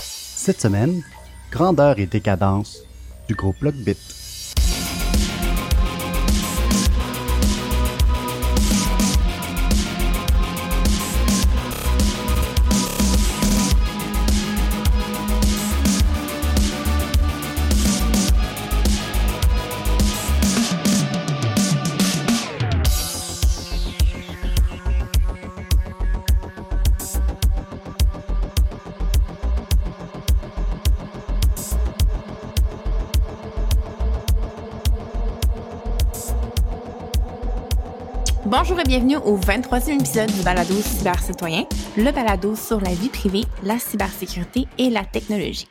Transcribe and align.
Cette 0.00 0.60
semaine, 0.60 1.02
grandeur 1.52 2.00
et 2.00 2.06
décadence 2.06 2.78
du 3.28 3.34
groupe 3.34 3.60
Lockbit. 3.62 4.17
Bonjour 38.50 38.80
et 38.80 38.84
bienvenue 38.84 39.18
au 39.18 39.36
23e 39.36 40.00
épisode 40.00 40.32
du 40.32 40.42
Balado 40.42 40.72
Cybercitoyen, 40.72 41.66
le 41.98 42.10
balado 42.10 42.56
sur 42.56 42.80
la 42.80 42.94
vie 42.94 43.10
privée, 43.10 43.42
la 43.62 43.78
cybersécurité 43.78 44.64
et 44.78 44.88
la 44.88 45.04
technologie. 45.04 45.68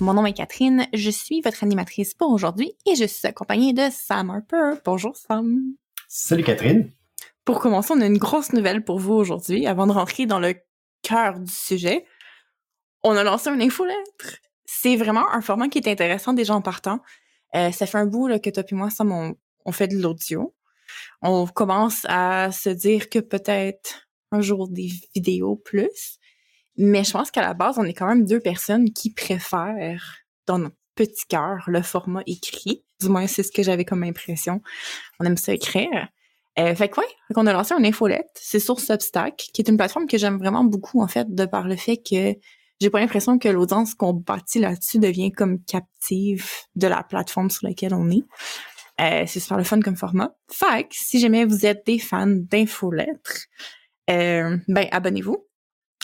Mon 0.00 0.14
nom 0.14 0.26
est 0.26 0.32
Catherine, 0.32 0.88
je 0.92 1.10
suis 1.10 1.40
votre 1.42 1.62
animatrice 1.62 2.14
pour 2.14 2.32
aujourd'hui 2.32 2.74
et 2.86 2.96
je 2.96 3.04
suis 3.04 3.28
accompagnée 3.28 3.72
de 3.72 3.82
Sam 3.92 4.30
Harper. 4.30 4.80
Bonjour 4.84 5.14
Sam. 5.14 5.76
Salut 6.08 6.42
Catherine. 6.42 6.90
Pour 7.44 7.60
commencer, 7.60 7.94
on 7.96 8.00
a 8.00 8.06
une 8.06 8.18
grosse 8.18 8.52
nouvelle 8.52 8.82
pour 8.82 8.98
vous 8.98 9.14
aujourd'hui 9.14 9.68
avant 9.68 9.86
de 9.86 9.92
rentrer 9.92 10.26
dans 10.26 10.40
le 10.40 10.56
cœur 11.02 11.38
du 11.38 11.52
sujet. 11.52 12.04
On 13.04 13.16
a 13.16 13.22
lancé 13.22 13.48
un 13.48 13.60
infolettre. 13.60 14.40
C'est 14.64 14.96
vraiment 14.96 15.30
un 15.30 15.40
format 15.40 15.68
qui 15.68 15.78
est 15.78 15.88
intéressant 15.88 16.32
déjà 16.32 16.52
en 16.52 16.62
partant. 16.62 16.98
Euh, 17.54 17.70
ça 17.70 17.86
fait 17.86 17.98
un 17.98 18.06
bout 18.06 18.26
là, 18.26 18.40
que 18.40 18.50
toi 18.50 18.64
et 18.68 18.74
moi, 18.74 18.90
Sam, 18.90 19.12
on, 19.12 19.36
on 19.64 19.70
fait 19.70 19.86
de 19.86 19.96
l'audio 19.96 20.52
on 21.22 21.46
commence 21.46 22.04
à 22.08 22.50
se 22.52 22.70
dire 22.70 23.08
que 23.08 23.18
peut-être 23.18 24.08
un 24.30 24.40
jour 24.40 24.68
des 24.68 24.90
vidéos 25.14 25.56
plus. 25.56 26.18
Mais 26.76 27.02
je 27.02 27.10
pense 27.10 27.30
qu'à 27.30 27.42
la 27.42 27.54
base, 27.54 27.78
on 27.78 27.84
est 27.84 27.94
quand 27.94 28.06
même 28.06 28.24
deux 28.24 28.40
personnes 28.40 28.92
qui 28.92 29.12
préfèrent, 29.12 30.18
dans 30.46 30.58
notre 30.58 30.76
petit 30.94 31.26
cœur, 31.28 31.64
le 31.66 31.82
format 31.82 32.22
écrit. 32.26 32.84
Du 33.00 33.08
moins, 33.08 33.26
c'est 33.26 33.42
ce 33.42 33.52
que 33.52 33.62
j'avais 33.62 33.84
comme 33.84 34.02
impression. 34.02 34.62
On 35.20 35.24
aime 35.24 35.36
ça 35.36 35.52
écrire. 35.52 36.08
Euh, 36.58 36.74
fait 36.74 36.88
que 36.88 37.00
ouais, 37.00 37.06
on 37.36 37.46
a 37.46 37.52
lancé 37.52 37.74
une 37.74 37.86
infolette. 37.86 38.30
C'est 38.34 38.58
sur 38.58 38.80
Substack, 38.80 39.36
qui 39.52 39.60
est 39.60 39.68
une 39.68 39.76
plateforme 39.76 40.06
que 40.06 40.18
j'aime 40.18 40.38
vraiment 40.38 40.64
beaucoup, 40.64 41.00
en 41.00 41.06
fait, 41.06 41.32
de 41.32 41.44
par 41.46 41.68
le 41.68 41.76
fait 41.76 41.98
que 41.98 42.34
j'ai 42.80 42.90
pas 42.90 43.00
l'impression 43.00 43.38
que 43.38 43.48
l'audience 43.48 43.94
qu'on 43.94 44.14
bâtit 44.14 44.58
là-dessus 44.60 44.98
devient 44.98 45.32
comme 45.32 45.62
captive 45.64 46.48
de 46.76 46.86
la 46.86 47.02
plateforme 47.02 47.50
sur 47.50 47.66
laquelle 47.66 47.94
on 47.94 48.10
est. 48.10 48.24
Euh, 49.00 49.24
c'est 49.26 49.40
super 49.40 49.58
le 49.58 49.64
fun 49.64 49.80
comme 49.80 49.96
format. 49.96 50.34
Fait 50.50 50.84
que 50.84 50.94
si 50.94 51.20
jamais 51.20 51.44
vous 51.44 51.66
êtes 51.66 51.86
des 51.86 51.98
fans 51.98 52.26
d'infolettres, 52.26 53.46
euh, 54.10 54.56
ben 54.66 54.88
abonnez-vous. 54.90 55.44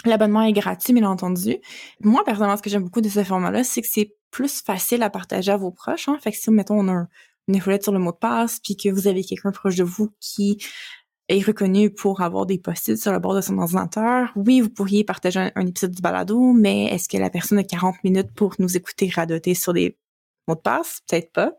L'abonnement 0.05 0.43
est 0.43 0.53
gratuit, 0.53 0.93
bien 0.93 1.09
entendu. 1.09 1.57
Moi, 2.01 2.23
personnellement, 2.25 2.57
ce 2.57 2.63
que 2.63 2.71
j'aime 2.71 2.85
beaucoup 2.85 3.01
de 3.01 3.09
ce 3.09 3.25
format-là, 3.25 3.65
c'est 3.65 3.81
que 3.81 3.89
c'est 3.91 4.15
plus 4.31 4.61
facile 4.61 5.03
à 5.03 5.11
partager 5.11 5.51
à 5.51 5.57
vos 5.57 5.71
proches. 5.71 6.09
Hein. 6.09 6.19
Fait 6.21 6.31
que 6.31 6.37
si, 6.37 6.51
mettons, 6.51 6.79
on 6.79 6.89
a 6.89 6.93
un, 6.93 7.09
une 7.49 7.57
infolette 7.57 7.83
sur 7.83 7.93
le 7.93 7.99
mot 7.99 8.13
de 8.13 8.17
passe, 8.17 8.61
puis 8.61 8.77
que 8.77 8.91
vous 8.91 9.09
avez 9.09 9.25
quelqu'un 9.25 9.51
proche 9.51 9.77
de 9.77 9.85
vous 9.85 10.11
qui 10.21 10.59
est 11.29 11.41
reconnu 11.41 11.91
pour 11.91 12.21
avoir 12.21 12.45
des 12.45 12.59
post-it 12.59 12.99
sur 12.99 13.13
le 13.13 13.19
bord 13.19 13.35
de 13.35 13.41
son 13.41 13.57
ordinateur. 13.59 14.31
Oui, 14.37 14.61
vous 14.61 14.69
pourriez 14.69 15.05
partager 15.05 15.41
un, 15.41 15.53
un 15.55 15.67
épisode 15.67 15.93
du 15.93 16.03
balado, 16.03 16.53
mais 16.53 16.85
est-ce 16.87 17.09
que 17.09 17.17
la 17.17 17.31
personne 17.31 17.59
a 17.59 17.65
40 17.65 18.05
minutes 18.05 18.33
pour 18.35 18.55
nous 18.59 18.77
écouter 18.77 19.11
radoter 19.15 19.55
sur 19.55 19.73
des 19.73 19.97
mots 20.47 20.55
de 20.55 20.61
passe? 20.61 21.01
Peut-être 21.09 21.33
pas 21.33 21.53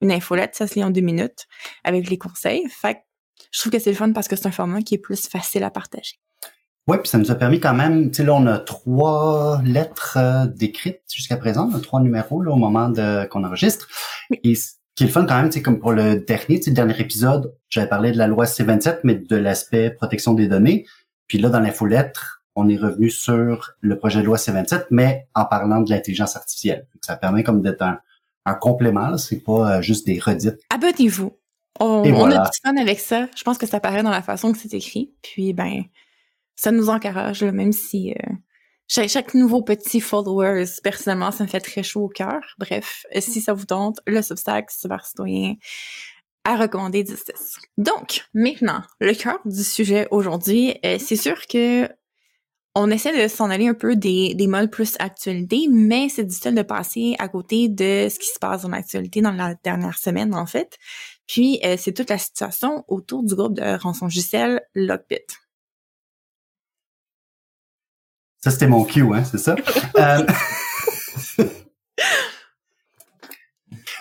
une 0.00 0.12
infolette, 0.12 0.54
ça 0.54 0.66
se 0.66 0.74
lit 0.74 0.84
en 0.84 0.90
deux 0.90 1.00
minutes 1.00 1.46
avec 1.84 2.08
les 2.08 2.18
conseils. 2.18 2.66
Fait 2.68 2.94
que 2.94 2.98
je 3.52 3.60
trouve 3.60 3.72
que 3.72 3.78
c'est 3.78 3.90
le 3.90 3.96
fun 3.96 4.12
parce 4.12 4.28
que 4.28 4.36
c'est 4.36 4.46
un 4.46 4.52
format 4.52 4.82
qui 4.82 4.94
est 4.94 4.98
plus 4.98 5.28
facile 5.28 5.64
à 5.64 5.70
partager. 5.70 6.18
Oui, 6.86 6.96
puis 6.98 7.08
ça 7.08 7.18
nous 7.18 7.30
a 7.30 7.34
permis 7.34 7.60
quand 7.60 7.74
même, 7.74 8.10
tu 8.10 8.16
sais, 8.16 8.24
là, 8.24 8.34
on 8.34 8.46
a 8.46 8.58
trois 8.58 9.60
lettres 9.64 10.16
euh, 10.16 10.46
décrites 10.46 11.02
jusqu'à 11.12 11.36
présent, 11.36 11.70
on 11.72 11.76
a 11.76 11.80
trois 11.80 12.00
numéros 12.00 12.42
là, 12.42 12.52
au 12.52 12.56
moment 12.56 12.88
de 12.88 13.26
qu'on 13.26 13.44
enregistre. 13.44 13.86
Et 14.42 14.54
ce 14.54 14.72
qui 14.96 15.04
est 15.04 15.06
le 15.06 15.12
fun 15.12 15.24
quand 15.26 15.40
même, 15.40 15.52
c'est 15.52 15.62
comme 15.62 15.78
pour 15.78 15.92
le 15.92 16.16
dernier, 16.16 16.58
tu 16.58 16.64
sais, 16.64 16.70
le 16.70 16.76
dernier 16.76 16.98
épisode, 16.98 17.54
j'avais 17.68 17.88
parlé 17.88 18.12
de 18.12 18.18
la 18.18 18.26
loi 18.26 18.44
C27, 18.44 19.00
mais 19.04 19.14
de 19.14 19.36
l'aspect 19.36 19.90
protection 19.90 20.34
des 20.34 20.48
données. 20.48 20.86
Puis 21.26 21.38
là, 21.38 21.48
dans 21.48 21.60
l'infolettre, 21.60 22.42
on 22.56 22.68
est 22.68 22.76
revenu 22.76 23.10
sur 23.10 23.74
le 23.80 23.98
projet 23.98 24.20
de 24.20 24.26
loi 24.26 24.36
C27, 24.36 24.86
mais 24.90 25.28
en 25.34 25.44
parlant 25.44 25.82
de 25.82 25.90
l'intelligence 25.90 26.34
artificielle. 26.34 26.86
Ça 27.02 27.16
permet 27.16 27.44
comme 27.44 27.62
d'être 27.62 27.82
un, 27.82 28.00
un 28.46 28.54
complément, 28.54 29.16
c'est 29.18 29.40
pas 29.40 29.78
euh, 29.78 29.82
juste 29.82 30.06
des 30.06 30.18
redites. 30.18 30.58
Abonnez-vous. 30.70 31.36
On, 31.78 31.86
on 31.86 32.12
voilà. 32.12 32.42
a 32.42 32.50
du 32.50 32.58
fun 32.62 32.76
avec 32.76 33.00
ça. 33.00 33.28
Je 33.36 33.42
pense 33.42 33.58
que 33.58 33.66
ça 33.66 33.80
paraît 33.80 34.02
dans 34.02 34.10
la 34.10 34.22
façon 34.22 34.52
que 34.52 34.58
c'est 34.58 34.74
écrit. 34.74 35.12
Puis, 35.22 35.52
ben, 35.52 35.84
ça 36.56 36.72
nous 36.72 36.90
encourage, 36.90 37.42
là, 37.42 37.52
même 37.52 37.72
si 37.72 38.12
euh, 38.12 38.32
chaque, 38.86 39.08
chaque 39.08 39.34
nouveau 39.34 39.62
petit 39.62 40.00
followers, 40.00 40.66
personnellement, 40.82 41.30
ça 41.30 41.44
me 41.44 41.48
fait 41.48 41.60
très 41.60 41.82
chaud 41.82 42.04
au 42.04 42.08
cœur. 42.08 42.40
Bref, 42.58 43.06
euh, 43.16 43.20
si 43.20 43.40
ça 43.40 43.52
vous 43.52 43.64
tente, 43.64 44.00
le 44.06 44.20
Substack, 44.20 44.70
Cybercitoyen, 44.70 45.54
à 46.44 46.56
recommander 46.56 47.04
10 47.04 47.24
Donc, 47.78 48.26
maintenant, 48.34 48.82
le 49.00 49.14
cœur 49.14 49.38
du 49.44 49.62
sujet 49.62 50.08
aujourd'hui, 50.10 50.76
euh, 50.84 50.98
c'est 50.98 51.16
sûr 51.16 51.46
que 51.46 51.88
on 52.74 52.90
essaie 52.90 53.20
de 53.20 53.28
s'en 53.28 53.50
aller 53.50 53.66
un 53.66 53.74
peu 53.74 53.96
des, 53.96 54.34
des 54.34 54.46
modes 54.46 54.70
plus 54.70 54.94
actualité, 55.00 55.66
mais 55.70 56.08
c'est 56.08 56.24
difficile 56.24 56.54
de 56.54 56.62
passer 56.62 57.16
à 57.18 57.28
côté 57.28 57.68
de 57.68 58.08
ce 58.08 58.18
qui 58.18 58.28
se 58.28 58.38
passe 58.38 58.62
dans 58.62 58.68
l'actualité 58.68 59.20
dans 59.20 59.32
la 59.32 59.54
dernière 59.64 59.98
semaine, 59.98 60.34
en 60.34 60.46
fait. 60.46 60.78
Puis, 61.26 61.60
euh, 61.64 61.76
c'est 61.78 61.92
toute 61.92 62.10
la 62.10 62.18
situation 62.18 62.84
autour 62.88 63.24
du 63.24 63.34
groupe 63.34 63.54
de 63.54 63.80
rançongiciel 63.80 64.62
Lockbit. 64.74 65.26
Ça, 68.42 68.50
c'était 68.50 68.68
mon 68.68 68.84
cue, 68.84 69.02
hein, 69.14 69.24
c'est 69.24 69.38
ça? 69.38 69.56
Euh, 69.98 70.24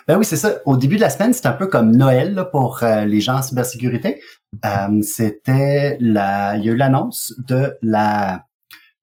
ben 0.07 0.17
oui, 0.17 0.23
c'est 0.23 0.37
ça. 0.37 0.59
Au 0.65 0.77
début 0.77 0.95
de 0.95 1.01
la 1.01 1.09
semaine, 1.09 1.33
c'était 1.33 1.47
un 1.47 1.53
peu 1.53 1.67
comme 1.67 1.95
Noël 1.95 2.35
là, 2.35 2.45
pour 2.45 2.83
euh, 2.83 3.03
les 3.05 3.19
gens 3.19 3.37
en 3.37 3.41
cybersécurité. 3.41 4.21
Euh, 4.63 5.01
c'était 5.01 5.97
la, 5.99 6.55
il 6.55 6.63
y 6.63 6.69
a 6.69 6.71
eu 6.71 6.75
l'annonce 6.75 7.33
de 7.39 7.75
la, 7.81 8.45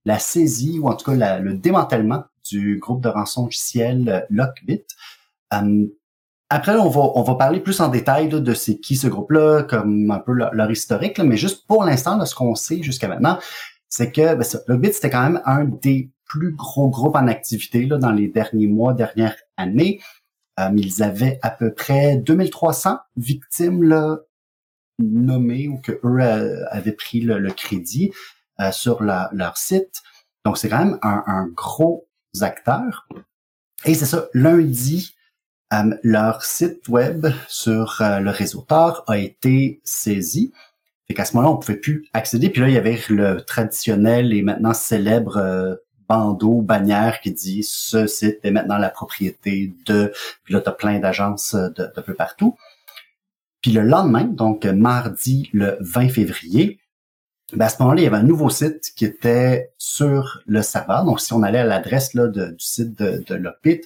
la 0.07 0.19
saisie 0.19 0.79
ou 0.79 0.89
en 0.89 0.95
tout 0.95 1.11
cas 1.11 1.41
le 1.41 1.55
démantèlement 1.55 2.25
du 2.49 2.79
groupe 2.79 3.03
de 3.03 3.09
rançon 3.09 3.45
logiciel 3.45 4.09
euh, 4.09 4.21
Lockbit. 4.31 4.85
Euh, 5.53 5.87
après, 6.49 6.77
on 6.77 6.89
va, 6.89 7.01
on 7.01 7.23
va 7.23 7.35
parler 7.35 7.59
plus 7.59 7.81
en 7.81 7.89
détail 7.89 8.29
de 8.29 8.55
c'est 8.55 8.79
qui 8.79 8.95
ce 8.95 9.09
groupe-là, 9.09 9.65
comme 9.65 10.13
un 10.13 10.21
peu 10.21 10.33
leur, 10.33 10.71
historique, 10.71 11.19
mais 11.19 11.37
juste 11.37 11.67
pour 11.67 11.83
l'instant, 11.83 12.25
ce 12.25 12.37
qu'on 12.37 12.55
sait 12.55 12.83
jusqu'à 12.85 13.09
maintenant, 13.09 13.39
c'est 13.89 14.13
que 14.13 14.37
ben, 14.37 14.45
ça, 14.45 14.61
Lockbit, 14.69 14.93
c'était 14.93 15.11
quand 15.11 15.25
même 15.25 15.43
un 15.45 15.65
des 15.65 16.09
plus 16.25 16.53
gros 16.53 16.89
groupes 16.89 17.17
en 17.17 17.27
activité 17.27 17.85
là, 17.85 17.99
dans 17.99 18.13
les 18.13 18.29
derniers 18.29 18.69
mois, 18.69 18.95
dernières 18.95 19.37
années. 19.57 20.01
Euh, 20.61 20.71
ils 20.77 21.03
avaient 21.03 21.41
à 21.43 21.51
peu 21.51 21.75
près 21.75 22.17
2300 22.17 22.99
victimes 23.17 23.83
là, 23.83 24.21
nommées 25.01 25.67
ou 25.67 25.79
que 25.79 25.99
eux 26.05 26.65
avaient 26.71 26.93
pris 26.93 27.21
le 27.21 27.51
crédit 27.51 28.13
euh, 28.61 28.73
sur 28.73 29.03
la- 29.03 29.31
leur 29.33 29.57
site. 29.57 30.03
Donc, 30.45 30.59
c'est 30.59 30.69
quand 30.69 30.79
même 30.85 30.99
un, 31.03 31.23
un 31.27 31.47
gros 31.49 32.07
acteur. 32.41 33.09
Et 33.85 33.95
c'est 33.95 34.07
ça, 34.07 34.27
lundi, 34.35 35.15
euh, 35.73 35.97
leur 36.03 36.45
site 36.45 36.89
web 36.89 37.27
sur 37.49 38.01
euh, 38.01 38.21
le 38.21 38.31
réseau 38.31 38.63
Tor 38.63 39.05
a 39.09 39.19
été 39.19 39.81
saisi. 39.85 40.53
Fait 41.09 41.15
qu'à 41.15 41.25
ce 41.25 41.35
moment-là, 41.37 41.55
on 41.55 41.59
pouvait 41.59 41.77
plus 41.79 42.07
accéder. 42.13 42.51
Puis 42.51 42.61
là, 42.61 42.69
il 42.69 42.75
y 42.75 42.79
avait 42.79 43.01
le 43.09 43.41
traditionnel 43.43 44.33
et 44.33 44.43
maintenant 44.43 44.75
célèbre 44.75 45.37
euh, 45.37 45.75
bandeau, 46.09 46.63
bannière 46.63 47.21
qui 47.21 47.33
dit 47.33 47.63
ce 47.65 48.07
site 48.07 48.39
est 48.45 48.51
maintenant 48.53 48.79
la 48.79 48.91
propriété 48.91 49.75
de. 49.87 50.13
Puis 50.45 50.55
là, 50.55 50.61
tu 50.61 50.69
as 50.69 50.73
plein 50.73 50.99
d'agences 51.01 51.55
euh, 51.55 51.69
de, 51.71 51.91
de 51.97 52.01
peu 52.01 52.15
partout. 52.15 52.57
Puis 53.61 53.73
le 53.73 53.83
lendemain, 53.83 54.25
donc 54.25 54.65
mardi 54.65 55.51
le 55.53 55.77
20 55.81 56.09
février, 56.09 56.79
ben 57.53 57.67
à 57.67 57.69
ce 57.69 57.81
moment-là, 57.81 58.01
il 58.01 58.05
y 58.05 58.07
avait 58.09 58.17
un 58.17 58.23
nouveau 58.23 58.51
site 58.51 58.93
qui 58.97 59.05
était 59.05 59.71
sur 59.79 60.43
le 60.47 60.63
serveur. 60.63 61.05
Donc, 61.05 61.21
si 61.21 61.33
on 61.33 61.43
allait 61.43 61.61
à 61.61 61.65
l'adresse 61.65 62.15
là, 62.15 62.27
du 62.27 62.55
site 62.59 62.99
de, 62.99 63.23
de 63.27 63.35
Lockbit, 63.35 63.83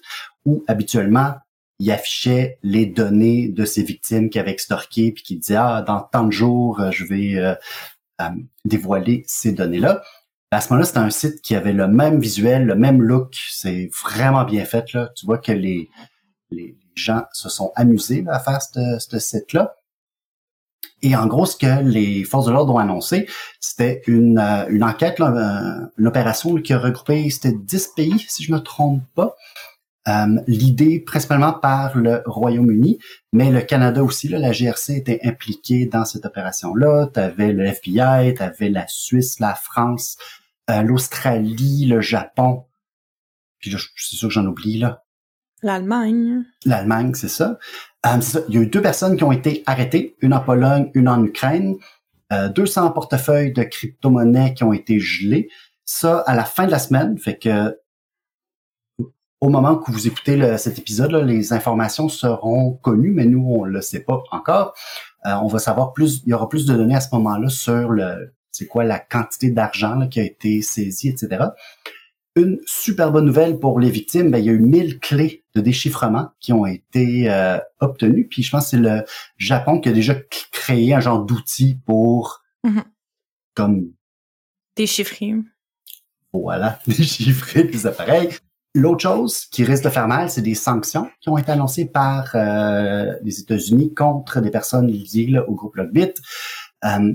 où 0.46 0.64
habituellement, 0.66 1.34
il 1.78 1.90
affichait 1.90 2.58
les 2.62 2.86
données 2.86 3.48
de 3.48 3.64
ses 3.64 3.82
victimes 3.82 4.30
qui 4.30 4.38
avaient 4.38 4.50
extorqué, 4.50 5.12
puis 5.12 5.22
qui 5.22 5.36
disait 5.36 5.56
ah 5.56 5.82
dans 5.86 6.00
tant 6.00 6.24
de 6.24 6.30
jours, 6.30 6.80
euh, 6.80 6.90
je 6.90 7.04
vais 7.04 7.36
euh, 7.36 7.54
euh, 8.20 8.28
dévoiler 8.64 9.24
ces 9.26 9.52
données-là. 9.52 10.02
Ben, 10.50 10.58
à 10.58 10.60
ce 10.60 10.68
moment-là, 10.70 10.86
c'était 10.86 10.98
un 10.98 11.10
site 11.10 11.42
qui 11.42 11.54
avait 11.54 11.72
le 11.72 11.86
même 11.88 12.20
visuel, 12.20 12.66
le 12.66 12.74
même 12.74 13.02
look. 13.02 13.34
C'est 13.50 13.90
vraiment 14.04 14.44
bien 14.44 14.64
fait 14.64 14.92
là. 14.92 15.10
Tu 15.16 15.26
vois 15.26 15.38
que 15.38 15.52
les 15.52 15.88
les 16.50 16.76
gens 16.94 17.22
se 17.32 17.48
sont 17.48 17.72
amusés 17.76 18.24
à 18.28 18.40
faire 18.40 18.60
ce 18.62 19.18
site-là. 19.18 19.74
Et 21.02 21.16
en 21.16 21.26
gros, 21.26 21.46
ce 21.46 21.56
que 21.56 21.82
les 21.82 22.24
forces 22.24 22.46
de 22.46 22.52
l'ordre 22.52 22.74
ont 22.74 22.78
annoncé, 22.78 23.26
c'était 23.58 24.02
une, 24.06 24.38
euh, 24.38 24.66
une 24.68 24.84
enquête, 24.84 25.18
là, 25.18 25.28
euh, 25.28 25.86
une 25.98 26.06
opération 26.06 26.56
qui 26.56 26.72
a 26.72 26.78
regroupé, 26.78 27.28
c'était 27.30 27.54
10 27.54 27.88
pays, 27.96 28.24
si 28.28 28.44
je 28.44 28.52
me 28.52 28.58
trompe 28.58 29.02
pas. 29.14 29.34
Euh, 30.08 30.40
L'idée 30.46 31.00
principalement 31.00 31.52
par 31.52 31.96
le 31.96 32.22
Royaume-Uni, 32.24 32.98
mais 33.32 33.50
le 33.50 33.60
Canada 33.60 34.02
aussi, 34.02 34.28
là, 34.28 34.38
la 34.38 34.52
GRC 34.52 34.96
était 34.96 35.20
impliquée 35.24 35.86
dans 35.86 36.04
cette 36.04 36.24
opération-là. 36.24 37.10
Tu 37.12 37.20
avais 37.20 37.52
le 37.52 37.64
FBI, 37.66 38.34
tu 38.34 38.42
avais 38.42 38.70
la 38.70 38.86
Suisse, 38.88 39.40
la 39.40 39.54
France, 39.54 40.16
euh, 40.70 40.82
l'Australie, 40.82 41.86
le 41.86 42.00
Japon. 42.00 42.64
Puis 43.58 43.70
là, 43.70 43.78
suis 43.78 44.16
sûr 44.16 44.28
que 44.28 44.34
j'en 44.34 44.46
oublie, 44.46 44.78
là. 44.78 45.04
L'Allemagne. 45.62 46.44
L'Allemagne, 46.64 47.12
c'est 47.14 47.28
ça. 47.28 47.58
Euh. 48.06 48.20
Il 48.48 48.54
y 48.54 48.58
a 48.58 48.60
eu 48.62 48.66
deux 48.66 48.82
personnes 48.82 49.16
qui 49.16 49.24
ont 49.24 49.32
été 49.32 49.62
arrêtées, 49.66 50.16
une 50.20 50.34
en 50.34 50.40
Pologne, 50.40 50.90
une 50.94 51.08
en 51.08 51.22
Ukraine. 51.24 51.76
Euh, 52.32 52.48
200 52.48 52.92
portefeuilles 52.92 53.52
de 53.52 53.64
crypto-monnaies 53.64 54.54
qui 54.54 54.62
ont 54.62 54.72
été 54.72 55.00
gelés. 55.00 55.48
Ça, 55.84 56.18
à 56.20 56.34
la 56.34 56.44
fin 56.44 56.66
de 56.66 56.70
la 56.70 56.78
semaine, 56.78 57.18
fait 57.18 57.36
que 57.36 57.76
au 59.40 59.48
moment 59.48 59.76
que 59.76 59.90
vous 59.90 60.06
écoutez 60.06 60.58
cet 60.58 60.78
épisode, 60.78 61.12
là, 61.12 61.22
les 61.22 61.52
informations 61.52 62.08
seront 62.08 62.72
connues, 62.82 63.10
mais 63.10 63.24
nous, 63.24 63.44
on 63.48 63.64
le 63.64 63.80
sait 63.80 64.00
pas 64.00 64.22
encore. 64.30 64.74
Euh, 65.26 65.32
on 65.42 65.48
va 65.48 65.58
savoir 65.58 65.92
plus, 65.92 66.22
il 66.24 66.28
y 66.28 66.34
aura 66.34 66.48
plus 66.48 66.66
de 66.66 66.74
données 66.74 66.94
à 66.94 67.00
ce 67.00 67.08
moment-là 67.14 67.48
sur 67.48 67.90
le, 67.90 68.34
c'est 68.52 68.66
quoi 68.66 68.84
la 68.84 68.98
quantité 68.98 69.50
d'argent 69.50 70.06
qui 70.08 70.20
a 70.20 70.24
été 70.24 70.62
saisie, 70.62 71.08
etc 71.08 71.48
une 72.36 72.60
super 72.64 73.10
bonne 73.12 73.26
nouvelle 73.26 73.58
pour 73.58 73.80
les 73.80 73.90
victimes, 73.90 74.30
ben, 74.30 74.38
il 74.38 74.44
y 74.44 74.48
a 74.50 74.52
eu 74.52 74.60
1000 74.60 74.98
clés 75.00 75.44
de 75.54 75.60
déchiffrement 75.60 76.28
qui 76.38 76.52
ont 76.52 76.64
été 76.66 77.28
euh, 77.30 77.58
obtenues. 77.80 78.26
Puis 78.28 78.42
je 78.42 78.50
pense 78.50 78.64
que 78.64 78.70
c'est 78.70 78.76
le 78.76 79.04
Japon 79.36 79.80
qui 79.80 79.88
a 79.88 79.92
déjà 79.92 80.14
créé 80.52 80.94
un 80.94 81.00
genre 81.00 81.24
d'outil 81.24 81.78
pour 81.86 82.42
Mhm. 82.62 82.84
comme 83.54 83.92
Déchiffré. 84.76 85.34
voilà, 86.32 86.78
déchiffrer 86.86 87.64
les 87.64 87.86
appareils. 87.86 88.28
L'autre 88.74 89.02
chose 89.02 89.46
qui 89.46 89.64
risque 89.64 89.82
de 89.84 89.88
faire 89.90 90.06
mal, 90.06 90.30
c'est 90.30 90.42
des 90.42 90.54
sanctions 90.54 91.10
qui 91.20 91.28
ont 91.28 91.36
été 91.38 91.50
annoncées 91.50 91.86
par 91.86 92.30
euh, 92.36 93.12
les 93.24 93.40
États-Unis 93.40 93.94
contre 93.94 94.40
des 94.40 94.50
personnes 94.50 94.86
liées 94.86 95.26
là, 95.28 95.48
au 95.48 95.54
groupe 95.54 95.74
Lockbit. 95.76 96.12
Euh, 96.84 97.14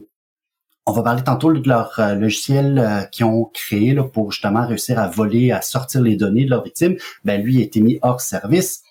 on 0.86 0.92
va 0.92 1.02
parler 1.02 1.24
tantôt 1.24 1.52
de 1.52 1.68
leur 1.68 2.00
euh, 2.00 2.14
logiciel 2.16 2.78
euh, 2.78 3.04
qu'ils 3.06 3.26
ont 3.26 3.46
créé 3.46 3.94
là, 3.94 4.04
pour 4.04 4.32
justement 4.32 4.68
réussir 4.68 5.00
à 5.00 5.08
voler, 5.08 5.52
à 5.52 5.62
sortir 5.62 6.02
les 6.02 6.16
données 6.16 6.46
de 6.46 6.52
leurs 6.52 6.64
victimes. 6.64 6.96
Ben 7.24 7.42
lui 7.42 7.60
a 7.60 7.64
été 7.64 7.82
mis 7.82 7.98
hors 8.02 8.22
service. 8.22 8.84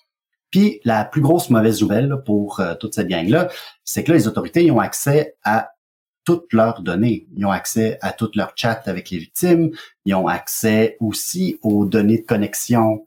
Puis 0.51 0.81
la 0.83 1.05
plus 1.05 1.21
grosse 1.21 1.49
mauvaise 1.49 1.81
nouvelle 1.81 2.15
pour 2.25 2.59
euh, 2.59 2.75
toute 2.75 2.95
cette 2.95 3.07
gang-là, 3.07 3.49
c'est 3.83 4.03
que 4.03 4.11
là, 4.11 4.17
les 4.17 4.27
autorités 4.27 4.65
ils 4.65 4.71
ont 4.71 4.79
accès 4.79 5.35
à 5.43 5.69
toutes 6.25 6.51
leurs 6.53 6.81
données. 6.81 7.27
Ils 7.37 7.45
ont 7.45 7.51
accès 7.51 7.97
à 8.01 8.11
toutes 8.11 8.35
leurs 8.35 8.53
chats 8.55 8.81
avec 8.85 9.09
les 9.11 9.19
victimes. 9.19 9.71
Ils 10.05 10.15
ont 10.15 10.27
accès 10.27 10.97
aussi 10.99 11.59
aux 11.61 11.85
données 11.85 12.17
de 12.17 12.25
connexion 12.25 13.05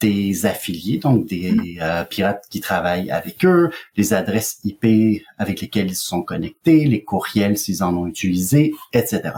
des 0.00 0.46
affiliés, 0.46 0.98
donc 0.98 1.26
des 1.26 1.78
euh, 1.80 2.04
pirates 2.04 2.44
qui 2.50 2.60
travaillent 2.60 3.10
avec 3.10 3.44
eux, 3.44 3.70
les 3.96 4.14
adresses 4.14 4.60
IP 4.64 5.22
avec 5.38 5.60
lesquelles 5.60 5.88
ils 5.88 5.96
se 5.96 6.06
sont 6.06 6.22
connectés, 6.22 6.84
les 6.84 7.04
courriels 7.04 7.58
s'ils 7.58 7.82
en 7.82 7.96
ont 7.96 8.06
utilisé, 8.06 8.74
etc. 8.92 9.32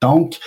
Donc, 0.00 0.38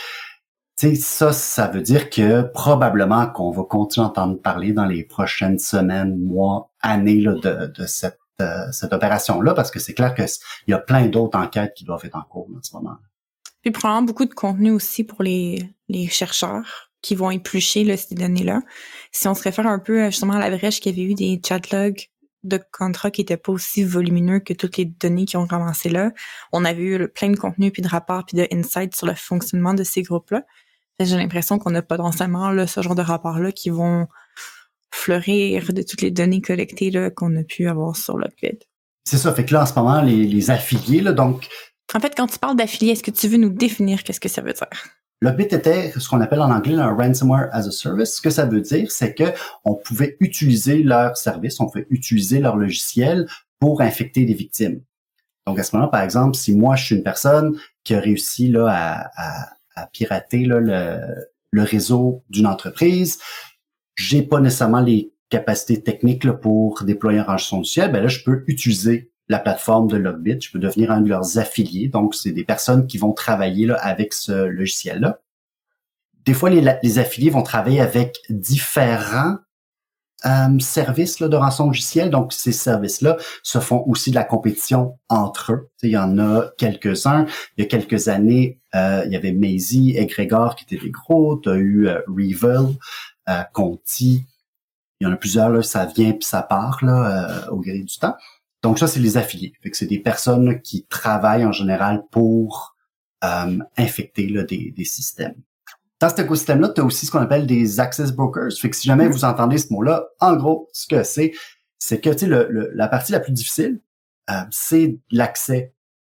tu 0.77 0.89
sais, 0.89 0.95
ça, 0.95 1.33
ça 1.33 1.67
veut 1.67 1.81
dire 1.81 2.09
que 2.09 2.43
probablement 2.43 3.27
qu'on 3.27 3.51
va 3.51 3.63
continuer 3.63 4.05
à 4.05 4.09
entendre 4.09 4.39
parler 4.39 4.73
dans 4.73 4.85
les 4.85 5.03
prochaines 5.03 5.59
semaines, 5.59 6.17
mois, 6.17 6.69
années 6.81 7.19
là, 7.19 7.33
de, 7.33 7.71
de 7.73 7.85
cette, 7.87 8.19
euh, 8.41 8.71
cette 8.71 8.93
opération-là, 8.93 9.53
parce 9.53 9.71
que 9.71 9.79
c'est 9.79 9.95
clair 9.95 10.13
qu'il 10.13 10.27
y 10.67 10.73
a 10.73 10.77
plein 10.77 11.07
d'autres 11.07 11.37
enquêtes 11.37 11.73
qui 11.75 11.83
doivent 11.83 12.05
être 12.05 12.15
en 12.15 12.21
cours 12.21 12.47
en 12.55 12.61
ce 12.61 12.75
moment. 12.75 12.97
Puis 13.63 13.71
probablement 13.71 14.05
beaucoup 14.05 14.25
de 14.25 14.33
contenu 14.33 14.71
aussi 14.71 15.03
pour 15.03 15.23
les, 15.23 15.67
les 15.89 16.07
chercheurs 16.07 16.86
qui 17.01 17.15
vont 17.15 17.31
éplucher 17.31 17.83
là, 17.83 17.97
ces 17.97 18.15
données-là. 18.15 18.61
Si 19.11 19.27
on 19.27 19.33
se 19.33 19.43
réfère 19.43 19.67
un 19.67 19.79
peu 19.79 20.05
justement 20.05 20.33
à 20.33 20.39
la 20.39 20.55
brèche 20.55 20.79
qu'il 20.79 20.97
y 20.97 21.01
avait 21.01 21.11
eu 21.11 21.15
des 21.15 21.41
chatlogs 21.45 22.07
de 22.43 22.59
contrats 22.71 23.11
qui 23.11 23.21
étaient 23.21 23.37
pas 23.37 23.51
aussi 23.51 23.83
volumineux 23.83 24.39
que 24.39 24.53
toutes 24.53 24.77
les 24.77 24.85
données 24.85 25.25
qui 25.25 25.37
ont 25.37 25.45
ramassé 25.45 25.89
là, 25.89 26.11
on 26.53 26.65
avait 26.65 26.83
eu 26.83 27.07
plein 27.07 27.29
de 27.29 27.37
contenu 27.37 27.71
puis 27.71 27.81
de 27.81 27.87
rapports 27.87 28.25
puis 28.25 28.37
de 28.37 28.47
insights 28.51 28.95
sur 28.95 29.07
le 29.07 29.15
fonctionnement 29.15 29.73
de 29.73 29.83
ces 29.83 30.01
groupes-là. 30.01 30.43
J'ai 30.99 31.17
l'impression 31.17 31.59
qu'on 31.59 31.75
a 31.75 31.81
potentiellement 31.81 32.49
là, 32.51 32.65
ce 32.65 32.81
genre 32.81 32.95
de 32.95 33.01
rapports-là 33.01 33.51
qui 33.51 33.69
vont 33.69 34.07
fleurir 34.91 35.71
de 35.71 35.81
toutes 35.83 36.01
les 36.01 36.11
données 36.11 36.41
collectées 36.41 36.91
qu'on 37.15 37.35
a 37.35 37.43
pu 37.43 37.67
avoir 37.67 37.95
sur 37.95 38.17
le 38.17 38.25
Lockbit. 38.25 38.59
C'est 39.05 39.17
ça, 39.17 39.33
fait 39.33 39.45
que 39.45 39.53
là, 39.53 39.63
en 39.63 39.65
ce 39.65 39.73
moment, 39.73 40.01
les, 40.01 40.25
les 40.25 40.51
affiliés, 40.51 41.01
là, 41.01 41.13
donc... 41.13 41.47
En 41.93 41.99
fait, 41.99 42.13
quand 42.15 42.27
tu 42.27 42.39
parles 42.39 42.57
d'affiliés, 42.57 42.93
est-ce 42.93 43.03
que 43.03 43.11
tu 43.11 43.27
veux 43.27 43.37
nous 43.37 43.49
définir 43.49 44.03
qu'est-ce 44.03 44.19
que 44.19 44.27
ça 44.27 44.41
veut 44.41 44.53
dire? 44.53 44.67
Le 45.19 45.31
bit 45.31 45.51
était 45.51 45.91
ce 45.97 46.07
qu'on 46.07 46.21
appelle 46.21 46.41
en 46.41 46.51
anglais 46.51 46.75
un 46.75 46.93
ransomware 46.93 47.49
as 47.51 47.67
a 47.67 47.71
service. 47.71 48.17
Ce 48.17 48.21
que 48.21 48.29
ça 48.29 48.45
veut 48.45 48.61
dire, 48.61 48.91
c'est 48.91 49.15
que 49.15 49.23
on 49.65 49.73
pouvait 49.73 50.15
utiliser 50.19 50.83
leur 50.83 51.17
service, 51.17 51.59
on 51.59 51.65
pouvait 51.65 51.87
utiliser 51.89 52.39
leur 52.39 52.55
logiciel 52.55 53.27
pour 53.59 53.81
infecter 53.81 54.25
des 54.25 54.35
victimes. 54.35 54.81
Donc 55.47 55.57
à 55.57 55.63
ce 55.63 55.75
moment-là, 55.75 55.89
par 55.89 56.01
exemple, 56.01 56.35
si 56.35 56.53
moi 56.53 56.75
je 56.75 56.85
suis 56.85 56.95
une 56.95 57.03
personne 57.03 57.57
qui 57.83 57.95
a 57.95 57.99
réussi 57.99 58.49
là 58.49 59.09
à, 59.15 59.85
pirater 59.93 60.45
le, 60.45 60.99
réseau 61.53 62.23
d'une 62.29 62.45
entreprise, 62.45 63.19
j'ai 63.95 64.21
pas 64.21 64.39
nécessairement 64.39 64.81
les 64.81 65.11
capacités 65.29 65.81
techniques 65.81 66.29
pour 66.31 66.83
déployer 66.83 67.19
un 67.19 67.23
rançon 67.23 67.61
du 67.61 67.69
ciel, 67.69 67.91
ben 67.91 68.01
là 68.01 68.07
je 68.07 68.23
peux 68.23 68.43
utiliser 68.47 69.11
la 69.29 69.39
plateforme 69.39 69.87
de 69.87 69.97
Logbit, 69.97 70.39
je 70.41 70.51
peux 70.51 70.59
devenir 70.59 70.91
un 70.91 71.01
de 71.01 71.09
leurs 71.09 71.37
affiliés. 71.37 71.89
Donc, 71.89 72.15
c'est 72.15 72.31
des 72.31 72.45
personnes 72.45 72.87
qui 72.87 72.97
vont 72.97 73.11
travailler 73.11 73.65
là, 73.65 73.75
avec 73.75 74.13
ce 74.13 74.31
logiciel-là. 74.31 75.19
Des 76.25 76.33
fois, 76.33 76.49
les, 76.49 76.99
affiliés 76.99 77.29
vont 77.29 77.43
travailler 77.43 77.81
avec 77.81 78.17
différents 78.29 79.37
euh, 80.25 80.59
services 80.59 81.19
là, 81.19 81.27
de 81.27 81.35
rançon 81.35 81.67
logiciel. 81.67 82.09
Donc, 82.09 82.33
ces 82.33 82.51
services-là 82.51 83.17
se 83.43 83.59
font 83.59 83.83
aussi 83.87 84.11
de 84.11 84.15
la 84.15 84.23
compétition 84.23 84.97
entre 85.09 85.53
eux. 85.53 85.69
il 85.83 85.91
y 85.91 85.97
en 85.97 86.17
a 86.19 86.49
quelques-uns. 86.57 87.25
Il 87.57 87.63
y 87.63 87.65
a 87.65 87.67
quelques 87.67 88.07
années, 88.07 88.59
euh, 88.75 89.03
il 89.05 89.11
y 89.11 89.15
avait 89.15 89.31
Maisie, 89.31 89.95
Egregor 89.97 90.55
qui 90.55 90.63
étaient 90.63 90.83
des 90.83 90.91
gros. 90.91 91.37
Tu 91.37 91.49
as 91.49 91.55
eu 91.55 91.87
euh, 91.87 92.01
Revel, 92.07 92.75
euh, 93.29 93.43
Conti. 93.53 94.25
Il 94.99 95.07
y 95.07 95.07
en 95.07 95.13
a 95.13 95.17
plusieurs, 95.17 95.49
là, 95.49 95.61
ça 95.61 95.85
vient 95.85 96.11
puis 96.13 96.25
ça 96.25 96.41
part 96.41 96.83
là, 96.83 97.51
au 97.51 97.59
gré 97.59 97.79
du 97.79 97.99
temps. 97.99 98.15
Donc 98.63 98.79
ça, 98.79 98.87
c'est 98.87 98.99
les 98.99 99.17
affiliés. 99.17 99.53
Fait 99.61 99.69
que 99.69 99.77
c'est 99.77 99.85
des 99.85 99.99
personnes 99.99 100.61
qui 100.61 100.85
travaillent 100.85 101.45
en 101.45 101.51
général 101.51 102.03
pour 102.11 102.75
euh, 103.23 103.59
infecter 103.77 104.27
là, 104.27 104.43
des, 104.43 104.73
des, 104.75 104.85
systèmes. 104.85 105.35
Dans 105.99 106.09
cet 106.09 106.19
écosystème-là, 106.19 106.69
tu 106.69 106.81
as 106.81 106.83
aussi 106.83 107.05
ce 107.05 107.11
qu'on 107.11 107.21
appelle 107.21 107.47
des 107.47 107.79
access 107.79 108.11
brokers. 108.11 108.53
Fait 108.59 108.69
que 108.69 108.75
si 108.75 108.87
jamais 108.87 109.07
vous 109.07 109.25
entendez 109.25 109.57
ce 109.57 109.71
mot-là, 109.73 110.05
en 110.19 110.35
gros, 110.35 110.69
ce 110.71 110.87
que 110.87 111.03
c'est, 111.03 111.33
c'est 111.79 111.99
que 111.99 112.09
le, 112.25 112.47
le, 112.49 112.71
la 112.73 112.87
partie 112.87 113.11
la 113.11 113.19
plus 113.19 113.31
difficile, 113.31 113.81
euh, 114.29 114.33
c'est 114.51 114.99
l'accès 115.11 115.73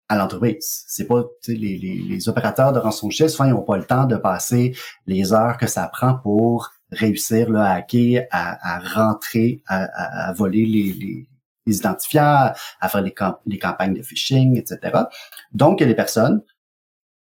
à 0.09 0.17
l'entreprise. 0.17 0.83
C'est 0.87 1.07
pas 1.07 1.23
les, 1.47 1.55
les, 1.55 2.01
les, 2.07 2.29
opérateurs 2.29 2.71
de 2.71 2.79
rançongiciel, 2.79 3.29
souvent 3.29 3.45
ils 3.45 3.51
n'ont 3.51 3.63
pas 3.63 3.77
le 3.77 3.85
temps 3.85 4.05
de 4.05 4.15
passer 4.15 4.75
les 5.07 5.33
heures 5.33 5.57
que 5.57 5.67
ça 5.67 5.87
prend 5.87 6.15
pour 6.15 6.71
réussir 6.91 7.49
là, 7.49 7.65
à 7.65 7.73
hacker, 7.75 8.25
à, 8.31 8.75
à 8.75 8.79
rentrer, 8.79 9.63
à, 9.67 9.83
à, 9.83 10.29
à 10.29 10.33
voler 10.33 10.65
les, 10.65 11.27
les, 11.65 11.77
identifiants, 11.77 12.51
à 12.79 12.89
faire 12.89 13.01
les, 13.01 13.13
les, 13.45 13.59
campagnes 13.59 13.93
de 13.93 14.01
phishing, 14.01 14.57
etc. 14.57 15.03
Donc, 15.51 15.79
il 15.79 15.83
y 15.83 15.85
a 15.85 15.87
des 15.87 15.95
personnes 15.95 16.41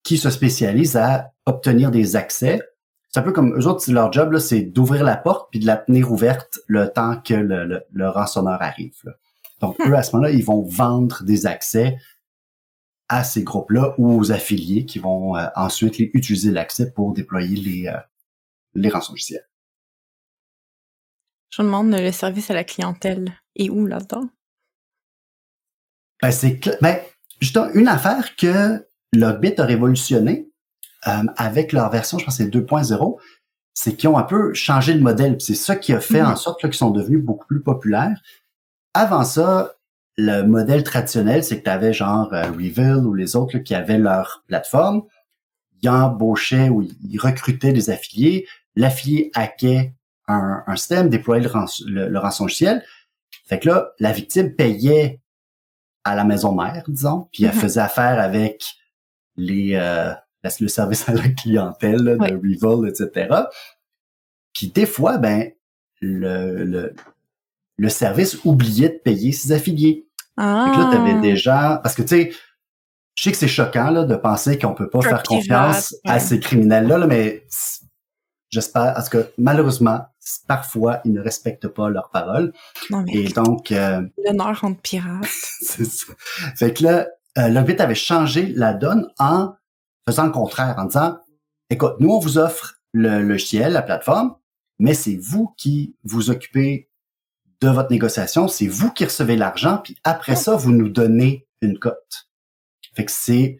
qui 0.03 0.17
se 0.17 0.29
spécialisent 0.29 0.97
à 0.97 1.31
obtenir 1.45 1.91
des 1.91 2.15
accès. 2.15 2.61
C'est 3.09 3.19
un 3.19 3.23
peu 3.23 3.31
comme 3.31 3.57
eux 3.57 3.67
autres, 3.67 3.89
leur 3.91 4.11
job, 4.11 4.37
c'est 4.39 4.61
d'ouvrir 4.61 5.03
la 5.03 5.17
porte 5.17 5.49
puis 5.51 5.59
de 5.59 5.65
la 5.65 5.77
tenir 5.77 6.11
ouverte 6.11 6.59
le 6.67 6.89
temps 6.89 7.17
que 7.17 7.35
le, 7.35 7.65
le, 7.65 7.83
le 7.91 8.09
rançonneur 8.09 8.61
arrive. 8.61 8.95
Là. 9.03 9.13
Donc, 9.63 9.79
eux, 9.87 9.95
à 9.95 10.03
ce 10.03 10.15
moment-là, 10.15 10.33
ils 10.33 10.43
vont 10.43 10.61
vendre 10.63 11.23
des 11.23 11.45
accès 11.45 11.97
à 13.07 13.23
ces 13.23 13.43
groupes-là 13.43 13.95
ou 13.97 14.19
aux 14.19 14.31
affiliés 14.31 14.85
qui 14.85 14.99
vont 14.99 15.37
euh, 15.37 15.45
ensuite 15.55 15.97
les, 15.97 16.11
utiliser 16.13 16.51
l'accès 16.51 16.91
pour 16.91 17.13
déployer 17.13 17.55
les, 17.55 17.87
euh, 17.87 17.97
les. 18.73 18.91
Je 21.55 21.61
me 21.61 21.67
demande 21.67 21.91
le 21.91 22.11
service 22.11 22.49
à 22.49 22.55
la 22.55 22.63
clientèle 22.63 23.31
et 23.55 23.69
où 23.69 23.85
là-dedans? 23.85 24.27
Ben, 26.19 26.31
c'est 26.31 26.59
ben, 26.81 26.99
justement, 27.41 27.69
une 27.75 27.87
affaire 27.87 28.35
que 28.35 28.87
Logbit 29.13 29.53
a 29.59 29.65
révolutionné 29.65 30.49
euh, 31.07 31.23
avec 31.37 31.71
leur 31.71 31.91
version, 31.91 32.17
je 32.17 32.25
pense 32.25 32.37
que 32.37 32.43
c'est 32.43 32.49
2.0, 32.49 33.19
c'est 33.75 33.95
qu'ils 33.95 34.09
ont 34.09 34.17
un 34.17 34.23
peu 34.23 34.51
changé 34.55 34.95
le 34.95 35.01
modèle. 35.01 35.35
C'est 35.39 35.53
ça 35.53 35.75
qui 35.75 35.93
a 35.93 35.99
fait 35.99 36.21
Mhm. 36.21 36.29
en 36.29 36.35
sorte 36.35 36.61
qu'ils 36.61 36.73
sont 36.73 36.89
devenus 36.89 37.23
beaucoup 37.23 37.45
plus 37.45 37.61
populaires. 37.61 38.19
Avant 38.95 39.23
ça, 39.23 39.75
le 40.17 40.41
modèle 40.41 40.83
traditionnel, 40.83 41.43
c'est 41.43 41.59
que 41.59 41.65
tu 41.65 41.69
avais 41.69 41.93
genre 41.93 42.33
euh, 42.33 42.49
Reveal 42.51 43.05
ou 43.05 43.13
les 43.13 43.35
autres 43.35 43.57
là, 43.57 43.63
qui 43.63 43.75
avaient 43.75 43.99
leur 43.99 44.43
plateforme. 44.47 45.03
Ils 45.83 45.89
embauchaient 45.89 46.69
ou 46.69 46.81
ils 46.81 47.19
recrutaient 47.19 47.73
des 47.73 47.91
affiliés. 47.91 48.47
L'affilié 48.75 49.29
hackait 49.35 49.93
un, 50.27 50.63
un 50.67 50.75
système, 50.75 51.09
déployait 51.09 51.43
le, 51.43 51.49
ranç- 51.49 51.83
le, 51.85 52.07
le 52.09 52.19
rançongiciel. 52.19 52.83
Fait 53.47 53.59
que 53.59 53.69
là, 53.69 53.91
la 53.99 54.11
victime 54.11 54.55
payait 54.55 55.21
à 56.03 56.15
la 56.15 56.23
maison 56.23 56.53
mère, 56.53 56.83
disons, 56.87 57.29
puis 57.31 57.43
elle 57.45 57.53
Mhm. 57.55 57.59
faisait 57.61 57.81
affaire 57.81 58.19
avec 58.19 58.63
les 59.35 59.71
euh, 59.75 60.13
le 60.59 60.67
service 60.67 61.07
à 61.07 61.13
la 61.13 61.29
clientèle 61.29 62.03
là, 62.03 62.15
de. 62.17 62.35
Revolt, 62.35 62.89
etc. 63.01 63.33
Puis 64.53 64.67
des 64.67 64.85
fois, 64.85 65.17
ben, 65.17 65.51
le, 66.01 66.63
le, 66.65 66.93
le 67.77 67.89
service 67.89 68.37
oubliait 68.43 68.89
de 68.89 68.97
payer 68.97 69.31
ses 69.31 69.51
affiliés. 69.53 70.05
Ah. 70.37 70.65
Fait 70.67 70.75
que 70.75 70.83
là, 70.83 70.89
t'avais 70.91 71.19
déjà... 71.21 71.79
Parce 71.81 71.95
que, 71.95 72.01
tu 72.01 72.09
sais, 72.09 72.31
je 73.15 73.23
sais 73.23 73.31
que 73.31 73.37
c'est 73.37 73.47
choquant 73.47 73.89
là, 73.89 74.03
de 74.03 74.15
penser 74.15 74.59
qu'on 74.59 74.73
peut 74.73 74.89
pas 74.89 75.01
faire 75.01 75.23
confiance 75.23 75.95
à 76.05 76.19
ces 76.19 76.39
criminels-là, 76.39 76.97
là, 76.97 77.07
mais 77.07 77.45
j'espère... 78.53 78.93
Parce 78.93 79.09
que 79.09 79.31
malheureusement, 79.37 80.05
parfois, 80.47 81.01
ils 81.05 81.11
ne 81.11 81.21
respectent 81.21 81.67
pas 81.67 81.89
leurs 81.89 82.09
paroles. 82.09 82.53
Non, 82.89 83.03
mais 83.03 83.13
Et 83.13 83.27
donc... 83.29 83.71
euh, 83.71 84.01
l'honneur 84.25 84.63
entre 84.63 84.81
pirates. 84.81 85.25
c'est 85.61 85.85
ça. 85.85 86.13
Fait 86.55 86.73
que 86.73 86.83
là, 86.83 87.07
euh, 87.37 87.49
Logbit 87.49 87.81
avait 87.81 87.95
changé 87.95 88.53
la 88.55 88.73
donne 88.73 89.09
en 89.17 89.55
faisant 90.07 90.25
le 90.25 90.31
contraire, 90.31 90.75
en 90.77 90.85
disant, 90.85 91.17
écoute, 91.69 91.95
nous, 91.99 92.09
on 92.09 92.19
vous 92.19 92.37
offre 92.37 92.79
le 92.93 93.21
logiciel, 93.21 93.73
la 93.73 93.81
plateforme, 93.81 94.35
mais 94.79 94.93
c'est 94.93 95.15
vous 95.15 95.53
qui 95.57 95.95
vous 96.03 96.29
occupez 96.29 96.89
de 97.61 97.69
votre 97.69 97.91
négociation, 97.91 98.47
c'est 98.47 98.67
vous 98.67 98.91
qui 98.91 99.05
recevez 99.05 99.37
l'argent, 99.37 99.77
puis 99.77 99.97
après 100.03 100.35
ça, 100.35 100.55
vous 100.55 100.71
nous 100.71 100.89
donnez 100.89 101.47
une 101.61 101.79
cote. 101.79 102.27
Fait 102.93 103.05
que 103.05 103.11
c'est 103.11 103.57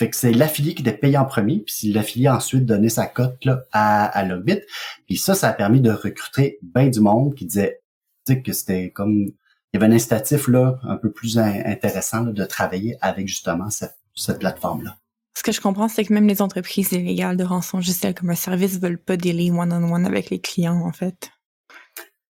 fait 0.00 0.08
que 0.08 0.16
c'est 0.16 0.32
l'affilié 0.32 0.74
qui 0.74 0.80
était 0.80 0.96
payé 0.96 1.18
en 1.18 1.26
premier, 1.26 1.58
puis 1.58 1.92
l'affilié 1.92 2.30
ensuite 2.30 2.64
donnait 2.64 2.88
sa 2.88 3.06
cote 3.06 3.44
là, 3.44 3.64
à, 3.70 4.06
à 4.06 4.24
Logbit. 4.24 4.60
Puis 5.06 5.18
ça, 5.18 5.34
ça 5.34 5.50
a 5.50 5.52
permis 5.52 5.82
de 5.82 5.90
recruter 5.90 6.58
bien 6.62 6.88
du 6.88 7.00
monde 7.00 7.34
qui 7.34 7.44
disait 7.44 7.82
que 8.26 8.52
c'était 8.54 8.90
comme 8.92 9.26
il 9.26 9.34
y 9.74 9.76
avait 9.76 9.92
un 9.92 9.92
incitatif 9.92 10.48
là 10.48 10.78
un 10.84 10.96
peu 10.96 11.12
plus 11.12 11.38
in- 11.38 11.64
intéressant 11.66 12.22
là, 12.22 12.32
de 12.32 12.44
travailler 12.46 12.96
avec 13.02 13.28
justement 13.28 13.68
cette, 13.68 13.98
cette 14.14 14.38
plateforme-là. 14.38 14.96
Ce 15.36 15.42
que 15.42 15.52
je 15.52 15.60
comprends, 15.60 15.88
c'est 15.88 16.06
que 16.06 16.14
même 16.14 16.26
les 16.26 16.40
entreprises 16.40 16.92
illégales 16.92 17.36
de 17.36 17.44
rançon 17.44 17.82
juste 17.82 18.14
comme 18.14 18.30
un 18.30 18.34
service 18.34 18.80
veulent 18.80 18.96
pas 19.02 19.18
délai 19.18 19.50
one-on-one 19.50 20.06
avec 20.06 20.30
les 20.30 20.40
clients, 20.40 20.80
en 20.80 20.92
fait. 20.92 21.30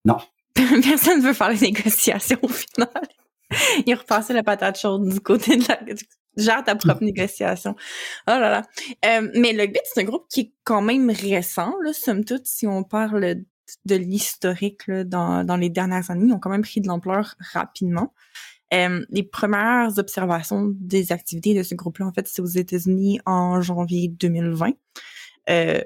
Non. 0.04 0.18
Personne 0.54 1.22
veut 1.22 1.34
faire 1.34 1.50
les 1.50 1.60
négociations 1.60 2.38
au 2.42 2.48
final. 2.48 2.88
Ils 3.86 3.94
repassaient 3.94 4.34
la 4.34 4.42
patate 4.42 4.80
chaude 4.80 5.08
du 5.08 5.20
côté 5.20 5.56
de 5.56 5.68
la... 5.68 5.78
Gère 6.36 6.64
ta 6.64 6.74
propre 6.74 7.02
négociation. 7.02 7.74
Oh 8.28 8.30
là 8.30 8.50
là. 8.50 8.62
Euh, 9.04 9.28
mais 9.34 9.52
le 9.52 9.66
Bit, 9.66 9.82
c'est 9.84 10.00
un 10.00 10.04
groupe 10.04 10.26
qui 10.28 10.40
est 10.40 10.52
quand 10.64 10.82
même 10.82 11.10
récent, 11.10 11.74
là, 11.82 11.92
somme 11.92 12.24
toute, 12.24 12.46
si 12.46 12.66
on 12.66 12.84
parle 12.84 13.36
de 13.84 13.96
l'historique 13.96 14.90
dans, 14.90 15.44
dans 15.44 15.56
les 15.56 15.70
dernières 15.70 16.10
années. 16.10 16.26
Ils 16.26 16.32
ont 16.32 16.38
quand 16.38 16.50
même 16.50 16.62
pris 16.62 16.80
de 16.80 16.88
l'ampleur 16.88 17.34
rapidement. 17.52 18.12
Euh, 18.72 19.04
les 19.10 19.22
premières 19.24 19.98
observations 19.98 20.72
des 20.78 21.12
activités 21.12 21.54
de 21.54 21.62
ce 21.62 21.74
groupe-là, 21.74 22.06
en 22.06 22.12
fait, 22.12 22.28
c'est 22.28 22.42
aux 22.42 22.46
États-Unis 22.46 23.20
en 23.26 23.60
janvier 23.60 24.08
2020. 24.08 24.72
Euh, 25.48 25.82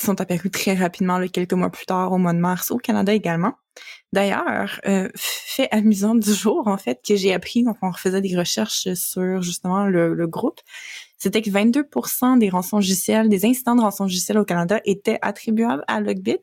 sont 0.00 0.20
apparus 0.20 0.50
très 0.50 0.74
rapidement, 0.74 1.18
là, 1.18 1.28
quelques 1.28 1.52
mois 1.54 1.70
plus 1.70 1.86
tard, 1.86 2.12
au 2.12 2.18
mois 2.18 2.32
de 2.32 2.38
mars, 2.38 2.70
au 2.70 2.78
Canada 2.78 3.14
également. 3.14 3.54
D'ailleurs, 4.12 4.80
euh, 4.86 5.08
fait 5.16 5.68
amusant 5.70 6.14
du 6.14 6.32
jour, 6.32 6.68
en 6.68 6.78
fait, 6.78 7.00
que 7.06 7.16
j'ai 7.16 7.34
appris 7.34 7.64
quand 7.64 7.76
on 7.82 7.92
faisait 7.92 8.20
des 8.20 8.36
recherches 8.36 8.92
sur 8.94 9.42
justement 9.42 9.86
le, 9.86 10.14
le 10.14 10.26
groupe, 10.26 10.60
c'était 11.18 11.42
que 11.42 11.50
22% 11.50 12.38
des 12.38 12.48
rançons 12.50 12.76
logiciels, 12.76 13.28
des 13.28 13.44
incidents 13.46 13.74
de 13.74 13.80
rançon 13.80 14.04
logiciels 14.04 14.38
au 14.38 14.44
Canada 14.44 14.80
étaient 14.84 15.18
attribuables 15.22 15.84
à 15.88 16.00
Logbit. 16.00 16.38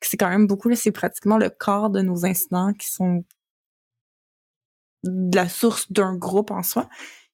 C'est 0.00 0.16
quand 0.16 0.28
même 0.28 0.46
beaucoup, 0.46 0.74
c'est 0.74 0.92
pratiquement 0.92 1.38
le 1.38 1.50
quart 1.50 1.90
de 1.90 2.00
nos 2.00 2.24
incidents 2.24 2.72
qui 2.72 2.88
sont 2.90 3.24
de 5.04 5.36
la 5.36 5.48
source 5.48 5.90
d'un 5.92 6.16
groupe 6.16 6.50
en 6.50 6.62
soi, 6.62 6.88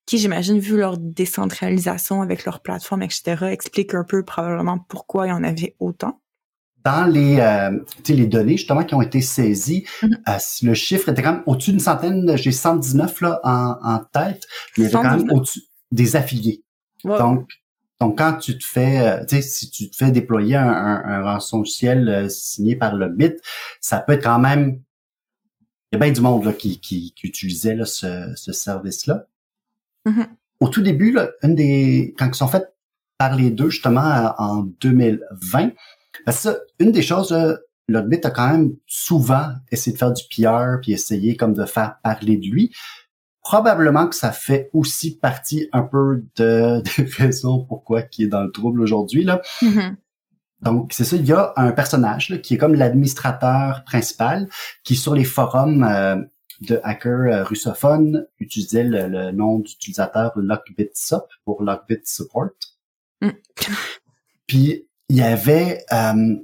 qui, 0.07 0.19
j'imagine, 0.19 0.59
vu 0.59 0.77
leur 0.77 0.99
décentralisation 0.99 2.23
avec 2.23 2.45
leur 2.45 2.61
plateforme, 2.61 3.03
etc., 3.03 3.47
explique 3.51 3.95
un 3.95 4.05
peu 4.05 4.25
probablement 4.25 4.79
pourquoi 4.89 5.27
il 5.27 5.31
y 5.31 5.33
en 5.33 5.45
avait 5.45 5.77
autant. 5.79 6.21
Dans 6.85 7.09
les, 7.09 7.39
euh, 7.39 7.79
les 8.09 8.27
données 8.27 8.57
justement 8.57 8.83
qui 8.83 8.95
ont 8.97 9.03
été 9.03 9.21
saisies, 9.21 9.87
Mhm. 10.03 10.19
euh, 10.29 10.39
le 10.63 10.75
chiffre 10.75 11.09
était 11.11 11.23
quand 11.23 11.35
même 11.35 11.43
au-dessus 11.47 11.71
d'une 11.71 11.79
centaine, 11.81 12.37
j'ai 12.37 12.51
119 12.51 13.21
là 13.21 13.41
en, 13.45 13.77
en 13.83 13.99
tête, 14.01 14.43
mais 14.77 14.85
il 14.85 14.87
était 14.87 14.95
quand 14.95 15.03
même 15.05 15.21
119. 15.21 15.37
au-dessus 15.37 15.61
des 15.93 16.17
affiliés. 16.17 16.65
Ouais. 17.05 17.19
Donc, 17.19 17.49
donc 18.01 18.19
quand 18.19 18.33
tu 18.39 18.59
te 18.59 18.65
fais, 18.65 18.99
euh, 19.07 19.25
tu 19.25 19.37
sais, 19.37 19.43
si 19.43 19.71
tu 19.71 19.89
te 19.91 19.97
fais 19.97 20.11
déployer 20.11 20.57
un, 20.57 20.69
un, 20.69 21.05
un 21.05 21.23
rançongiciel 21.23 22.09
euh, 22.09 22.29
signé 22.29 22.75
par 22.75 22.97
le 22.97 23.09
BIT, 23.09 23.37
ça 23.81 24.01
peut 24.01 24.15
être 24.15 24.25
quand 24.25 24.41
même, 24.41 24.81
il 25.93 25.95
y 25.95 25.97
a 25.97 25.99
bien 26.05 26.11
du 26.13 26.21
monde 26.21 26.45
là, 26.45 26.53
qui, 26.53 26.81
qui, 26.81 27.13
qui 27.15 27.27
utilisait 27.29 27.77
là, 27.77 27.85
ce, 27.87 28.33
ce 28.35 28.53
service-là. 28.53 29.27
Mhm. 30.07 30.27
Au 30.61 30.69
tout 30.69 30.83
début, 30.83 31.13
là, 31.13 31.31
une 31.43 31.55
des, 31.55 32.15
quand 32.19 32.29
ils 32.29 32.35
sont 32.35 32.49
faits 32.49 32.75
par 33.19 33.37
les 33.37 33.51
deux 33.51 33.71
justement 33.71 34.35
en 34.39 34.63
2020, 34.81 35.73
parce 36.25 36.37
que 36.39 36.43
ça, 36.43 36.57
une 36.79 36.93
des 36.93 37.03
choses, 37.03 37.33
là, 37.33 37.57
Logbit 37.89 38.21
a 38.25 38.31
quand 38.31 38.51
même 38.51 38.75
souvent 38.87 39.49
essayé 39.71 39.95
de 39.95 39.99
faire 39.99 40.13
du 40.13 40.23
PR 40.25 40.81
puis 40.81 40.93
essayé 40.93 41.37
comme 41.37 41.55
de 41.55 41.65
faire 41.65 41.97
parler 42.03 42.37
de 42.37 42.47
lui. 42.47 42.73
Probablement 43.43 44.07
que 44.07 44.15
ça 44.15 44.31
fait 44.31 44.71
aussi 44.73 45.19
partie 45.19 45.69
un 45.73 45.83
peu 45.83 46.25
de, 46.37 46.81
des 46.97 47.05
raisons 47.11 47.65
pourquoi 47.65 48.03
qui 48.03 48.25
est 48.25 48.29
dans 48.29 48.43
le 48.43 48.53
trouble 48.53 48.81
aujourd'hui 48.81 49.25
là. 49.25 49.43
Mhm. 49.63 49.97
Donc 50.63 50.93
c'est 50.93 51.05
ça, 51.05 51.17
il 51.17 51.27
y 51.27 51.33
a 51.33 51.53
un 51.57 51.73
personnage 51.73 52.29
là, 52.29 52.39
qui 52.39 52.55
est 52.55 52.59
comme 52.59 52.77
l'administrateur 52.77 53.83
principal 53.85 54.49
qui 54.85 54.95
sur 54.95 55.15
les 55.15 55.25
forums 55.25 55.83
euh, 55.83 56.17
de 56.63 56.81
hackers 56.85 57.33
euh, 57.33 57.45
russophones 57.45 58.27
utilisait 58.39 58.85
le, 58.85 59.09
le 59.09 59.33
nom 59.33 59.59
d'utilisateur 59.59 60.33
LockbitSup 60.37 61.25
pour 61.45 61.63
Lockbit 61.63 62.01
Support. 62.05 62.51
Mm. 63.21 63.31
Puis 64.47 64.87
il 65.09 65.17
y 65.17 65.23
avait 65.23 65.85
euh, 65.93 66.37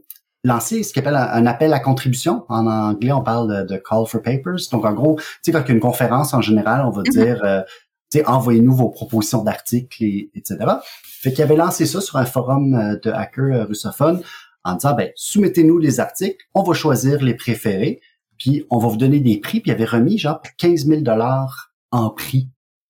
lancé 0.45 0.83
ce 0.83 0.93
qu'on 0.93 1.01
appelle 1.01 1.17
un, 1.17 1.29
un 1.29 1.47
appel 1.47 1.73
à 1.73 1.81
contribution. 1.81 2.45
En 2.49 2.67
anglais, 2.67 3.13
on 3.13 3.23
parle 3.23 3.67
de, 3.67 3.75
de 3.75 3.79
call 3.79 4.07
for 4.07 4.23
papers. 4.23 4.59
Donc 4.73 4.85
en 4.85 4.93
gros, 4.93 5.17
tu 5.17 5.25
sais 5.43 5.53
quand 5.53 5.63
il 5.63 5.69
y 5.69 5.71
a 5.73 5.75
une 5.75 5.81
conférence 5.81 6.35
en 6.35 6.41
général, 6.41 6.85
on 6.85 6.91
va 6.91 7.03
Mhm. 7.03 7.13
dire 7.13 7.45
euh, 7.45 7.63
tu 8.11 8.19
sais, 8.19 8.27
envoyez-nous 8.27 8.75
vos 8.75 8.89
propositions 8.89 9.45
d'articles, 9.45 10.03
et, 10.03 10.31
etc. 10.35 10.57
Fait 11.05 11.33
qu'il 11.33 11.43
avait 11.43 11.57
lancé 11.57 11.85
ça 11.85 12.01
sur 12.01 12.17
un 12.17 12.25
forum 12.25 12.99
de 13.03 13.11
hackers 13.11 13.69
russophones 13.69 14.23
en 14.65 14.75
disant, 14.75 14.95
ben, 14.95 15.11
soumettez-nous 15.15 15.79
les 15.79 16.01
articles, 16.01 16.43
on 16.55 16.63
va 16.63 16.73
choisir 16.75 17.23
les 17.23 17.35
préférés, 17.35 18.01
puis 18.39 18.67
on 18.71 18.79
va 18.79 18.89
vous 18.89 18.97
donner 18.97 19.21
des 19.21 19.39
prix. 19.39 19.61
Puis 19.61 19.71
il 19.71 19.75
avait 19.75 19.85
remis 19.85 20.19
genre 20.19 20.41
15 20.59 20.87
000 20.87 21.01
dollars 21.03 21.73
en 21.91 22.11
prix. 22.11 22.49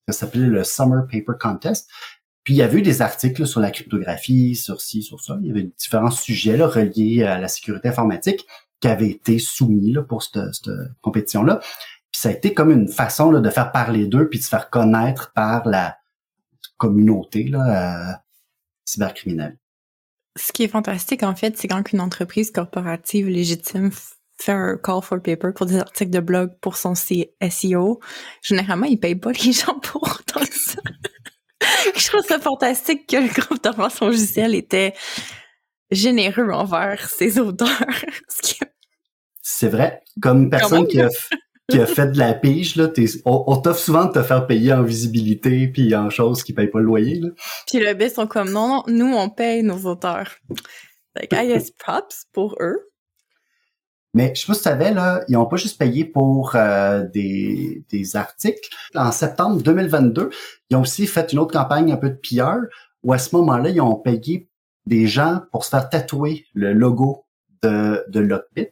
Ça 0.09 0.12
s'appelait 0.12 0.47
le 0.47 0.64
Summer 0.64 1.07
Paper 1.07 1.38
Contest. 1.40 1.88
Puis 2.45 2.55
il 2.55 2.57
y 2.59 2.62
avait 2.62 2.78
eu 2.78 2.83
des 2.83 3.02
articles 3.02 3.47
sur 3.47 3.61
la 3.61 3.71
cryptographie, 3.71 4.57
sur 4.57 4.81
ci, 4.81 5.02
sur 5.02 5.21
ça. 5.21 5.37
Il 5.43 5.49
y 5.49 5.50
avait 5.50 5.71
différents 5.78 6.11
sujets 6.11 6.57
là, 6.57 6.67
reliés 6.67 7.25
à 7.25 7.38
la 7.38 7.49
sécurité 7.49 7.88
informatique 7.88 8.47
qui 8.81 8.88
avaient 8.88 9.11
été 9.11 9.38
soumis 9.38 9.93
là, 9.93 10.02
pour 10.02 10.23
cette, 10.23 10.55
cette 10.55 10.73
compétition-là. 11.02 11.61
Puis 12.11 12.21
ça 12.21 12.31
a 12.31 12.33
été 12.33 12.55
comme 12.55 12.71
une 12.71 12.88
façon 12.88 13.31
là, 13.31 13.40
de 13.40 13.50
faire 13.50 13.71
parler 13.73 14.07
d'eux 14.07 14.28
puis 14.28 14.38
de 14.38 14.45
se 14.45 14.49
faire 14.49 14.71
connaître 14.71 15.33
par 15.35 15.69
la 15.69 15.99
communauté 16.78 17.45
là, 17.45 18.12
euh, 18.12 18.14
cybercriminelle. 18.85 19.59
Ce 20.37 20.52
qui 20.52 20.62
est 20.62 20.69
fantastique, 20.69 21.25
en 21.25 21.35
fait, 21.35 21.59
c'est 21.59 21.69
quand 21.69 21.93
une 21.93 22.00
entreprise 22.00 22.50
corporative 22.50 23.28
légitime 23.28 23.90
fait 24.40 24.52
un 24.52 24.76
call 24.76 25.02
for 25.02 25.21
paper 25.21 25.52
pour 25.54 25.66
des 25.66 25.78
articles 25.78 26.11
de 26.11 26.21
blog 26.21 26.50
pour 26.61 26.76
son 26.76 26.95
SEO, 26.95 28.00
généralement, 28.42 28.87
ils 28.87 28.99
payent 28.99 29.16
pas 29.16 29.33
les 29.33 29.52
gens 29.52 29.78
pour 29.80 30.02
autant 30.02 30.40
que 30.40 30.54
ça. 30.54 30.80
Je 31.97 32.07
trouve 32.09 32.25
ça 32.25 32.38
fantastique 32.38 33.09
que 33.09 33.16
le 33.16 33.28
groupe 33.28 33.62
d'information 33.62 34.07
logicielle 34.07 34.54
était 34.54 34.95
généreux 35.90 36.50
envers 36.50 37.09
ses 37.09 37.38
auteurs. 37.38 37.68
C'est 39.42 39.68
vrai. 39.68 40.02
Comme 40.21 40.50
personne 40.50 40.87
qui 40.87 41.00
a, 41.00 41.09
qui 41.68 41.80
a 41.80 41.87
fait 41.87 42.12
de 42.12 42.18
la 42.18 42.35
pige, 42.35 42.76
là, 42.76 42.88
on, 43.25 43.45
on 43.47 43.57
t'offre 43.57 43.80
souvent 43.80 44.04
de 44.04 44.12
te 44.12 44.23
faire 44.23 44.47
payer 44.47 44.73
en 44.73 44.83
visibilité 44.83 45.68
puis 45.68 45.95
en 45.97 46.11
choses 46.11 46.42
qui 46.42 46.52
payent 46.52 46.68
pas 46.68 46.78
le 46.78 46.85
loyer. 46.85 47.18
Là. 47.21 47.28
Puis 47.66 47.78
le 47.80 47.95
B 47.95 48.09
sont 48.09 48.26
comme, 48.26 48.50
non, 48.50 48.68
non, 48.68 48.83
nous, 48.87 49.16
on 49.16 49.30
paye 49.30 49.62
nos 49.62 49.85
auteurs. 49.87 50.37
Like, 51.16 51.33
I 51.33 51.49
guess 51.49 51.71
props 51.73 52.26
pour 52.33 52.57
eux. 52.61 52.88
Mais 54.15 54.33
je 54.35 54.41
sais 54.41 54.47
pas 54.47 54.55
si 54.55 54.61
tu 54.61 54.65
savais, 54.65 54.93
là, 54.93 55.23
ils 55.29 55.37
ont 55.37 55.47
pas 55.47 55.57
juste 55.57 55.79
payé 55.79 56.05
pour 56.05 56.53
euh, 56.57 57.05
des, 57.12 57.85
des 57.91 58.17
articles. 58.17 58.69
En 58.95 59.12
septembre 59.12 59.62
2022, 59.62 60.31
ils 60.71 60.77
ont 60.77 60.81
aussi 60.81 61.07
fait 61.07 61.33
une 61.33 61.38
autre 61.38 61.53
campagne 61.53 61.93
un 61.93 61.97
peu 61.97 62.11
de 62.11 62.15
PR 62.21 62.57
où 63.03 63.12
à 63.12 63.19
ce 63.19 63.37
moment-là, 63.37 63.69
ils 63.69 63.81
ont 63.81 63.95
payé 63.97 64.49
des 64.87 65.07
gens 65.07 65.43
pour 65.53 65.65
se 65.65 65.71
faire 65.71 65.88
tatouer 65.91 66.47
le 66.55 66.73
logo 66.73 67.27
de, 67.62 68.05
de 68.09 68.21
Lockbit. 68.21 68.71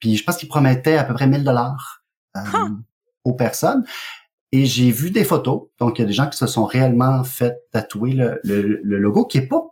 Puis 0.00 0.16
je 0.16 0.24
pense 0.24 0.36
qu'ils 0.36 0.48
promettaient 0.48 0.96
à 0.96 1.04
peu 1.04 1.14
près 1.14 1.26
1000 1.28 1.44
dollars 1.44 2.02
euh, 2.36 2.40
Huh. 2.52 2.76
aux 3.24 3.34
personnes. 3.34 3.84
Et 4.50 4.66
j'ai 4.66 4.90
vu 4.90 5.10
des 5.10 5.24
photos. 5.24 5.68
Donc, 5.78 5.98
il 5.98 6.02
y 6.02 6.04
a 6.04 6.06
des 6.08 6.12
gens 6.12 6.28
qui 6.28 6.36
se 6.36 6.46
sont 6.46 6.64
réellement 6.64 7.24
fait 7.24 7.56
tatouer 7.72 8.12
le, 8.12 8.40
le, 8.44 8.80
le 8.82 8.98
logo 8.98 9.24
qui 9.24 9.38
est 9.38 9.46
pas 9.46 9.62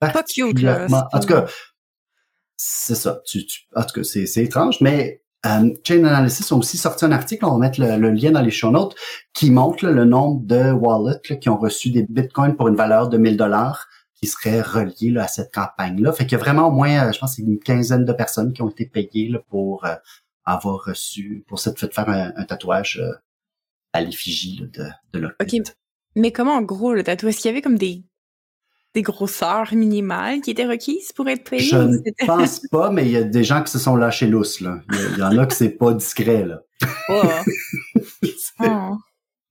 Pas 0.00 0.22
cute, 0.22 0.62
là. 0.62 0.86
En 1.12 1.20
tout 1.20 1.28
cas, 1.28 1.46
c'est 2.62 2.94
ça. 2.94 3.22
Tu, 3.24 3.46
tu- 3.46 3.66
en 3.74 3.82
tout 3.84 3.94
cas, 3.94 4.02
c'est, 4.04 4.26
c'est 4.26 4.44
étrange, 4.44 4.82
mais 4.82 5.22
euh, 5.46 5.70
Chain 5.82 6.04
Analysis 6.04 6.52
ont 6.52 6.58
aussi 6.58 6.76
sorti 6.76 7.06
un 7.06 7.12
article, 7.12 7.46
on 7.46 7.52
va 7.52 7.56
mettre 7.58 7.80
le, 7.80 7.96
le 7.96 8.10
lien 8.10 8.30
dans 8.32 8.42
les 8.42 8.50
show 8.50 8.70
notes, 8.70 8.94
qui 9.32 9.50
montre 9.50 9.86
là, 9.86 9.92
le 9.92 10.04
nombre 10.04 10.42
de 10.44 10.70
wallets 10.70 11.20
là, 11.30 11.36
qui 11.36 11.48
ont 11.48 11.56
reçu 11.56 11.90
des 11.90 12.02
bitcoins 12.06 12.56
pour 12.56 12.68
une 12.68 12.76
valeur 12.76 13.08
de 13.08 13.16
1000 13.16 13.38
dollars 13.38 13.88
qui 14.14 14.26
seraient 14.26 14.60
reliés 14.60 15.10
là, 15.10 15.24
à 15.24 15.28
cette 15.28 15.54
campagne-là. 15.54 16.12
Fait 16.12 16.24
qu'il 16.26 16.32
y 16.32 16.40
a 16.40 16.44
vraiment 16.44 16.68
au 16.68 16.70
moins, 16.70 17.08
euh, 17.08 17.12
je 17.12 17.18
pense, 17.18 17.36
c'est 17.36 17.42
une 17.42 17.58
quinzaine 17.58 18.04
de 18.04 18.12
personnes 18.12 18.52
qui 18.52 18.60
ont 18.60 18.68
été 18.68 18.84
payées 18.84 19.30
là, 19.30 19.38
pour 19.48 19.86
euh, 19.86 19.94
avoir 20.44 20.84
reçu, 20.84 21.42
pour 21.48 21.58
cette 21.58 21.78
fait 21.78 21.94
faire 21.94 22.10
un, 22.10 22.32
un 22.36 22.44
tatouage 22.44 23.00
euh, 23.02 23.14
à 23.94 24.02
l'effigie 24.02 24.58
là, 24.60 24.66
de, 24.66 24.90
de 25.14 25.18
leur 25.20 25.32
Ok. 25.40 25.56
Mais 26.16 26.32
comment, 26.32 26.54
en 26.56 26.62
gros, 26.62 26.92
le 26.92 27.02
tatou? 27.02 27.28
Est-ce 27.28 27.38
qu'il 27.38 27.48
y 27.48 27.52
avait 27.52 27.62
comme 27.62 27.78
des, 27.78 28.02
des 28.94 29.02
grosseurs 29.02 29.72
minimales 29.74 30.40
qui 30.40 30.50
étaient 30.50 30.66
requises 30.66 31.12
pour 31.12 31.28
être 31.28 31.48
payées? 31.48 31.62
Je 31.62 31.76
ne 31.76 32.26
pense 32.26 32.60
pas, 32.70 32.90
mais 32.90 33.04
il 33.04 33.12
y 33.12 33.16
a 33.16 33.22
des 33.22 33.44
gens 33.44 33.62
qui 33.62 33.70
se 33.70 33.78
sont 33.78 33.96
lâchés 33.96 34.26
lousses. 34.26 34.60
Là. 34.60 34.80
Il 34.92 35.18
y, 35.18 35.22
en 35.22 35.36
a 35.38 35.46
que 35.46 35.54
c'est 35.54 35.70
pas 35.70 35.92
discret. 35.92 36.44
Là. 36.44 36.62
Oh. 37.08 37.22
Oh. 38.62 38.96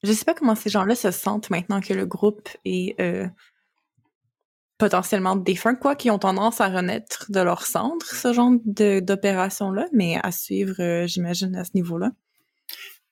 Je 0.03 0.13
sais 0.13 0.23
pas 0.23 0.35
comment 0.35 0.53
ces 0.53 0.69
gens-là 0.69 0.93
se 0.93 1.09
sentent 1.09 1.49
maintenant 1.49 1.81
que 1.81 1.95
le 1.95 2.05
groupe 2.05 2.47
est 2.63 2.93
euh, 3.01 3.27
potentiellement 4.77 5.35
défunt, 5.35 5.75
quoi, 5.75 5.95
qui 5.95 6.09
ont 6.09 6.19
tendance 6.19 6.61
à 6.61 6.69
renaître 6.69 7.25
de 7.29 7.39
leur 7.39 7.65
centre, 7.65 8.15
ce 8.15 8.31
genre 8.31 8.51
d'opération-là, 8.65 9.87
mais 9.93 10.17
à 10.23 10.31
suivre, 10.31 10.75
euh, 10.79 11.07
j'imagine, 11.07 11.55
à 11.55 11.65
ce 11.65 11.71
niveau-là. 11.73 12.11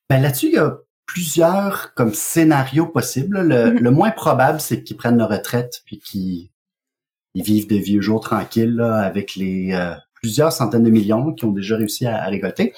Ben 0.09 0.21
là-dessus, 0.21 0.47
il 0.47 0.53
y 0.53 0.57
a 0.59 0.77
plusieurs 1.07 1.93
comme 1.95 2.13
scénarios 2.13 2.85
possibles. 2.87 3.41
Le, 3.41 3.71
Mhm. 3.71 3.79
le 3.79 3.91
moins 3.91 4.11
probable, 4.11 4.59
c'est 4.61 4.83
qu'ils 4.83 4.97
prennent 4.97 5.17
leur 5.17 5.29
retraite 5.29 5.81
puis 5.85 5.99
qu'ils 5.99 6.49
ils 7.33 7.43
vivent 7.43 7.67
des 7.67 7.79
vieux 7.79 8.01
jours 8.01 8.21
tranquilles 8.21 8.75
là, 8.75 8.97
avec 8.99 9.35
les 9.35 9.71
euh, 9.73 9.93
plusieurs 10.13 10.51
centaines 10.51 10.83
de 10.83 10.89
millions 10.89 11.33
qui 11.33 11.45
ont 11.45 11.51
déjà 11.51 11.77
réussi 11.77 12.05
à, 12.05 12.23
à 12.23 12.27
récolter. 12.27 12.73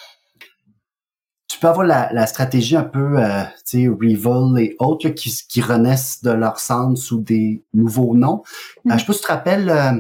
Tu 1.47 1.57
peux 1.59 1.67
avoir 1.67 1.85
la, 1.85 2.11
la 2.13 2.27
stratégie 2.27 2.75
un 2.75 2.83
peu, 2.83 3.17
euh, 3.19 3.43
tu 3.65 3.87
sais, 3.87 4.61
et 4.61 4.75
autres 4.79 5.07
là, 5.07 5.13
qui, 5.13 5.33
qui 5.49 5.61
renaissent 5.61 6.21
de 6.21 6.31
leur 6.31 6.59
centre 6.59 6.97
sous 6.99 7.19
des 7.21 7.63
nouveaux 7.73 8.15
noms. 8.15 8.43
Euh, 8.85 8.91
Mhm. 8.91 8.93
je 8.93 8.99
sais 8.99 9.05
pas 9.05 9.13
si 9.13 9.19
tu 9.19 9.25
te 9.25 9.31
rappelles 9.31 9.69
euh, 9.69 9.91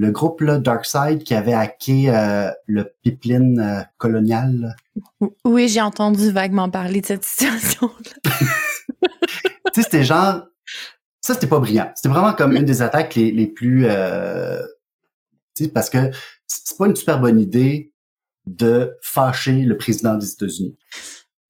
le 0.00 0.10
groupe 0.10 0.40
là, 0.40 0.58
Darkside 0.58 1.22
qui 1.24 1.34
avait 1.34 1.52
hacké 1.52 2.08
euh, 2.08 2.50
le 2.66 2.90
pipeline 3.02 3.60
euh, 3.60 3.82
colonial. 3.98 4.74
là. 5.20 5.28
Oui, 5.44 5.68
j'ai 5.68 5.82
entendu 5.82 6.30
vaguement 6.30 6.70
parler 6.70 7.02
de 7.02 7.06
cette 7.06 7.24
situation-là. 7.24 7.92
tu 8.32 9.08
sais, 9.74 9.82
c'était 9.82 10.04
genre, 10.04 10.46
ça 11.20 11.34
c'était 11.34 11.46
pas 11.46 11.58
brillant. 11.58 11.92
C'était 11.94 12.08
vraiment 12.08 12.32
comme 12.32 12.56
une 12.56 12.64
des 12.64 12.80
attaques 12.80 13.14
les, 13.14 13.30
les 13.30 13.46
plus, 13.46 13.86
euh, 13.86 14.62
tu 15.54 15.64
sais, 15.64 15.70
parce 15.70 15.90
que 15.90 16.10
c'est 16.46 16.78
pas 16.78 16.86
une 16.86 16.96
super 16.96 17.20
bonne 17.20 17.38
idée 17.38 17.92
de 18.46 18.96
fâcher 19.02 19.60
le 19.60 19.76
président 19.76 20.16
des 20.16 20.32
États-Unis. 20.32 20.78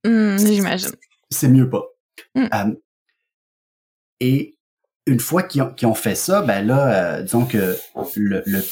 Hmm, 0.05 0.37
j'imagine. 0.39 0.91
C'est 1.31 1.49
mieux 1.49 1.71
pas. 1.71 1.85
Mm. 2.35 2.47
Euh, 2.53 2.75
et 4.19 4.59
une 5.07 5.21
fois 5.21 5.43
qu'ils 5.43 5.63
ont, 5.63 5.95
fait 5.95 6.15
ça, 6.15 6.43
ben 6.43 6.67
là, 6.67 7.17
euh, 7.17 7.23
disons 7.23 7.47
que 7.47 7.77
le, 8.17 8.43
le 8.47 8.63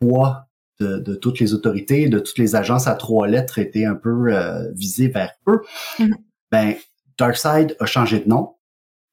poids 0.00 0.46
de, 0.80 0.98
de 0.98 1.14
toutes 1.14 1.38
les 1.40 1.54
autorités, 1.54 2.08
de 2.08 2.18
toutes 2.18 2.38
les 2.38 2.54
agences 2.56 2.86
à 2.86 2.94
trois 2.94 3.26
lettres 3.26 3.58
était 3.58 3.84
un 3.86 3.94
peu 3.94 4.34
euh, 4.34 4.70
visé 4.72 5.08
vers 5.08 5.32
eux. 5.48 5.62
Mhm. 5.98 6.16
Ben, 6.50 6.74
Darkseid 7.18 7.76
a 7.80 7.86
changé 7.86 8.20
de 8.20 8.28
nom 8.28 8.56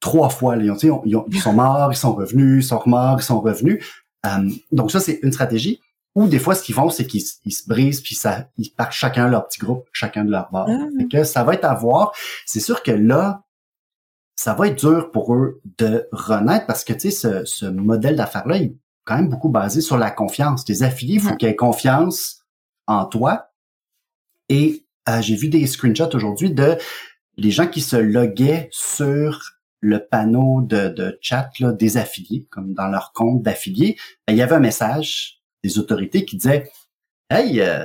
trois 0.00 0.28
fois. 0.28 0.56
là. 0.56 0.64
Ils, 0.64 0.70
ont- 0.90 1.02
ils, 1.06 1.16
ont- 1.16 1.24
ils 1.30 1.40
sont 1.40 1.54
morts, 1.54 1.90
ils 1.92 1.96
sont 1.96 2.14
revenus, 2.14 2.64
ils 2.64 2.68
sont 2.68 2.82
morts, 2.84 3.16
ils 3.20 3.24
sont 3.24 3.40
revenus. 3.40 3.82
Euh, 4.26 4.50
donc 4.72 4.90
ça, 4.90 5.00
c'est 5.00 5.20
une 5.22 5.32
stratégie. 5.32 5.80
Ou 6.14 6.28
des 6.28 6.38
fois, 6.38 6.54
ce 6.54 6.62
qu'ils 6.62 6.74
font, 6.74 6.90
c'est 6.90 7.06
qu'ils 7.06 7.22
se 7.22 7.66
brisent, 7.66 8.00
puis 8.02 8.14
ça, 8.14 8.48
ils 8.58 8.70
partent 8.70 8.92
chacun 8.92 9.28
leur 9.28 9.48
petit 9.48 9.58
groupe, 9.58 9.86
chacun 9.92 10.24
de 10.24 10.30
leur 10.30 10.48
bord. 10.52 10.68
Ah. 10.68 10.86
Fait 10.98 11.08
que 11.08 11.24
ça 11.24 11.42
va 11.42 11.54
être 11.54 11.64
à 11.64 11.74
voir. 11.74 12.12
C'est 12.46 12.60
sûr 12.60 12.82
que 12.82 12.92
là, 12.92 13.42
ça 14.36 14.54
va 14.54 14.68
être 14.68 14.78
dur 14.78 15.10
pour 15.10 15.34
eux 15.34 15.60
de 15.78 16.08
renaître 16.12 16.66
parce 16.66 16.84
que, 16.84 16.92
tu 16.92 17.00
sais, 17.00 17.10
ce, 17.10 17.44
ce 17.44 17.66
modèle 17.66 18.16
d'affaires-là, 18.16 18.56
il 18.56 18.62
est 18.64 18.76
quand 19.04 19.16
même 19.16 19.28
beaucoup 19.28 19.48
basé 19.48 19.80
sur 19.80 19.98
la 19.98 20.10
confiance. 20.10 20.64
Tes 20.64 20.82
affiliés, 20.82 21.14
il 21.14 21.20
faut 21.20 21.36
qu'ils 21.36 21.48
aient 21.48 21.56
confiance 21.56 22.44
en 22.86 23.04
toi. 23.04 23.50
Et 24.48 24.84
euh, 25.08 25.20
j'ai 25.20 25.36
vu 25.36 25.48
des 25.48 25.66
screenshots 25.66 26.14
aujourd'hui 26.14 26.50
de 26.50 26.76
les 27.36 27.50
gens 27.50 27.66
qui 27.66 27.80
se 27.80 27.96
loguaient 27.96 28.68
sur 28.70 29.54
le 29.80 30.06
panneau 30.06 30.62
de, 30.62 30.88
de 30.88 31.18
chat 31.20 31.50
là, 31.60 31.72
des 31.72 31.98
affiliés, 31.98 32.46
comme 32.50 32.72
dans 32.72 32.88
leur 32.88 33.12
compte 33.12 33.42
d'affiliés, 33.42 33.96
ben, 34.26 34.32
il 34.32 34.38
y 34.38 34.42
avait 34.42 34.54
un 34.54 34.60
message 34.60 35.42
des 35.62 35.78
autorités 35.78 36.24
qui 36.24 36.36
disait 36.36 36.70
Hey, 37.28 37.60
euh, 37.60 37.84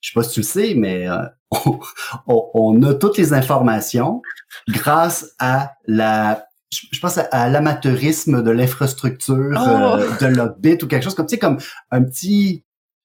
je 0.00 0.08
sais 0.08 0.14
pas 0.14 0.22
si 0.22 0.34
tu 0.34 0.40
le 0.40 0.44
sais, 0.44 0.74
mais 0.74 1.08
euh, 1.08 1.24
on, 1.52 1.78
on- 2.26 2.50
on 2.54 2.82
a 2.82 2.94
toutes 2.94 3.18
les 3.18 3.32
informations 3.32 4.22
grâce 4.68 5.32
à 5.38 5.72
la 5.86 6.44
je 6.70 6.98
pense 7.00 7.18
à, 7.18 7.22
à 7.32 7.48
l'amateurisme 7.50 8.42
de 8.42 8.50
l'infrastructure 8.50 9.60
euh, 9.60 10.08
de 10.20 10.26
Lockbit 10.26 10.78
ou 10.82 10.86
quelque 10.86 11.02
chose 11.04 11.14
comme 11.14 11.26
tu 11.26 11.34
sais 11.34 11.38
comme 11.38 11.58
un 11.90 12.02
petit 12.02 12.64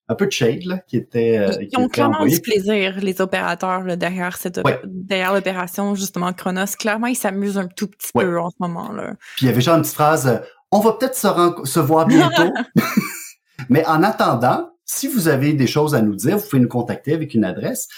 un 0.10 0.16
peu 0.16 0.26
de 0.26 0.32
shade 0.32 0.64
là, 0.64 0.78
qui 0.88 0.96
était 0.96 1.38
euh, 1.38 1.52
Ils 1.60 1.68
qui 1.68 1.78
ont 1.78 1.82
était 1.82 1.90
clairement 1.96 2.16
envoyé. 2.20 2.36
du 2.36 2.42
plaisir, 2.42 2.96
les 3.02 3.20
opérateurs, 3.20 3.84
là, 3.84 3.98
derrière 3.98 4.38
cette 4.38 4.62
Ouais. 4.64 4.80
derrière 4.86 5.34
l'opération, 5.34 5.96
justement, 5.96 6.32
Chronos. 6.32 6.64
Clairement, 6.80 7.08
ils 7.08 7.16
s'amusent 7.18 7.58
un 7.58 7.68
tout 7.68 7.88
petit 7.88 8.12
Ouais. 8.16 8.24
peu 8.24 8.40
en 8.40 8.50
ce 8.50 8.56
moment, 8.60 8.94
là. 8.94 9.16
Puis 9.36 9.46
il 9.46 9.50
y 9.50 9.52
avait 9.52 9.60
genre 9.60 9.76
une 9.76 9.82
petite 9.82 9.96
phrase 9.96 10.28
euh, 10.28 10.38
On 10.72 10.80
va 10.80 10.94
peut-être 10.94 11.16
se, 11.16 11.28
se 11.70 11.80
voir 11.82 12.06
bientôt. 12.08 12.54
Mais 13.70 13.86
en 13.86 14.02
attendant, 14.02 14.70
si 14.86 15.08
vous 15.10 15.28
avez 15.28 15.52
des 15.52 15.68
choses 15.68 15.94
à 15.94 16.02
nous 16.02 16.16
dire, 16.16 16.38
vous 16.38 16.48
pouvez 16.48 16.62
nous 16.62 16.70
contacter 16.70 17.14
avec 17.14 17.34
une 17.34 17.44
adresse. 17.44 17.90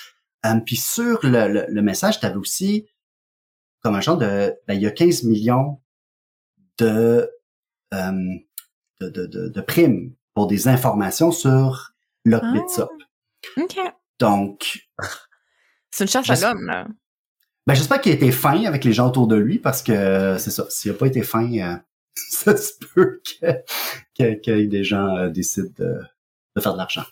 Euh, 0.45 0.59
puis 0.65 0.75
sur 0.77 1.19
le, 1.23 1.47
le, 1.47 1.65
le 1.67 1.81
message, 1.81 2.19
tu 2.19 2.25
avais 2.25 2.37
aussi 2.37 2.87
comme 3.81 3.95
un 3.95 4.01
genre 4.01 4.17
de 4.17 4.53
ben, 4.67 4.73
il 4.73 4.81
y 4.81 4.85
a 4.87 4.91
15 4.91 5.23
millions 5.23 5.81
de, 6.77 7.29
euh, 7.93 8.11
de, 9.01 9.09
de, 9.09 9.25
de, 9.25 9.47
de 9.49 9.61
primes 9.61 10.13
pour 10.33 10.47
des 10.47 10.67
informations 10.67 11.31
sur 11.31 11.93
Lockbitsop. 12.25 12.89
OK. 13.57 13.77
Donc, 14.19 14.87
C'est 15.91 16.03
une 16.03 16.09
chasse 16.09 16.25
Je- 16.27 16.33
à 16.45 16.53
l'homme, 16.53 16.65
là. 16.65 16.87
ben, 17.67 17.73
j'espère 17.73 17.99
qu'il 18.01 18.11
a 18.11 18.15
été 18.15 18.31
fin 18.31 18.63
avec 18.65 18.83
les 18.83 18.93
gens 18.93 19.07
autour 19.07 19.27
de 19.27 19.35
lui 19.35 19.59
parce 19.59 19.81
que 19.81 20.37
c'est 20.37 20.51
ça. 20.51 20.65
S'il 20.69 20.91
n'a 20.91 20.97
pas 20.97 21.07
été 21.07 21.21
fin, 21.23 21.51
euh, 21.57 21.75
ça 22.15 22.55
se 22.57 22.73
peut 22.93 23.21
que- 24.17 24.33
que- 24.41 24.51
ait 24.51 24.67
des 24.67 24.83
gens 24.83 25.15
euh, 25.17 25.29
décident 25.29 25.69
de, 25.77 25.99
de 26.55 26.61
faire 26.61 26.73
de 26.73 26.77
l'argent. 26.77 27.05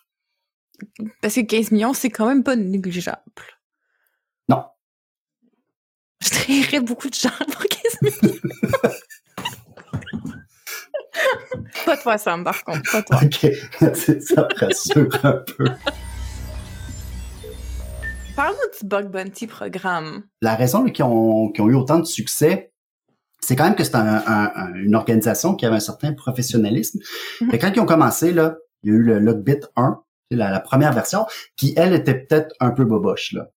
Parce 1.21 1.35
que 1.35 1.41
15 1.41 1.71
millions, 1.71 1.93
c'est 1.93 2.09
quand 2.09 2.27
même 2.27 2.43
pas 2.43 2.55
négligeable. 2.55 3.21
Non. 4.49 4.63
Je 6.21 6.29
traiterais 6.29 6.79
beaucoup 6.81 7.09
de 7.09 7.13
gens 7.15 7.29
pour 7.51 7.63
15 7.63 8.01
millions. 8.01 8.39
pas 11.85 11.97
toi, 11.97 12.17
Sam, 12.17 12.43
par 12.43 12.63
contre. 12.63 12.91
Pas 12.91 13.01
toi. 13.03 13.19
OK. 13.23 13.47
Ça 14.21 14.47
rassure 14.59 15.25
un 15.25 15.43
peu. 15.55 15.65
Parle-nous 18.35 18.79
du 18.79 18.85
Bug 18.87 19.07
Bounty 19.09 19.47
programme. 19.47 20.23
La 20.41 20.55
raison 20.55 20.85
qu'ils 20.85 21.05
ont, 21.05 21.51
ont 21.57 21.69
eu 21.69 21.73
autant 21.75 21.97
de 21.99 22.05
succès, 22.05 22.71
c'est 23.39 23.55
quand 23.55 23.63
même 23.63 23.75
que 23.75 23.83
c'est 23.83 23.95
un- 23.95 24.23
un- 24.27 24.51
un- 24.55 24.73
une 24.75 24.93
organisation 24.95 25.55
qui 25.55 25.65
avait 25.65 25.77
un 25.77 25.79
certain 25.79 26.13
professionnalisme. 26.13 26.99
Mhm. 27.41 27.49
Et 27.53 27.57
quand 27.59 27.71
ils 27.75 27.79
ont 27.79 27.85
commencé, 27.87 28.33
là, 28.33 28.57
il 28.83 28.91
y 28.91 28.95
a 28.95 28.97
eu 28.97 29.01
le 29.03 29.17
Logbit 29.19 29.61
1, 29.75 29.99
c'est 29.99 30.06
la, 30.31 30.51
la 30.51 30.59
première 30.59 30.93
version, 30.93 31.25
qui, 31.55 31.73
elle, 31.77 31.93
était 31.93 32.15
peut-être 32.15 32.55
un 32.59 32.71
peu 32.71 32.85
boboche. 32.85 33.33
Là. 33.33 33.49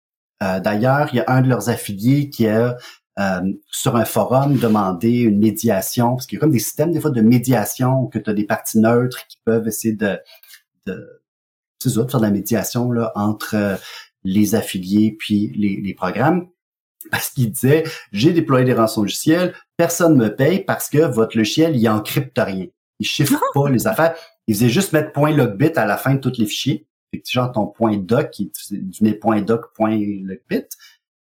Euh, 0.43 0.59
D'ailleurs, 0.59 1.09
il 1.13 1.17
y 1.17 1.19
a 1.19 1.25
un 1.27 1.41
de 1.41 1.49
leurs 1.49 1.69
affiliés 1.69 2.29
qui 2.29 2.47
a, 2.47 2.77
euh, 3.19 3.41
sur 3.71 3.95
un 3.95 4.05
forum, 4.05 4.57
demandé 4.57 5.19
une 5.19 5.39
médiation, 5.39 6.15
parce 6.15 6.25
qu'il 6.25 6.37
y 6.37 6.39
a 6.39 6.41
comme 6.41 6.51
des 6.51 6.59
systèmes, 6.59 6.91
des 6.91 7.01
fois, 7.01 7.11
de 7.11 7.21
médiation, 7.21 8.07
que 8.07 8.19
tu 8.19 8.29
as 8.29 8.33
des 8.33 8.45
parties 8.45 8.79
neutres 8.79 9.27
qui 9.27 9.37
peuvent 9.43 9.67
essayer 9.67 9.95
de, 9.95 10.17
de, 10.87 11.21
ça, 11.79 11.89
de 11.89 12.09
faire 12.09 12.19
de 12.19 12.25
la 12.25 12.31
médiation 12.31 12.91
là, 12.91 13.11
entre 13.15 13.55
euh, 13.55 13.75
les 14.23 14.55
affiliés 14.55 15.15
puis 15.17 15.51
les, 15.55 15.81
les 15.81 15.93
programmes. 15.93 16.47
Parce 17.09 17.31
qu'il 17.31 17.51
disait, 17.51 17.83
j'ai 18.11 18.31
déployé 18.31 18.63
des 18.63 18.73
rançons 18.73 19.01
logiciels, 19.01 19.55
personne 19.75 20.15
me 20.15 20.33
paye 20.33 20.63
parce 20.63 20.87
que 20.87 20.99
votre 20.99 21.35
logiciel, 21.35 21.75
il 21.75 21.89
encrypte 21.89 22.37
rien. 22.37 22.67
Il 22.99 23.05
chiffre 23.05 23.41
pas 23.55 23.69
les 23.69 23.87
affaires. 23.87 24.15
Il 24.47 24.55
faisait 24.55 24.69
juste 24.69 24.93
mettre 24.93 25.11
point 25.11 25.31
.logbit 25.31 25.73
à 25.75 25.85
la 25.85 25.97
fin 25.97 26.15
de 26.15 26.19
tous 26.19 26.37
les 26.37 26.45
fichiers. 26.45 26.87
Fait 27.11 27.19
que, 27.19 27.29
genre, 27.29 27.51
ton 27.51 27.67
point 27.67 27.97
doc, 27.97 28.31
qui 28.31 28.51
du 28.71 29.13
point 29.15 29.41
doc, 29.41 29.73
point 29.75 29.97
logbit. 29.97 30.67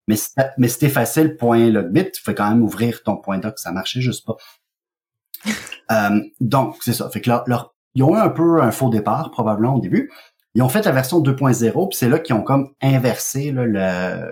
Mais 0.06 0.16
mais 0.56 0.68
si 0.68 0.88
facile, 0.88 1.36
point 1.36 1.70
logbit, 1.70 2.10
tu 2.10 2.22
fais 2.22 2.34
quand 2.34 2.48
même 2.48 2.62
ouvrir 2.62 3.02
ton 3.02 3.16
point 3.16 3.38
doc, 3.38 3.58
ça 3.58 3.72
marchait 3.72 4.00
juste 4.00 4.26
pas. 4.26 4.36
euh, 5.92 6.20
donc, 6.40 6.76
c'est 6.80 6.94
ça. 6.94 7.08
Fait 7.10 7.20
que 7.20 7.30
leur, 7.30 7.74
ils 7.94 8.02
ont 8.02 8.14
eu 8.14 8.18
un 8.18 8.30
peu 8.30 8.62
un 8.62 8.70
faux 8.70 8.90
départ, 8.90 9.30
probablement, 9.30 9.74
au 9.74 9.80
début. 9.80 10.10
Ils 10.54 10.62
ont 10.62 10.68
fait 10.68 10.84
la 10.84 10.92
version 10.92 11.20
2.0, 11.20 11.88
puis 11.88 11.96
c'est 11.96 12.08
là 12.08 12.18
qu'ils 12.18 12.34
ont 12.34 12.42
comme 12.42 12.70
inversé 12.80 13.54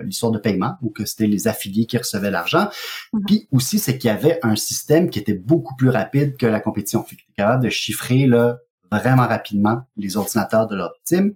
l'histoire 0.03 0.31
de 0.31 0.39
paiement, 0.39 0.75
ou 0.81 0.89
que 0.89 1.05
c'était 1.05 1.27
les 1.27 1.47
affiliés 1.47 1.85
qui 1.85 1.97
recevaient 1.97 2.31
l'argent. 2.31 2.69
Mhm. 3.13 3.23
Puis 3.25 3.47
aussi, 3.51 3.79
c'est 3.79 3.97
qu'il 3.97 4.09
y 4.09 4.11
avait 4.11 4.39
un 4.43 4.55
système 4.55 5.09
qui 5.09 5.19
était 5.19 5.35
beaucoup 5.35 5.75
plus 5.75 5.89
rapide 5.89 6.35
que 6.35 6.45
la 6.45 6.59
compétition. 6.59 7.03
Fait 7.03 7.15
qu'ils 7.15 7.33
capable 7.35 7.63
de 7.63 7.69
chiffrer 7.69 8.25
là, 8.25 8.57
vraiment 8.91 9.27
rapidement 9.27 9.81
les 9.97 10.17
ordinateurs 10.17 10.67
de 10.67 10.75
leur 10.75 10.93
team. 11.03 11.35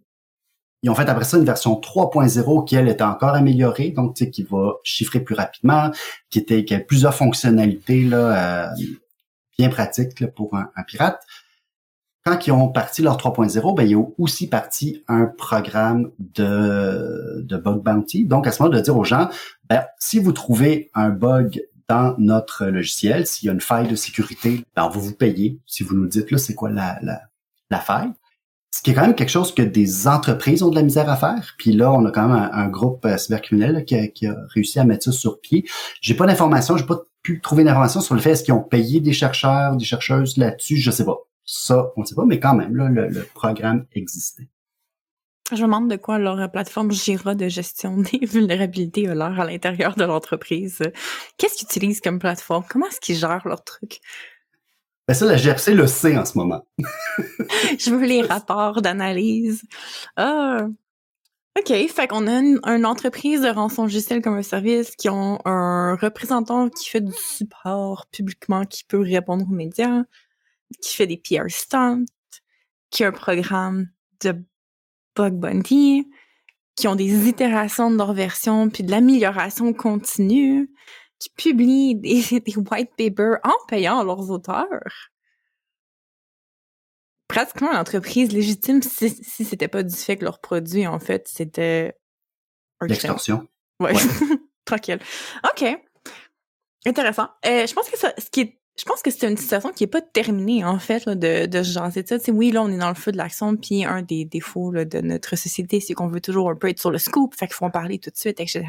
Ils 0.84 0.90
ont 0.90 0.96
fait 0.96 1.08
après 1.08 1.26
ça 1.26 1.38
une 1.38 1.46
version 1.46 1.74
3.0 1.74 2.66
qui, 2.66 2.76
elle, 2.76 2.90
était 2.90 3.04
encore 3.04 3.36
améliorée, 3.36 3.92
donc 3.92 4.16
tu 4.16 4.26
sais, 4.26 4.32
qui 4.32 4.44
va 4.44 4.74
chiffrer 4.84 5.20
plus 5.20 5.36
rapidement, 5.36 5.92
qui 6.30 6.40
était 6.40 6.66
qui 6.66 6.74
a 6.74 6.80
plusieurs 6.80 7.14
fonctionnalités 7.14 8.04
là, 8.04 8.66
euh, 8.66 8.76
bien 9.58 9.70
pratiques 9.70 10.26
pour 10.34 10.56
un, 10.56 10.70
pirate. 10.88 11.22
Quand 12.24 12.46
ils 12.46 12.52
ont 12.52 12.68
parti 12.68 13.02
leur 13.02 13.18
3.0, 13.18 13.76
ben, 13.76 13.84
ils 13.84 13.96
ont 13.96 14.14
aussi 14.18 14.48
parti 14.48 15.04
un 15.08 15.26
programme 15.26 16.12
de, 16.20 17.42
de 17.44 17.58
bug 17.58 17.82
bounty. 17.82 18.26
Donc, 18.26 18.46
à 18.46 18.52
ce 18.52 18.62
moment 18.62 18.76
de 18.76 18.82
dire 18.82 18.96
aux 18.96 19.04
gens, 19.04 19.30
ben, 19.70 19.84
si 20.00 20.20
vous 20.20 20.32
trouvez 20.32 20.92
un 20.94 21.10
bug 21.10 21.64
dans 21.88 22.16
notre 22.20 22.68
logiciel, 22.68 23.26
s'il 23.26 23.48
y 23.48 23.50
a 23.50 23.54
une 23.54 23.62
faille 23.62 23.88
de 23.88 23.96
sécurité, 23.96 24.64
ben, 24.76 24.86
on 24.86 24.90
va 24.90 25.00
vous 25.00 25.16
payer. 25.16 25.60
Si 25.66 25.84
vous 25.84 25.96
nous 25.96 26.08
dites, 26.08 26.30
là, 26.30 26.38
c'est 26.38 26.54
quoi 26.54 26.70
la, 26.70 27.00
la, 27.02 27.22
la. 27.72 28.14
Ce 28.74 28.82
qui 28.82 28.92
est 28.92 28.94
quand 28.94 29.02
même 29.02 29.16
quelque 29.16 29.30
chose 29.30 29.54
que 29.54 29.62
des 29.62 30.08
entreprises 30.08 30.64
ont 30.64 30.70
de 30.70 30.76
la 30.76 30.82
misère 30.82 31.10
à 31.10 31.18
faire. 31.18 31.56
Puis 31.58 31.74
là, 31.74 31.92
on 31.92 32.06
a 32.06 32.12
quand 32.12 32.28
même 32.28 32.50
un, 32.52 32.68
groupe 32.70 33.06
euh, 33.06 33.18
cybercriminel 33.18 33.84
qui, 33.86 34.28
a, 34.28 34.36
réussi 34.54 34.80
à 34.80 34.86
mettre 34.86 35.04
ça 35.04 35.12
sur 35.12 35.42
pied. 35.42 35.66
J'ai 36.00 36.14
pas 36.14 36.26
d'informations, 36.26 36.78
j'ai 36.78 36.86
pas 36.86 37.02
pu 37.22 37.42
trouver 37.42 37.64
d'informations 37.64 38.02
sur 38.02 38.16
le 38.16 38.22
fait 38.22 38.32
est-ce 38.32 38.44
qu'ils 38.44 38.54
ont 38.54 38.64
payé 38.64 39.02
des 39.02 39.14
chercheurs, 39.14 39.76
des 39.76 39.86
chercheuses 39.86 40.38
là-dessus, 40.38 40.78
je 40.78 40.90
sais 40.90 41.06
pas. 41.06 41.18
Ça, 41.46 41.92
on 41.98 42.02
ne 42.02 42.06
sait 42.06 42.16
pas, 42.16 42.26
mais 42.26 42.40
quand 42.40 42.56
même, 42.56 42.76
là, 42.76 42.88
le, 42.88 43.28
programme 43.34 43.86
existait. 43.94 44.48
Je 45.52 45.58
me 45.58 45.64
demande 45.64 45.90
de 45.90 45.98
quoi 45.98 46.18
leur 46.18 46.50
plateforme 46.50 46.92
Jira 46.92 47.36
de 47.36 47.50
gestion 47.50 47.98
des 47.98 48.20
vulnérabilités 48.26 49.10
à 49.10 49.16
l'intérieur 49.16 49.96
de 49.96 50.06
l'entreprise. 50.06 50.80
Qu'est-ce 51.38 51.56
qu'ils 51.56 51.66
utilisent 51.66 52.00
comme 52.00 52.20
plateforme? 52.20 52.64
Comment 52.70 52.88
est-ce 52.88 53.02
qu'ils 53.02 53.18
gèrent 53.18 53.46
leur 53.46 53.66
truc? 53.66 54.00
Ben 55.12 55.16
ça, 55.16 55.26
la 55.26 55.36
GRC 55.36 55.74
le 55.74 55.88
sait 55.88 56.18
en 56.18 56.24
ce 56.24 56.38
moment. 56.38 56.66
je 57.78 57.94
veux 57.94 58.06
les 58.06 58.22
rapports 58.22 58.82
d'analyse. 58.82 59.62
Ah. 60.16 60.68
OK, 61.60 61.68
fait 61.90 62.08
qu'on 62.08 62.28
a 62.28 62.40
une, 62.40 62.86
entreprise 62.86 63.42
de 63.42 63.50
rançon 63.50 63.82
logiciel 63.82 64.22
comme 64.22 64.38
un 64.38 64.42
service 64.42 64.96
qui 64.96 65.10
ont 65.10 65.40
un 65.44 65.98
représentant 65.98 66.70
qui 66.70 66.88
fait 66.88 67.02
du 67.02 67.12
support 67.12 68.06
publiquement, 68.10 68.64
qui 68.64 68.86
peut 68.86 69.02
répondre 69.02 69.44
aux 69.44 69.54
médias, 69.54 70.04
qui 70.82 70.96
fait 70.96 71.08
des 71.08 71.18
PR 71.18 71.50
stunts, 71.50 72.06
qui 72.90 73.04
a 73.04 73.10
un 73.10 73.12
programme 73.12 73.90
de 74.24 74.42
bug 75.18 75.34
bounty, 75.34 76.08
qui 76.78 76.88
ont 76.88 76.96
des 76.96 77.28
itérations 77.28 77.92
de 77.92 77.98
leur 77.98 78.14
version 78.14 78.70
puis 78.70 78.84
de 78.84 78.92
l'amélioration 78.92 79.74
continue, 79.74 80.72
qui 81.22 81.30
publient 81.30 81.96
des, 81.96 82.40
des 82.40 82.58
white 82.58 82.92
papers 82.98 83.40
en 83.44 83.54
payant 83.68 84.04
leurs 84.04 84.30
auteurs. 84.30 85.10
Pratiquement 87.28 87.72
une 87.72 87.78
entreprise 87.78 88.34
légitime 88.34 88.82
si, 88.82 89.10
si 89.10 89.46
c'était 89.46 89.70
pas 89.70 89.84
du 89.84 89.96
fait 89.96 90.18
que 90.18 90.26
leur 90.26 90.42
produit, 90.42 90.86
en 90.86 91.00
fait, 91.00 91.28
c'était... 91.30 91.96
L'extorsion. 92.82 93.48
Ouais. 93.80 93.94
Tranquille. 94.66 95.00
OK. 95.50 95.66
Intéressant. 96.86 97.30
Euh, 97.46 97.68
je 97.68 97.74
pense 97.74 97.90
que 97.90 97.98
ça, 97.98 98.14
ce 98.18 98.30
qui 98.30 98.42
est 98.42 98.62
je 98.80 98.86
pense 98.86 99.02
que 99.02 99.12
c'est 99.12 99.30
une 99.30 99.38
situation 99.38 99.72
qui 99.74 99.84
est 99.84 99.88
pas 99.88 100.02
terminée 100.02 100.64
en 100.64 100.80
fait 100.80 101.08
de 101.08 101.46
de 101.46 101.64
ce 101.64 101.72
genre 101.72 101.92
ça. 101.92 102.32
oui 102.32 102.52
là 102.52 102.64
on 102.64 102.70
est 102.70 102.78
dans 102.78 102.90
le 102.90 102.96
feu 102.96 103.12
de 103.12 103.18
l'action 103.18 103.56
puis 103.56 103.84
un 103.84 104.02
des 104.02 104.26
défauts 104.26 104.72
de 104.72 105.02
notre 105.02 105.36
société 105.36 105.80
c'est 105.80 105.94
qu'on 105.94 106.08
veut 106.08 106.22
toujours 106.22 106.50
un 106.50 106.56
peu 106.56 106.70
être 106.70 106.80
sur 106.80 106.90
le 106.90 106.98
scoop, 106.98 107.36
fait 107.36 107.48
qu'il 107.48 107.56
faut 107.56 107.66
en 107.66 107.70
parler 107.70 108.00
tout 108.00 108.10
de 108.10 108.18
suite 108.18 108.40
etc. 108.40 108.64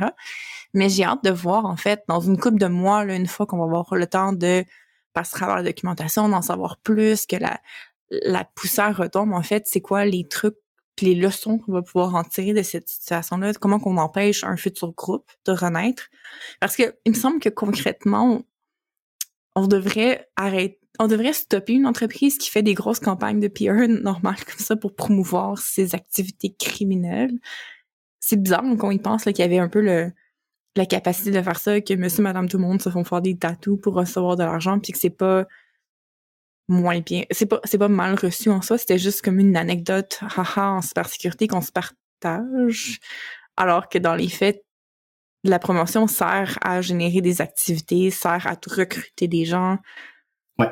Mais 0.74 0.88
j'ai 0.88 1.04
hâte 1.04 1.24
de 1.24 1.30
voir 1.30 1.66
en 1.66 1.76
fait 1.76 2.02
dans 2.08 2.20
une 2.20 2.38
couple 2.38 2.58
de 2.58 2.66
mois 2.66 3.04
là, 3.04 3.14
une 3.14 3.26
fois 3.26 3.46
qu'on 3.46 3.58
va 3.58 3.64
avoir 3.64 3.94
le 3.94 4.06
temps 4.06 4.32
de 4.32 4.64
passer 5.12 5.34
à 5.34 5.38
travers 5.38 5.56
la 5.56 5.62
documentation, 5.62 6.28
d'en 6.28 6.42
savoir 6.42 6.78
plus, 6.78 7.26
que 7.26 7.36
la 7.36 7.60
la 8.10 8.44
poussière 8.44 8.96
retombe 8.96 9.32
en 9.32 9.42
fait, 9.42 9.66
c'est 9.66 9.80
quoi 9.80 10.04
les 10.04 10.28
trucs 10.28 10.56
les 11.02 11.14
leçons 11.14 11.58
qu'on 11.58 11.72
va 11.72 11.82
pouvoir 11.82 12.14
en 12.14 12.24
tirer 12.24 12.52
de 12.52 12.62
cette 12.62 12.88
situation-là, 12.88 13.52
comment 13.54 13.78
qu'on 13.78 13.96
empêche 13.96 14.44
un 14.44 14.56
futur 14.56 14.92
groupe 14.92 15.30
de 15.44 15.52
renaître? 15.52 16.08
Parce 16.60 16.76
que 16.76 16.94
il 17.04 17.12
me 17.12 17.16
semble 17.16 17.40
que 17.40 17.48
concrètement, 17.48 18.42
on 19.54 19.66
devrait 19.66 20.28
arrêter, 20.36 20.80
on 20.98 21.08
devrait 21.08 21.32
stopper 21.32 21.74
une 21.74 21.86
entreprise 21.86 22.38
qui 22.38 22.50
fait 22.50 22.62
des 22.62 22.74
grosses 22.74 23.00
campagnes 23.00 23.40
de 23.40 23.48
PR 23.48 23.88
normales 24.02 24.44
comme 24.44 24.58
ça 24.58 24.76
pour 24.76 24.94
promouvoir 24.94 25.58
ses 25.58 25.94
activités 25.94 26.54
criminelles. 26.54 27.38
C'est 28.20 28.40
bizarre 28.40 28.62
quand 28.78 28.90
y 28.90 28.98
pense 28.98 29.24
qu'il 29.24 29.38
y 29.38 29.42
avait 29.42 29.58
un 29.58 29.68
peu 29.68 29.80
le, 29.80 30.12
la 30.76 30.86
capacité 30.86 31.30
de 31.30 31.42
faire 31.42 31.58
ça, 31.58 31.80
que 31.80 31.94
monsieur, 31.94 32.22
madame, 32.22 32.48
tout 32.48 32.56
le 32.56 32.62
monde 32.62 32.80
se 32.80 32.88
font 32.90 33.04
faire 33.04 33.20
des 33.20 33.36
tatous 33.36 33.78
pour 33.80 33.94
recevoir 33.94 34.36
de 34.36 34.42
l'argent, 34.42 34.78
puis 34.78 34.92
que 34.92 34.98
c'est 34.98 35.10
pas 35.10 35.46
moins 36.68 37.00
bien. 37.00 37.24
C'est 37.30 37.46
pas, 37.46 37.60
c'est 37.64 37.78
pas 37.78 37.88
mal 37.88 38.14
reçu 38.14 38.48
en 38.50 38.62
soi, 38.62 38.78
c'était 38.78 38.98
juste 38.98 39.22
comme 39.22 39.38
une 39.38 39.56
anecdote, 39.56 40.20
haha, 40.36 40.70
en 40.70 40.80
cybersécurité 40.80 41.46
qu'on 41.46 41.60
se 41.60 41.72
partage. 41.72 43.00
Alors 43.56 43.88
que 43.88 43.98
dans 43.98 44.14
les 44.14 44.28
faits, 44.28 44.64
la 45.44 45.58
promotion 45.58 46.06
sert 46.06 46.58
à 46.62 46.80
générer 46.80 47.20
des 47.20 47.40
activités, 47.40 48.10
sert 48.10 48.46
à 48.46 48.56
recruter 48.66 49.28
des 49.28 49.44
gens. 49.44 49.78
Ouais. 50.58 50.70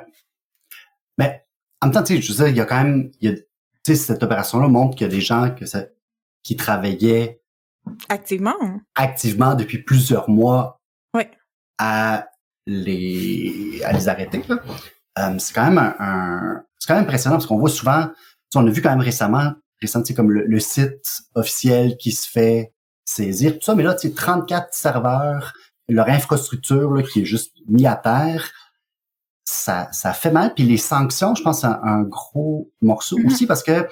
Mais 1.18 1.44
en 1.80 1.86
même 1.86 1.94
temps, 1.94 2.02
tu 2.02 2.16
sais, 2.16 2.22
je 2.22 2.32
veux 2.32 2.44
dire, 2.44 2.48
il 2.48 2.56
y 2.56 2.60
a 2.60 2.66
quand 2.66 2.82
même, 2.82 3.10
tu 3.20 3.36
sais, 3.86 3.96
cette 3.96 4.22
opération-là 4.22 4.68
montre 4.68 4.96
qu'il 4.96 5.06
y 5.06 5.10
a 5.10 5.12
des 5.12 5.20
gens 5.20 5.54
que 5.54 5.66
ça, 5.66 5.86
qui 6.42 6.56
travaillaient 6.56 7.39
activement, 8.08 8.56
activement 8.94 9.54
depuis 9.54 9.82
plusieurs 9.82 10.28
mois, 10.28 10.80
à 11.78 12.26
les 12.66 13.80
à 13.84 13.92
les 13.92 14.08
arrêter. 14.08 14.42
Euh, 15.18 15.38
c'est 15.38 15.54
quand 15.54 15.64
même 15.70 15.78
un, 15.78 16.62
c'est 16.78 16.86
quand 16.86 16.94
même 16.94 17.04
impressionnant 17.04 17.36
parce 17.36 17.46
qu'on 17.46 17.58
voit 17.58 17.70
souvent, 17.70 18.08
on 18.54 18.66
a 18.66 18.70
vu 18.70 18.80
quand 18.82 18.90
même 18.90 19.00
récemment, 19.00 19.52
récemment, 19.80 20.04
comme 20.14 20.30
le, 20.30 20.44
le 20.46 20.60
site 20.60 21.22
officiel 21.34 21.96
qui 21.96 22.12
se 22.12 22.28
fait 22.28 22.72
saisir, 23.04 23.54
tout 23.54 23.64
ça. 23.64 23.74
Mais 23.74 23.82
là, 23.82 23.94
tu 23.94 24.08
sais, 24.08 24.14
34 24.14 24.72
serveurs, 24.72 25.52
leur 25.88 26.08
infrastructure 26.08 26.92
là, 26.92 27.02
qui 27.02 27.22
est 27.22 27.24
juste 27.24 27.54
mis 27.66 27.86
à 27.86 27.96
terre, 27.96 28.50
ça, 29.44 29.88
ça 29.92 30.12
fait 30.12 30.30
mal. 30.30 30.54
Puis 30.54 30.64
les 30.64 30.76
sanctions, 30.76 31.34
je 31.34 31.42
pense, 31.42 31.62
c'est 31.62 31.66
un, 31.66 32.02
gros 32.02 32.70
morceau 32.80 33.18
mm-hmm. 33.18 33.26
aussi 33.26 33.46
parce 33.46 33.62
que 33.62 33.88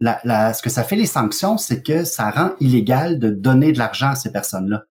la, 0.00 0.20
la, 0.24 0.54
ce 0.54 0.62
que 0.62 0.70
ça 0.70 0.82
fait 0.82 0.96
les 0.96 1.06
sanctions, 1.06 1.58
c'est 1.58 1.82
que 1.82 2.04
ça 2.04 2.30
rend 2.30 2.54
illégal 2.60 3.18
de 3.18 3.30
donner 3.30 3.72
de 3.72 3.78
l'argent 3.78 4.08
à 4.08 4.14
ces 4.14 4.32
personnes-là. 4.32 4.84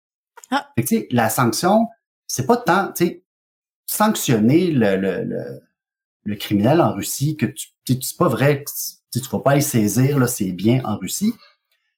Ah. 0.51 0.69
Fait 0.77 0.85
que, 0.85 1.15
la 1.15 1.31
sanction, 1.31 1.89
c'est 2.27 2.47
pas 2.47 2.57
tant, 2.57 2.93
tu 2.93 3.07
sais, 3.07 3.25
sanctionner 3.87 4.71
le, 4.73 4.97
le, 4.97 5.25
le, 5.25 5.61
le, 6.25 6.37
criminel 6.37 6.81
en 6.81 6.93
Russie 6.93 7.37
que 7.37 7.47
tu, 7.47 7.69
c'est 7.87 8.17
pas 8.19 8.29
vrai 8.29 8.65
que 8.65 8.71
tu, 9.13 9.21
vas 9.31 9.39
pas 9.39 9.53
aller 9.53 9.61
saisir 9.61 10.19
là, 10.19 10.27
c'est 10.27 10.53
bien 10.53 10.83
en 10.85 10.97
Russie. 10.97 11.33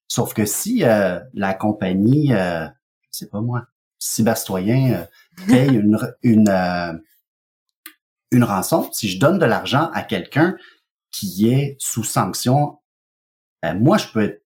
Sauf 0.06 0.34
que 0.34 0.44
si 0.44 0.84
euh, 0.84 1.18
la 1.34 1.54
compagnie, 1.54 2.32
euh, 2.34 2.66
je 3.12 3.18
sais 3.18 3.28
pas 3.28 3.40
moi, 3.40 3.66
cybercitoyen 3.98 4.92
euh, 4.92 5.04
paye 5.46 5.74
une 5.74 5.98
une, 6.22 6.48
euh, 6.48 6.92
une 8.30 8.44
rançon, 8.44 8.88
si 8.92 9.08
je 9.08 9.18
donne 9.18 9.38
de 9.38 9.46
l'argent 9.46 9.90
à 9.92 10.02
quelqu'un 10.02 10.56
qui 11.10 11.48
est 11.48 11.76
sous 11.78 12.04
sanction, 12.04 12.78
ben, 13.62 13.74
moi 13.74 13.98
je 13.98 14.08
peux 14.08 14.22
être 14.22 14.42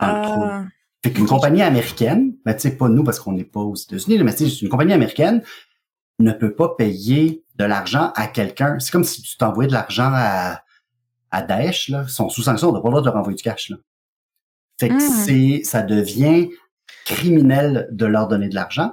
en 0.00 0.22
trop. 0.22 0.42
Ah. 0.44 0.64
Fait 1.04 1.12
qu'une 1.12 1.26
compagnie 1.26 1.62
américaine, 1.62 2.34
ben 2.44 2.54
tu 2.54 2.60
sais 2.60 2.76
pas 2.76 2.88
nous 2.88 3.04
parce 3.04 3.20
qu'on 3.20 3.32
n'est 3.32 3.44
pas 3.44 3.60
aux 3.60 3.76
États-Unis, 3.76 4.22
mais 4.22 4.32
c'est 4.32 4.62
une 4.62 4.68
compagnie 4.68 4.92
américaine 4.92 5.42
ne 6.18 6.32
peut 6.32 6.54
pas 6.54 6.74
payer 6.76 7.44
de 7.56 7.64
l'argent 7.64 8.12
à 8.16 8.26
quelqu'un. 8.26 8.78
C'est 8.78 8.90
comme 8.90 9.04
si 9.04 9.22
tu 9.22 9.36
t'envoyais 9.36 9.68
de 9.68 9.72
l'argent 9.72 10.10
à, 10.12 10.62
à 11.30 11.42
Daesh, 11.42 11.88
là. 11.88 12.04
Ils 12.06 12.10
sont 12.10 12.28
sous 12.28 12.42
sanction, 12.42 12.70
on 12.70 12.72
n'a 12.72 12.80
pas 12.80 12.88
le 12.88 12.92
droit 12.92 13.00
de 13.02 13.06
leur 13.06 13.16
envoyer 13.16 13.36
du 13.36 13.42
cash, 13.42 13.70
là. 13.70 13.76
Fait 14.80 14.88
que 14.88 14.94
mmh. 14.94 15.00
c'est, 15.00 15.64
ça 15.64 15.82
devient 15.82 16.50
criminel 17.04 17.88
de 17.90 18.06
leur 18.06 18.28
donner 18.28 18.48
de 18.48 18.54
l'argent. 18.54 18.92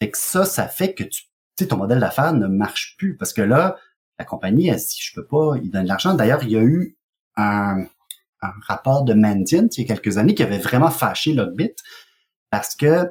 Fait 0.00 0.10
que 0.10 0.16
ça, 0.16 0.44
ça 0.44 0.68
fait 0.68 0.94
que 0.94 1.04
tu, 1.04 1.24
sais, 1.58 1.68
ton 1.68 1.76
modèle 1.76 2.00
d'affaires 2.00 2.32
ne 2.32 2.46
marche 2.46 2.96
plus 2.96 3.16
parce 3.16 3.32
que 3.32 3.42
là, 3.42 3.76
la 4.18 4.24
compagnie, 4.24 4.68
elle 4.68 4.76
dit, 4.76 4.98
je 5.00 5.12
peux 5.14 5.26
pas, 5.26 5.54
il 5.62 5.70
donne 5.70 5.82
de 5.82 5.88
l'argent. 5.88 6.14
D'ailleurs, 6.14 6.42
il 6.42 6.50
y 6.50 6.56
a 6.56 6.62
eu 6.62 6.96
un, 7.36 7.84
un 8.42 8.52
rapport 8.66 9.04
de 9.04 9.14
Mandiant 9.14 9.68
il 9.76 9.82
y 9.82 9.84
a 9.84 9.94
quelques 9.94 10.18
années 10.18 10.34
qui 10.34 10.42
avait 10.42 10.58
vraiment 10.58 10.90
fâché 10.90 11.32
Logbit 11.32 11.74
parce 12.50 12.76
que 12.76 13.10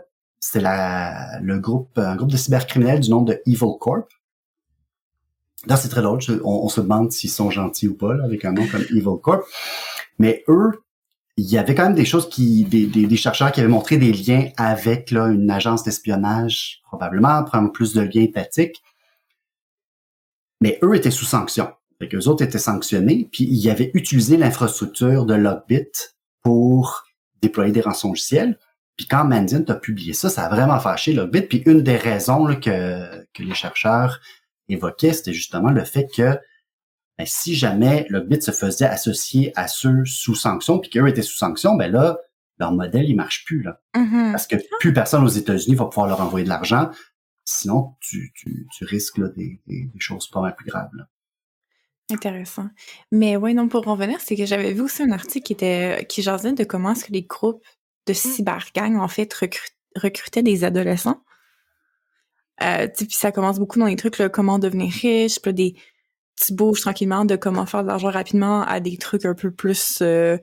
la, 0.55 1.39
le 1.41 1.59
groupe, 1.59 1.97
un 1.97 2.15
groupe 2.15 2.31
de 2.31 2.37
cybercriminels 2.37 2.99
du 2.99 3.09
nom 3.09 3.21
de 3.21 3.41
Evil 3.45 3.77
Corp. 3.79 4.09
Là, 5.65 5.75
c'est 5.75 5.89
très 5.89 6.01
drôle. 6.01 6.19
On, 6.43 6.69
se 6.69 6.81
demande 6.81 7.11
s'ils 7.11 7.29
sont 7.29 7.51
gentils 7.51 7.87
ou 7.87 7.95
pas, 7.95 8.13
là, 8.13 8.23
avec 8.23 8.45
un 8.45 8.53
nom 8.53 8.65
comme 8.67 8.83
Evil 8.91 9.19
Corp. 9.21 9.43
Mais 10.19 10.43
eux, 10.47 10.83
il 11.35 11.45
y 11.45 11.57
avait 11.57 11.75
quand 11.75 11.83
même 11.83 11.95
des 11.95 12.05
choses 12.05 12.29
qui, 12.29 12.63
des, 12.63 12.85
des, 12.85 13.05
des 13.05 13.17
chercheurs 13.17 13.51
qui 13.51 13.59
avaient 13.59 13.69
montré 13.69 13.97
des 13.97 14.13
liens 14.13 14.49
avec 14.57 15.11
là, 15.11 15.27
une 15.27 15.51
agence 15.51 15.83
d'espionnage, 15.83 16.81
probablement, 16.83 17.43
prendre 17.43 17.71
plus 17.71 17.93
de 17.93 18.01
liens 18.01 18.23
étatiques. 18.23 18.81
Mais 20.61 20.79
eux 20.83 20.95
étaient 20.95 21.11
sous 21.11 21.25
sanction. 21.25 21.71
Fait 21.99 22.07
qu'eux 22.07 22.27
autres 22.27 22.43
étaient 22.43 22.59
sanctionnés, 22.59 23.27
puis 23.31 23.45
ils 23.45 23.69
avaient 23.69 23.91
utilisé 23.93 24.37
l'infrastructure 24.37 25.25
de 25.25 25.33
Logbit 25.33 25.91
pour 26.43 27.03
déployer 27.41 27.71
des 27.71 27.81
rançongiciels. 27.81 28.59
Puis 28.97 29.07
quand 29.07 29.25
Mandin 29.25 29.63
a 29.67 29.75
publié 29.75 30.13
ça, 30.13 30.29
ça 30.29 30.45
a 30.45 30.49
vraiment 30.49 30.79
fâché 30.79 31.13
Logbit. 31.13 31.41
Puis 31.41 31.63
une 31.65 31.81
des 31.81 31.97
raisons 31.97 32.45
là, 32.45 32.55
que, 32.55 33.25
que 33.33 33.43
les 33.43 33.53
chercheurs 33.53 34.19
évoquaient, 34.69 35.13
c'était 35.13 35.33
justement 35.33 35.71
le 35.71 35.83
fait 35.83 36.07
que 36.15 36.37
ben, 37.17 37.25
si 37.25 37.55
jamais 37.55 38.05
Logbit 38.09 38.41
se 38.41 38.51
faisait 38.51 38.85
associer 38.85 39.51
à 39.55 39.67
ceux 39.67 40.05
sous 40.05 40.35
sanction, 40.35 40.79
puis 40.79 40.91
qu'eux 40.91 41.07
étaient 41.07 41.23
sous 41.23 41.37
sanction, 41.37 41.75
ben 41.75 41.91
là, 41.91 42.19
leur 42.59 42.71
modèle, 42.71 43.09
il 43.09 43.15
marche 43.15 43.43
plus. 43.45 43.61
Là. 43.63 43.81
Mhm. 43.95 44.31
Parce 44.31 44.47
que 44.47 44.55
plus 44.79 44.93
personne 44.93 45.23
aux 45.23 45.27
États-Unis 45.29 45.75
va 45.75 45.85
pouvoir 45.85 46.07
leur 46.07 46.21
envoyer 46.21 46.43
de 46.43 46.49
l'argent. 46.49 46.89
Sinon, 47.43 47.95
tu, 48.01 48.31
tu, 48.35 48.67
tu 48.71 48.85
risques 48.85 49.17
là, 49.17 49.29
des, 49.29 49.61
des, 49.67 49.85
des 49.85 49.99
choses 49.99 50.29
pas 50.29 50.41
mal 50.41 50.55
plus 50.55 50.67
graves. 50.67 50.89
Là. 50.93 51.07
Intéressant. 52.09 52.69
Mais 53.11 53.35
ouais, 53.35 53.53
non, 53.53 53.67
pour 53.67 53.83
revenir, 53.83 54.21
c'est 54.21 54.37
que 54.37 54.45
j'avais 54.45 54.71
vu 54.71 54.81
aussi 54.81 55.03
un 55.03 55.11
article 55.11 55.45
qui 55.45 55.53
était 55.53 56.05
qui 56.07 56.21
jasait 56.21 56.53
de 56.53 56.63
comment 56.63 56.91
est-ce 56.91 57.05
que 57.05 57.11
les 57.11 57.23
groupes 57.23 57.61
de 58.05 58.13
cybergangs, 58.13 58.97
en 58.97 59.09
fait, 59.09 59.33
recru- 59.33 59.71
recrutaient 59.95 60.43
des 60.43 60.63
adolescents. 60.63 61.21
Euh, 62.63 62.87
tu 62.87 62.93
sais, 62.99 63.05
puis 63.05 63.15
ça 63.15 63.31
commence 63.31 63.59
beaucoup 63.59 63.77
dans 63.77 63.85
les 63.85 63.97
trucs, 63.97 64.17
là, 64.17 64.29
comment 64.29 64.57
devenir 64.57 64.91
riche, 64.91 65.41
puis 65.41 65.53
des 65.53 65.75
petits 66.35 66.53
bouges 66.53 66.81
tranquillement 66.81 67.25
de 67.25 67.35
comment 67.35 67.65
faire 67.65 67.83
de 67.83 67.87
l'argent 67.87 68.09
rapidement 68.09 68.61
à 68.61 68.79
des 68.79 68.97
trucs 68.97 69.25
un 69.25 69.33
peu 69.33 69.51
plus 69.51 69.99
euh, 70.01 70.37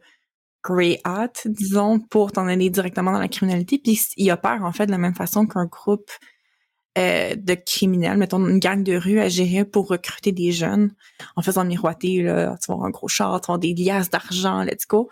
grey 0.63 1.01
hat, 1.05 1.33
disons, 1.47 1.99
pour 1.99 2.33
t'en 2.33 2.47
aller 2.47 2.69
directement 2.71 3.13
dans 3.13 3.19
la 3.19 3.29
criminalité. 3.29 3.79
Puis 3.79 4.01
il 4.17 4.31
opère, 4.31 4.63
en 4.65 4.73
fait, 4.73 4.87
de 4.87 4.91
la 4.91 4.99
même 4.99 5.15
façon 5.15 5.47
qu'un 5.47 5.67
groupe 5.67 6.11
euh, 6.97 7.35
de 7.35 7.55
criminels, 7.55 8.17
mettons 8.19 8.39
une 8.47 8.61
gang 8.61 8.85
de 8.85 8.97
rue 8.97 9.19
à 9.19 9.29
gérer 9.29 9.65
pour 9.65 9.89
recruter 9.89 10.31
des 10.31 10.53
jeunes 10.53 10.95
en 11.35 11.43
faisant 11.43 11.65
miroiter, 11.65 12.23
là, 12.23 12.57
tu 12.63 12.71
avoir 12.71 12.87
un 12.87 12.91
gros 12.91 13.09
char, 13.09 13.41
tu 13.41 13.47
avoir 13.47 13.59
des 13.59 13.75
liasses 13.75 14.11
d'argent, 14.11 14.63
let's 14.63 14.87
go. 14.87 15.09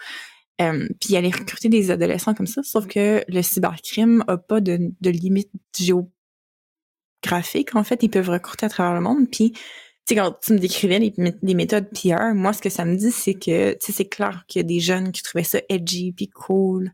Euh, 0.61 0.87
puis 1.01 1.17
aller 1.17 1.31
recruter 1.31 1.69
des 1.69 1.91
adolescents 1.91 2.35
comme 2.35 2.47
ça, 2.47 2.63
sauf 2.63 2.87
que 2.87 3.25
le 3.27 3.43
cybercrime 3.43 4.23
a 4.29 4.37
pas 4.37 4.61
de, 4.61 4.93
de 5.01 5.11
limite 5.11 5.51
géographique. 5.77 7.75
En 7.75 7.83
fait, 7.83 8.01
ils 8.03 8.11
peuvent 8.11 8.31
recruter 8.31 8.67
à 8.67 8.69
travers 8.69 8.95
le 8.95 9.01
monde. 9.01 9.29
Puis, 9.29 9.51
tu 9.51 9.61
sais, 10.07 10.15
quand 10.15 10.37
tu 10.41 10.53
me 10.53 10.59
décrivais 10.59 10.99
les 10.99 11.55
méthodes 11.55 11.89
PR, 11.91 12.33
moi, 12.35 12.53
ce 12.53 12.63
que 12.63 12.71
ça 12.71 12.85
me 12.85 12.95
dit, 12.95 13.11
c'est 13.11 13.35
que, 13.35 13.73
tu 13.73 13.79
sais, 13.81 13.93
c'est 13.93 14.09
clair 14.09 14.45
qu'il 14.47 14.61
y 14.61 14.65
a 14.65 14.69
des 14.69 14.79
jeunes 14.79 15.11
qui 15.11 15.23
trouvaient 15.23 15.43
ça 15.43 15.59
edgy 15.69 16.13
puis 16.13 16.29
cool, 16.29 16.93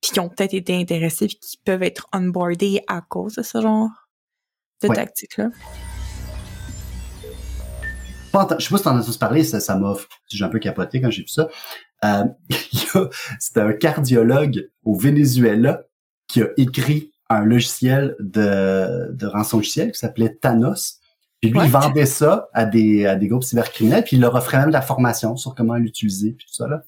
puis 0.00 0.10
qui 0.10 0.18
ont 0.18 0.28
peut-être 0.28 0.54
été 0.54 0.74
intéressés 0.74 1.28
puis 1.28 1.38
qui 1.38 1.56
peuvent 1.58 1.84
être 1.84 2.08
onboardés 2.12 2.80
à 2.88 3.00
cause 3.00 3.34
de 3.36 3.42
ce 3.42 3.60
genre 3.60 3.90
de 4.82 4.88
Ouais. 4.88 4.96
tactique-là. 4.96 5.50
Je 8.58 8.64
sais 8.64 8.70
pas 8.70 8.78
si 8.78 8.82
t'en 8.82 8.98
as 8.98 9.04
tous 9.04 9.16
parlé, 9.16 9.44
ça, 9.44 9.76
m'a, 9.76 9.94
j'ai 10.28 10.44
un 10.44 10.48
peu 10.48 10.58
capoté 10.58 11.00
quand 11.00 11.10
j'ai 11.10 11.22
vu 11.22 11.28
ça. 11.28 11.48
Euh, 12.04 12.24
C'était 13.38 13.60
un 13.60 13.72
cardiologue 13.72 14.68
au 14.84 14.94
Venezuela 14.96 15.84
qui 16.26 16.42
a 16.42 16.48
écrit 16.56 17.12
un 17.30 17.44
logiciel 17.44 18.16
de, 18.18 19.12
de 19.12 19.26
rançongiciel 19.26 19.92
qui 19.92 19.98
s'appelait 19.98 20.34
Thanos. 20.34 20.98
Puis 21.40 21.50
lui, 21.50 21.60
il 21.64 21.70
vendait 21.70 22.06
ça 22.06 22.48
à 22.52 22.64
des, 22.64 23.06
à 23.06 23.16
des 23.16 23.28
groupes 23.28 23.44
cybercriminels, 23.44 24.02
puis 24.02 24.16
il 24.16 24.20
leur 24.20 24.34
offrait 24.34 24.58
même 24.58 24.68
de 24.68 24.72
la 24.72 24.82
formation 24.82 25.36
sur 25.36 25.54
comment 25.54 25.76
l'utiliser, 25.76 26.32
puis 26.32 26.46
tout 26.46 26.54
ça, 26.54 26.66
là. 26.66 26.82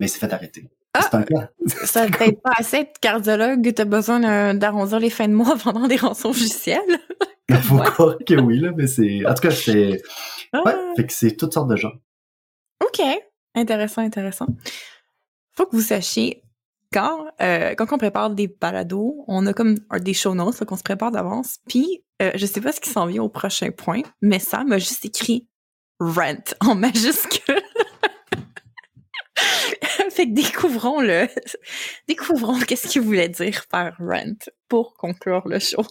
Mais 0.00 0.06
il 0.06 0.08
s'est 0.08 0.18
fait 0.20 0.32
arrêter. 0.32 0.68
Ah! 0.94 1.00
Ça 1.66 2.06
peut-être 2.06 2.42
pas 2.42 2.52
assez 2.56 2.78
être 2.78 2.98
cardiologue, 3.00 3.72
t'as 3.74 3.84
besoin 3.84 4.54
d'arrondir 4.54 4.98
les 5.00 5.10
fins 5.10 5.28
de 5.28 5.32
mois 5.34 5.56
pendant 5.62 5.86
des 5.86 5.96
rançons 5.96 6.28
logiciels. 6.28 6.80
Il 7.48 7.56
faut 7.56 7.76
Ouais. 7.76 7.86
croire 7.86 8.16
que 8.26 8.34
oui, 8.40 8.58
là, 8.60 8.70
mais 8.76 8.86
c'est, 8.86 9.26
en 9.26 9.34
tout 9.34 9.42
cas, 9.42 9.50
c'est, 9.50 9.74
ouais, 9.88 10.60
Ah, 10.64 10.74
fait 10.96 11.06
que 11.06 11.12
c'est 11.12 11.36
toutes 11.36 11.52
sortes 11.52 11.68
de 11.68 11.76
gens. 11.76 11.92
OK. 12.82 13.02
Intéressant, 13.54 14.02
intéressant. 14.02 14.46
Faut 15.54 15.66
que 15.66 15.76
vous 15.76 15.82
sachiez, 15.82 16.42
quand, 16.92 17.26
euh, 17.42 17.74
quand 17.74 17.92
on 17.92 17.98
prépare 17.98 18.30
des 18.30 18.48
balados, 18.48 19.24
on 19.28 19.44
a 19.46 19.52
comme 19.52 19.76
des 20.00 20.14
show 20.14 20.34
notes 20.34 20.58
là, 20.60 20.66
qu'on 20.66 20.76
se 20.76 20.82
prépare 20.82 21.10
d'avance. 21.10 21.56
Puis, 21.68 22.04
euh, 22.22 22.30
je 22.34 22.46
sais 22.46 22.60
pas 22.60 22.72
ce 22.72 22.80
qui 22.80 22.90
s'en 22.90 23.06
vient 23.06 23.22
au 23.22 23.28
prochain 23.28 23.70
point, 23.70 24.02
mais 24.22 24.38
ça 24.38 24.64
m'a 24.64 24.78
juste 24.78 25.04
écrit 25.04 25.48
rent 26.00 26.42
en 26.60 26.74
majuscule. 26.74 27.60
Fait 30.12 30.26
que 30.28 30.34
découvrons 30.34 31.00
le, 31.00 31.28
découvrons 32.08 32.58
qu'est-ce 32.60 32.88
qu'il 32.88 33.02
voulait 33.02 33.28
dire 33.28 33.64
par 33.70 33.92
rent 33.98 34.36
pour 34.68 34.94
conclure 34.94 35.46
le 35.46 35.58
show. 35.58 35.84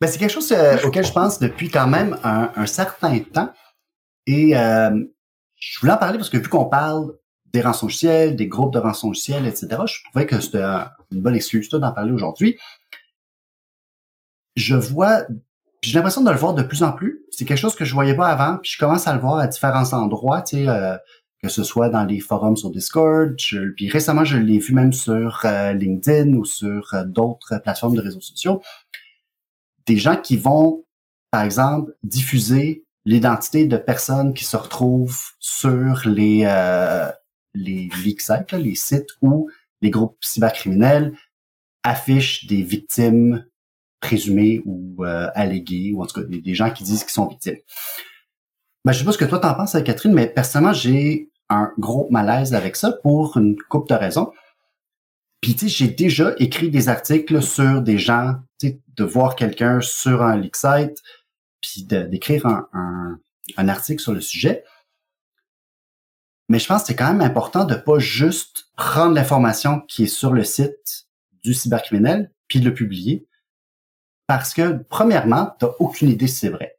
Ben, 0.00 0.08
c'est 0.08 0.18
quelque 0.18 0.32
chose 0.32 0.52
euh, 0.52 0.76
auquel 0.84 1.04
je 1.04 1.12
pense 1.12 1.38
depuis 1.38 1.70
quand 1.70 1.86
même 1.86 2.18
un, 2.24 2.66
certain 2.66 3.18
temps. 3.20 3.52
Et 4.26 4.56
euh, 4.56 4.90
je 5.56 5.80
voulais 5.80 5.92
en 5.92 5.96
parler 5.96 6.18
parce 6.18 6.30
que 6.30 6.36
vu 6.36 6.48
qu'on 6.48 6.66
parle 6.66 7.14
des 7.46 7.60
rançongiciels, 7.60 8.34
des 8.36 8.48
groupes 8.48 8.72
de 8.72 8.80
rançongiciels, 8.80 9.46
etc., 9.46 9.68
je 9.86 10.02
trouvais 10.04 10.26
que 10.26 10.40
c'était 10.40 10.62
un- 10.62 10.90
une 11.12 11.22
bonne 11.22 11.36
excuse 11.36 11.68
d'en 11.70 11.92
parler 11.92 12.12
aujourd'hui. 12.12 12.58
Je 14.56 14.74
vois, 14.74 15.22
j'ai 15.82 15.94
l'impression 15.94 16.22
de 16.22 16.30
le 16.30 16.36
voir 16.36 16.54
de 16.54 16.62
plus 16.62 16.82
en 16.82 16.92
plus. 16.92 17.24
C'est 17.30 17.44
quelque 17.44 17.58
chose 17.58 17.74
que 17.76 17.84
je 17.84 17.94
voyais 17.94 18.14
pas 18.14 18.28
avant, 18.28 18.58
puis 18.58 18.72
je 18.72 18.78
commence 18.78 19.06
à 19.06 19.14
le 19.14 19.20
voir 19.20 19.38
à 19.38 19.46
différents 19.46 19.92
endroits, 19.92 20.42
tu 20.42 20.56
sais, 20.56 20.68
euh, 20.68 20.96
que 21.44 21.50
ce 21.50 21.62
soit 21.62 21.90
dans 21.90 22.06
les 22.06 22.20
forums 22.20 22.56
sur 22.56 22.70
Discord, 22.70 23.36
puis 23.76 23.90
récemment 23.90 24.24
je 24.24 24.38
l'ai 24.38 24.58
vu 24.58 24.72
même 24.72 24.94
sur 24.94 25.42
euh, 25.44 25.74
LinkedIn 25.74 26.32
ou 26.32 26.46
sur 26.46 26.94
euh, 26.94 27.04
d'autres 27.04 27.58
plateformes 27.58 27.94
de 27.94 28.00
réseaux 28.00 28.22
sociaux 28.22 28.62
des 29.84 29.98
gens 29.98 30.16
qui 30.16 30.38
vont, 30.38 30.86
par 31.30 31.42
exemple, 31.42 31.92
diffuser 32.02 32.86
l'identité 33.04 33.66
de 33.66 33.76
personnes 33.76 34.32
qui 34.32 34.46
se 34.46 34.56
retrouvent 34.56 35.20
sur 35.38 36.08
les 36.08 36.44
euh, 36.46 37.10
les 37.52 37.90
leak 38.02 38.22
sites, 38.22 38.50
là, 38.50 38.58
les 38.58 38.74
sites 38.74 39.10
où 39.20 39.50
les 39.82 39.90
groupes 39.90 40.16
cybercriminels 40.22 41.12
affichent 41.82 42.46
des 42.46 42.62
victimes 42.62 43.44
présumées 44.00 44.62
ou 44.64 45.04
alléguées, 45.34 45.92
ou 45.94 46.02
en 46.02 46.06
tout 46.06 46.22
cas 46.22 46.26
des, 46.26 46.40
des 46.40 46.54
gens 46.54 46.70
qui 46.70 46.84
disent 46.84 47.04
qu'ils 47.04 47.12
sont 47.12 47.28
victimes. 47.28 47.58
Ben, 48.86 48.92
je 48.92 48.98
sais 48.98 49.04
pas 49.04 49.12
ce 49.12 49.18
que 49.18 49.24
toi 49.26 49.38
t'en 49.38 49.54
penses, 49.54 49.76
Catherine, 49.84 50.14
mais 50.14 50.26
personnellement, 50.26 50.72
j'ai 50.72 51.30
un 51.54 51.72
gros 51.78 52.08
malaise 52.10 52.54
avec 52.54 52.76
ça 52.76 52.92
pour 53.02 53.36
une 53.36 53.56
couple 53.68 53.90
de 53.90 53.94
raisons. 53.94 54.32
Puis, 55.40 55.54
tu 55.54 55.68
sais, 55.68 55.68
j'ai 55.68 55.88
déjà 55.88 56.34
écrit 56.38 56.70
des 56.70 56.88
articles 56.88 57.42
sur 57.42 57.82
des 57.82 57.98
gens, 57.98 58.36
tu 58.58 58.68
sais, 58.68 58.80
de 58.96 59.04
voir 59.04 59.36
quelqu'un 59.36 59.80
sur 59.82 60.22
un 60.22 60.36
leak 60.36 60.56
site, 60.56 61.02
puis 61.60 61.84
d'écrire 61.84 62.46
un, 62.46 63.18
article 63.68 64.00
sur 64.00 64.12
le 64.12 64.20
sujet. 64.20 64.64
Mais 66.48 66.58
je 66.58 66.66
pense 66.66 66.82
que 66.82 66.86
c'est 66.88 66.96
quand 66.96 67.12
même 67.12 67.20
important 67.20 67.64
de 67.64 67.74
pas 67.74 67.98
juste 67.98 68.70
prendre 68.76 69.14
l'information 69.14 69.80
qui 69.80 70.04
est 70.04 70.06
sur 70.06 70.32
le 70.32 70.44
site 70.44 71.08
du 71.42 71.52
cybercriminel, 71.52 72.32
puis 72.48 72.60
de 72.60 72.64
le 72.64 72.74
publier. 72.74 73.26
Parce 74.26 74.54
que, 74.54 74.78
premièrement, 74.88 75.54
t'as 75.58 75.72
aucune 75.78 76.08
idée 76.08 76.26
si 76.26 76.36
c'est 76.36 76.48
vrai. 76.48 76.73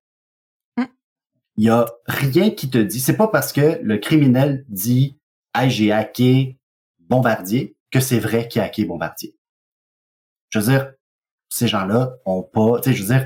Il 1.57 1.65
y 1.65 1.69
a 1.69 1.85
rien 2.05 2.51
qui 2.51 2.69
te 2.69 2.77
dit. 2.77 2.99
C'est 2.99 3.15
pas 3.17 3.27
parce 3.29 3.53
que 3.53 3.79
le 3.81 3.97
criminel 3.97 4.65
dit, 4.69 5.17
hey, 5.55 5.69
j'ai 5.69 5.91
hacké 5.91 6.57
Bombardier, 6.99 7.75
que 7.91 7.99
c'est 7.99 8.19
vrai 8.19 8.47
qu'il 8.47 8.61
a 8.61 8.65
hacké 8.65 8.85
Bombardier. 8.85 9.35
Je 10.49 10.59
veux 10.59 10.65
dire, 10.71 10.91
ces 11.49 11.67
gens-là 11.67 12.13
ont 12.25 12.43
pas, 12.43 12.79
tu 12.81 12.89
sais, 12.89 12.95
je 12.95 13.03
veux 13.03 13.13
dire, 13.17 13.25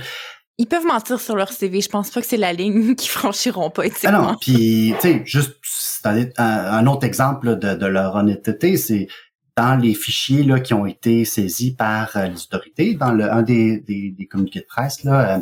Ils 0.57 0.67
peuvent 0.67 0.85
mentir 0.85 1.19
sur 1.19 1.35
leur 1.35 1.51
CV. 1.51 1.81
Je 1.81 1.89
pense 1.89 2.11
pas 2.11 2.21
que 2.21 2.27
c'est 2.27 2.37
la 2.37 2.53
ligne 2.53 2.95
qu'ils 2.95 3.09
franchiront 3.09 3.69
pas 3.69 3.83
ah 4.05 4.11
non, 4.11 4.35
puis 4.39 4.93
tu 4.95 5.01
sais, 5.01 5.21
juste 5.25 5.57
c'est 5.63 6.05
un, 6.05 6.29
un- 6.37 6.87
autre 6.87 7.05
exemple 7.05 7.57
de, 7.57 7.73
de 7.73 7.85
leur 7.85 8.15
honnêteté, 8.15 8.77
c'est 8.77 9.07
dans 9.55 9.75
les 9.79 9.93
fichiers 9.93 10.43
là 10.43 10.59
qui 10.59 10.73
ont 10.73 10.85
été 10.85 11.25
saisis 11.25 11.73
par 11.75 12.15
euh, 12.15 12.27
les 12.27 12.41
autorités, 12.43 12.93
dans 12.93 13.11
le 13.11 13.29
un 13.31 13.41
des, 13.41 13.79
des, 13.81 14.11
des 14.11 14.25
communiqués 14.27 14.61
de 14.61 14.65
presse 14.65 15.03
là 15.03 15.37
euh, 15.37 15.39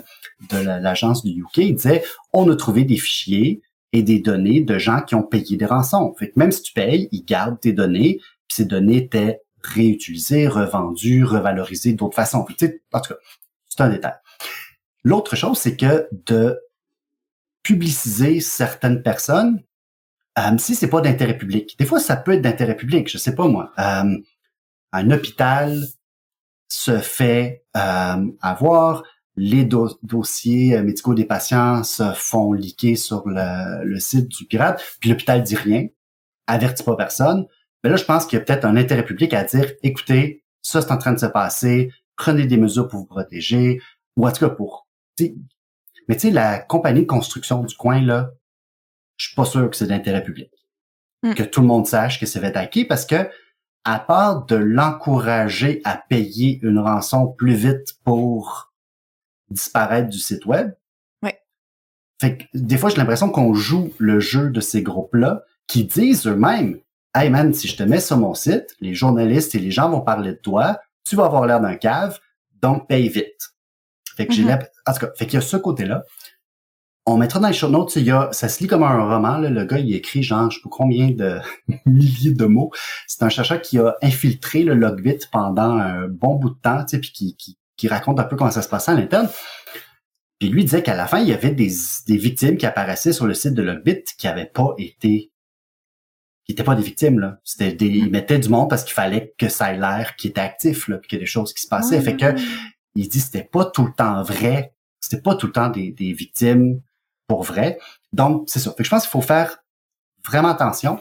de 0.51 0.63
la- 0.65 0.79
l'agence 0.79 1.23
du 1.23 1.31
UK, 1.41 1.57
il 1.57 1.75
disait 1.75 2.03
on 2.33 2.49
a 2.49 2.55
trouvé 2.55 2.83
des 2.83 2.97
fichiers 2.97 3.61
et 3.93 4.03
des 4.03 4.19
données 4.19 4.61
de 4.61 4.77
gens 4.77 5.01
qui 5.01 5.15
ont 5.15 5.23
payé 5.23 5.55
des 5.57 5.65
rançons. 5.65 6.13
Fait 6.19 6.29
que 6.29 6.39
même 6.39 6.51
si 6.51 6.61
tu 6.61 6.73
payes, 6.73 7.07
ils 7.11 7.23
gardent 7.23 7.59
tes 7.59 7.73
données, 7.73 8.17
puis 8.47 8.55
ces 8.55 8.65
données 8.65 8.97
étaient 8.97 9.41
réutilisées, 9.61 10.47
revendues, 10.47 11.23
revalorisées 11.23 11.93
d'autres 11.93 12.15
façons. 12.15 12.43
Puis, 12.43 12.55
en 12.93 12.99
tout 13.01 13.13
cas, 13.13 13.19
c'est 13.69 13.81
un 13.81 13.89
détail. 13.89 14.13
L'autre 15.03 15.35
chose, 15.35 15.57
c'est 15.57 15.77
que 15.77 16.07
de 16.11 16.59
publiciser 17.63 18.39
certaines 18.39 19.01
personnes, 19.03 19.61
euh, 20.37 20.57
si 20.57 20.75
c'est 20.75 20.89
pas 20.89 21.01
d'intérêt 21.01 21.37
public. 21.37 21.75
Des 21.79 21.85
fois, 21.85 21.99
ça 21.99 22.15
peut 22.15 22.33
être 22.33 22.41
d'intérêt 22.41 22.75
public, 22.75 23.09
je 23.09 23.17
sais 23.17 23.35
pas 23.35 23.47
moi. 23.47 23.71
Euh, 23.79 24.17
un 24.91 25.11
hôpital 25.11 25.83
se 26.69 26.99
fait 26.99 27.65
euh, 27.75 28.25
avoir, 28.41 29.03
les 29.35 29.65
do- 29.65 29.99
dossiers 30.03 30.75
euh, 30.75 30.83
médicaux 30.83 31.13
des 31.13 31.25
patients 31.25 31.83
se 31.83 32.11
font 32.13 32.53
liquer 32.53 32.95
sur 32.95 33.27
le, 33.27 33.83
le 33.83 33.99
site 33.99 34.27
du 34.27 34.45
pirate, 34.45 34.83
puis 34.99 35.09
l'hôpital 35.09 35.43
dit 35.43 35.55
rien, 35.55 35.87
avertit 36.47 36.83
pas 36.83 36.95
personne, 36.95 37.45
Mais 37.83 37.89
là, 37.89 37.95
je 37.95 38.03
pense 38.03 38.25
qu'il 38.25 38.37
y 38.37 38.41
a 38.41 38.45
peut-être 38.45 38.65
un 38.65 38.75
intérêt 38.75 39.05
public 39.05 39.33
à 39.33 39.43
dire, 39.43 39.71
écoutez, 39.83 40.43
ça, 40.61 40.81
c'est 40.81 40.91
en 40.91 40.97
train 40.97 41.13
de 41.13 41.19
se 41.19 41.25
passer, 41.25 41.91
prenez 42.15 42.45
des 42.45 42.57
mesures 42.57 42.87
pour 42.87 42.99
vous 42.99 43.05
protéger, 43.05 43.81
ou 44.15 44.27
en 44.27 44.31
tout 44.31 44.39
cas 44.39 44.49
pour... 44.49 44.87
Mais 45.19 46.15
tu 46.15 46.19
sais, 46.19 46.31
la 46.31 46.59
compagnie 46.59 47.01
de 47.01 47.05
construction 47.05 47.63
du 47.63 47.75
coin, 47.75 48.01
là, 48.01 48.31
je 49.17 49.27
suis 49.27 49.35
pas 49.35 49.45
sûr 49.45 49.69
que 49.69 49.75
c'est 49.75 49.87
d'intérêt 49.87 50.23
public. 50.23 50.51
Mm. 51.23 51.33
Que 51.33 51.43
tout 51.43 51.61
le 51.61 51.67
monde 51.67 51.87
sache 51.87 52.19
que 52.19 52.25
c'est 52.25 52.39
fait 52.39 52.55
hacker 52.55 52.85
parce 52.87 53.05
que, 53.05 53.29
à 53.83 53.99
part 53.99 54.45
de 54.45 54.55
l'encourager 54.55 55.81
à 55.83 55.97
payer 55.97 56.59
une 56.61 56.79
rançon 56.79 57.27
plus 57.27 57.53
vite 57.55 57.95
pour 58.03 58.73
disparaître 59.49 60.09
du 60.09 60.19
site 60.19 60.45
web, 60.45 60.73
Ouais. 61.23 61.39
fait 62.21 62.37
que 62.37 62.43
des 62.53 62.77
fois, 62.77 62.89
j'ai 62.89 62.97
l'impression 62.97 63.29
qu'on 63.29 63.53
joue 63.53 63.93
le 63.97 64.19
jeu 64.19 64.49
de 64.49 64.59
ces 64.61 64.81
groupes-là 64.83 65.43
qui 65.67 65.85
disent 65.85 66.27
eux-mêmes, 66.27 66.79
Hey 67.15 67.29
man, 67.31 67.51
si 67.53 67.67
je 67.67 67.75
te 67.75 67.81
mets 67.83 67.99
sur 68.01 68.17
mon 68.17 68.35
site, 68.35 68.75
les 68.79 68.93
journalistes 68.93 69.55
et 69.55 69.59
les 69.59 69.71
gens 69.71 69.89
vont 69.89 70.01
parler 70.01 70.33
de 70.33 70.37
toi, 70.37 70.79
tu 71.03 71.15
vas 71.15 71.25
avoir 71.25 71.47
l'air 71.47 71.59
d'un 71.59 71.75
cave, 71.75 72.19
donc 72.61 72.87
paye 72.87 73.09
vite. 73.09 73.53
Fait 74.15 74.27
que 74.27 74.33
j'ai 74.33 74.43
Mhm. 74.43 74.49
l'imp- 74.49 74.69
en 74.85 74.93
tout 74.93 74.99
cas, 74.99 75.11
fait 75.15 75.25
qu'il 75.25 75.35
y 75.35 75.37
a 75.37 75.41
ce 75.41 75.57
côté-là. 75.57 76.03
On 77.09 77.15
mettra 77.15 77.39
dans 77.39 77.47
les 77.47 77.53
show 77.53 77.69
notes, 77.69 77.95
il 77.95 78.03
y 78.03 78.11
a, 78.11 78.27
ça 78.33 78.49
se 78.49 78.59
lit 78.59 78.67
comme 78.67 78.83
un 78.83 79.01
roman, 79.01 79.37
là. 79.37 79.49
le 79.49 79.63
gars, 79.63 79.79
il 79.79 79.95
écrit 79.95 80.23
genre, 80.23 80.51
je 80.51 80.57
sais 80.57 80.61
pas 80.61 80.69
combien 80.69 81.09
de 81.09 81.39
milliers 81.85 82.33
de 82.33 82.45
mots. 82.45 82.69
C'est 83.07 83.23
un 83.23 83.29
chercheur 83.29 83.61
qui 83.61 83.79
a 83.79 83.95
infiltré 84.01 84.63
le 84.63 84.75
Logbit 84.75 85.19
pendant 85.31 85.77
un 85.77 86.09
bon 86.09 86.35
bout 86.35 86.49
de 86.49 86.59
temps, 86.61 86.83
tu 86.83 86.89
sais, 86.89 86.99
puis 86.99 87.11
qui, 87.13 87.35
qui, 87.37 87.57
qui 87.77 87.87
raconte 87.87 88.19
un 88.19 88.25
peu 88.25 88.35
comment 88.35 88.51
ça 88.51 88.61
se 88.61 88.67
passait 88.67 88.91
à 88.91 88.95
l'interne. 88.95 89.29
Puis 90.37 90.49
lui 90.49 90.65
disait 90.65 90.83
qu'à 90.83 90.95
la 90.95 91.07
fin, 91.07 91.19
il 91.19 91.29
y 91.29 91.33
avait 91.33 91.51
des, 91.51 91.71
des 92.07 92.17
victimes 92.17 92.57
qui 92.57 92.65
apparaissaient 92.65 93.13
sur 93.13 93.25
le 93.25 93.33
site 93.33 93.53
de 93.53 93.63
Logbit 93.63 94.03
qui 94.17 94.27
avaient 94.27 94.45
pas 94.45 94.75
été 94.77 95.31
qui 96.43 96.53
n'étaient 96.53 96.63
pas 96.63 96.75
des 96.75 96.83
victimes 96.83 97.19
là, 97.19 97.39
c'était 97.43 97.73
des 97.73 97.87
ils 97.87 98.09
mettaient 98.09 98.39
du 98.39 98.47
monde 98.47 98.69
parce 98.69 98.85
qu'il 98.85 98.93
fallait 98.93 99.33
que 99.37 99.49
ça 99.49 99.73
ait 99.73 99.77
l'air 99.77 100.15
qui 100.15 100.29
était 100.29 100.39
actif 100.39 100.87
là, 100.87 100.97
puis 100.97 101.09
qu'il 101.09 101.17
y 101.17 101.21
a 101.21 101.23
des 101.23 101.25
choses 101.25 101.53
qui 101.53 101.61
se 101.61 101.67
passaient. 101.67 101.99
Fait 102.01 102.15
que 102.15 102.35
il 102.95 103.07
dit 103.09 103.19
c'était 103.19 103.43
pas 103.43 103.65
tout 103.65 103.85
le 103.85 103.91
temps 103.91 104.23
vrai, 104.23 104.73
c'était 104.99 105.21
pas 105.21 105.35
tout 105.35 105.47
le 105.47 105.51
temps 105.53 105.69
des, 105.69 105.91
des 105.91 106.13
victimes 106.13 106.81
pour 107.27 107.43
vrai. 107.43 107.77
Donc 108.13 108.43
c'est 108.47 108.59
ça. 108.59 108.71
Fait 108.71 108.77
que 108.77 108.83
je 108.83 108.89
pense 108.89 109.03
qu'il 109.03 109.11
faut 109.11 109.21
faire 109.21 109.57
vraiment 110.25 110.49
attention 110.49 110.99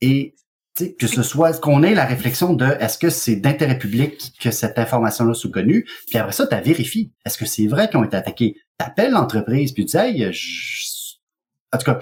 et 0.00 0.34
tu 0.76 0.94
que 0.96 1.06
ce 1.06 1.22
soit 1.22 1.60
qu'on 1.60 1.82
ait 1.84 1.94
la 1.94 2.04
réflexion 2.04 2.52
de 2.52 2.64
est-ce 2.80 2.98
que 2.98 3.08
c'est 3.10 3.36
d'intérêt 3.36 3.78
public 3.78 4.32
que 4.40 4.50
cette 4.50 4.76
information-là 4.78 5.32
soit 5.34 5.50
connue, 5.50 5.86
puis 6.08 6.18
après 6.18 6.32
ça, 6.32 6.46
tu 6.48 6.56
vérifies. 6.56 7.12
Est-ce 7.24 7.38
que 7.38 7.46
c'est 7.46 7.68
vrai 7.68 7.88
qu'ils 7.88 7.98
ont 7.98 8.04
été 8.04 8.16
attaqués? 8.16 8.56
T'appelles 8.76 9.12
l'entreprise, 9.12 9.72
puis 9.72 9.86
tu 9.86 9.96
dis 9.96 9.96
hey, 9.96 10.32
je- 10.32 11.14
en 11.72 11.78
tout 11.78 11.84
cas, 11.86 12.00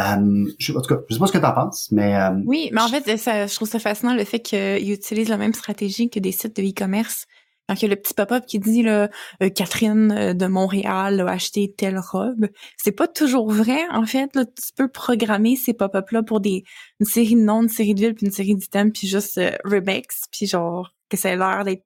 euh, 0.00 0.44
je, 0.58 0.72
en 0.72 0.80
tout 0.80 0.92
cas, 0.94 1.00
je 1.08 1.14
sais 1.14 1.20
pas 1.20 1.26
ce 1.28 1.32
que 1.32 1.38
t'en 1.38 1.52
penses, 1.52 1.88
mais 1.92 2.16
euh, 2.16 2.30
Oui, 2.46 2.70
mais 2.72 2.80
en 2.80 2.88
fait, 2.88 3.16
ça, 3.16 3.46
je 3.46 3.54
trouve 3.54 3.68
ça 3.68 3.78
fascinant 3.78 4.14
le 4.14 4.24
fait 4.24 4.40
qu'ils 4.40 4.90
utilisent 4.92 5.28
la 5.28 5.36
même 5.36 5.54
stratégie 5.54 6.10
que 6.10 6.18
des 6.18 6.32
sites 6.32 6.56
de 6.56 6.62
e-commerce. 6.62 7.26
Quand 7.70 7.76
il 7.76 7.82
y 7.82 7.84
a 7.84 7.88
le 7.90 8.00
petit 8.00 8.14
pop-up 8.14 8.46
qui 8.46 8.58
dit 8.58 8.82
là, 8.82 9.08
euh, 9.44 9.48
Catherine 9.48 10.10
euh, 10.10 10.34
de 10.34 10.46
Montréal 10.46 11.20
a 11.20 11.30
acheté 11.30 11.72
telle 11.72 12.00
robe, 12.00 12.48
c'est 12.76 12.90
pas 12.90 13.06
toujours 13.06 13.48
vrai. 13.48 13.78
En 13.92 14.04
fait, 14.06 14.32
tu 14.32 14.72
peux 14.76 14.88
programmer 14.88 15.54
ces 15.54 15.72
pop-up 15.72 16.10
là 16.10 16.24
pour 16.24 16.40
des 16.40 16.64
une 16.98 17.06
série 17.06 17.36
de 17.36 17.42
noms, 17.42 17.62
une 17.62 17.68
série 17.68 17.94
de 17.94 18.00
villes, 18.00 18.14
puis 18.16 18.26
une 18.26 18.32
série 18.32 18.56
d'items, 18.56 18.90
puis 18.92 19.06
juste 19.06 19.38
euh, 19.38 19.52
remix, 19.64 20.24
puis 20.32 20.48
genre 20.48 20.92
que 21.08 21.16
ça 21.16 21.30
ait 21.30 21.36
l'air 21.36 21.62
d'être 21.62 21.84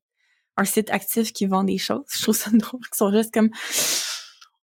un 0.56 0.64
site 0.64 0.88
actif 0.88 1.34
qui 1.34 1.44
vend 1.44 1.64
des 1.64 1.76
choses. 1.76 2.06
Je 2.10 2.22
trouve 2.22 2.34
ça 2.34 2.48
drôle 2.54 2.80
qu'ils 2.80 2.96
sont 2.96 3.12
juste 3.12 3.34
comme 3.34 3.50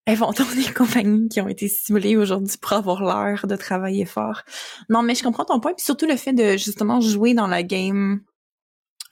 inventons 0.07 0.45
des 0.55 0.71
compagnies 0.71 1.31
qui 1.31 1.41
ont 1.41 1.49
été 1.49 1.67
simulées 1.67 2.19
aujourd'hui 2.19 2.59
pour 2.61 2.75
avoir 2.75 3.03
l'air 3.03 3.47
de 3.47 3.57
travailler 3.57 4.05
fort. 4.05 4.43
Non, 4.91 5.01
mais 5.01 5.15
je 5.15 5.23
comprends 5.23 5.47
ton 5.47 5.61
point, 5.61 5.73
puis 5.73 5.83
surtout 5.83 6.07
le 6.07 6.17
fait 6.17 6.35
de 6.35 6.59
justement 6.59 7.01
jouer 7.01 7.33
dans 7.33 7.47
la 7.47 7.63
game 7.63 8.21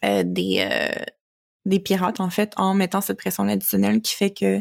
euh, 0.05 0.23
des 0.23 0.69
des 1.65 1.81
pirates 1.81 2.21
en 2.21 2.31
fait 2.31 2.53
en 2.57 2.75
mettant 2.75 3.01
cette 3.01 3.19
pression 3.19 3.49
additionnelle 3.49 4.01
qui 4.01 4.15
fait 4.15 4.31
que 4.31 4.61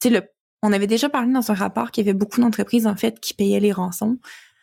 tu 0.00 0.10
sais 0.10 0.30
on 0.62 0.72
avait 0.72 0.86
déjà 0.86 1.08
parlé 1.08 1.32
dans 1.32 1.50
un 1.50 1.54
rapport 1.54 1.90
qu'il 1.90 2.04
y 2.04 2.08
avait 2.08 2.18
beaucoup 2.18 2.40
d'entreprises 2.40 2.86
en 2.86 2.96
fait 2.96 3.20
qui 3.20 3.34
payaient 3.34 3.60
les 3.60 3.72
rançons 3.72 4.18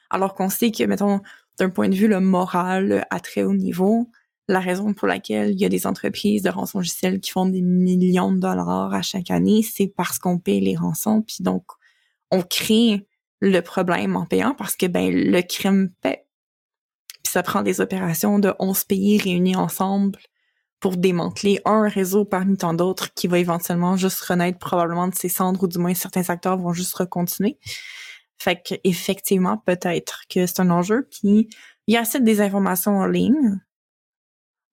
alors 0.09 0.33
qu'on 0.33 0.49
sait 0.49 0.71
que 0.71 0.83
mettons 0.83 1.21
d'un 1.59 1.69
point 1.69 1.89
de 1.89 1.95
vue 1.95 2.07
le 2.07 2.19
moral 2.19 3.05
à 3.09 3.19
très 3.19 3.43
haut 3.43 3.53
niveau 3.53 4.09
la 4.47 4.59
raison 4.59 4.93
pour 4.93 5.07
laquelle 5.07 5.51
il 5.51 5.59
y 5.59 5.65
a 5.65 5.69
des 5.69 5.87
entreprises 5.87 6.41
de 6.41 6.49
rançongiciels 6.49 7.19
qui 7.19 7.31
font 7.31 7.45
des 7.45 7.61
millions 7.61 8.31
de 8.31 8.39
dollars 8.39 8.93
à 8.93 9.01
chaque 9.01 9.31
année 9.31 9.61
c'est 9.63 9.87
parce 9.87 10.19
qu'on 10.19 10.39
paye 10.39 10.61
les 10.61 10.75
rançons 10.75 11.21
puis 11.21 11.37
donc 11.41 11.63
on 12.31 12.41
crée 12.41 13.07
le 13.43 13.59
problème 13.59 14.15
en 14.15 14.25
payant 14.25 14.55
parce 14.55 14.77
que 14.77 14.85
ben 14.85 15.13
le 15.13 15.41
crime 15.41 15.91
paie. 16.01 16.25
Puis 17.23 17.31
ça 17.33 17.43
prend 17.43 17.61
des 17.61 17.81
opérations 17.81 18.39
de 18.39 18.53
11 18.57 18.85
pays 18.85 19.17
réunis 19.17 19.57
ensemble 19.57 20.17
pour 20.83 20.97
démanteler 20.97 21.61
un 21.63 21.87
réseau 21.87 22.25
parmi 22.25 22.57
tant 22.57 22.73
d'autres 22.73 23.13
qui 23.13 23.27
va 23.27 23.39
éventuellement 23.39 23.95
juste 23.95 24.19
renaître 24.19 24.59
probablement 24.59 25.07
de 25.07 25.15
ses 25.15 25.29
cendres 25.29 25.63
ou 25.63 25.67
du 25.67 25.77
moins 25.77 25.93
certains 25.93 26.29
acteurs 26.29 26.57
vont 26.57 26.73
juste 26.73 26.93
recontinuer. 26.95 27.57
Fait 28.37 28.61
que 28.61 28.75
effectivement, 28.83 29.57
peut-être 29.65 30.23
que 30.29 30.45
c'est 30.45 30.59
un 30.59 30.69
enjeu 30.69 31.07
qui 31.09 31.47
il 31.87 31.93
y 31.93 31.95
a 31.95 32.01
assez 32.01 32.19
de 32.19 32.25
désinformation 32.25 32.97
en 32.97 33.05
ligne. 33.05 33.61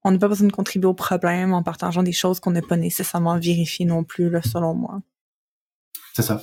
On 0.03 0.11
n'a 0.11 0.19
pas 0.19 0.27
besoin 0.27 0.49
de 0.49 0.53
contribuer 0.53 0.89
au 0.89 0.95
problème 0.95 1.55
en 1.55 1.63
partageant 1.63 2.03
des 2.03 2.11
choses 2.11 2.41
qu'on 2.41 2.51
n'a 2.51 2.63
pas 2.63 2.77
nécessairement 2.77 3.39
vérifiées 3.39 3.87
non 3.87 4.03
plus, 4.03 4.31
là, 4.31 4.43
selon 4.43 4.75
moi. 4.75 5.01
C'est 6.15 6.23
ça. 6.23 6.43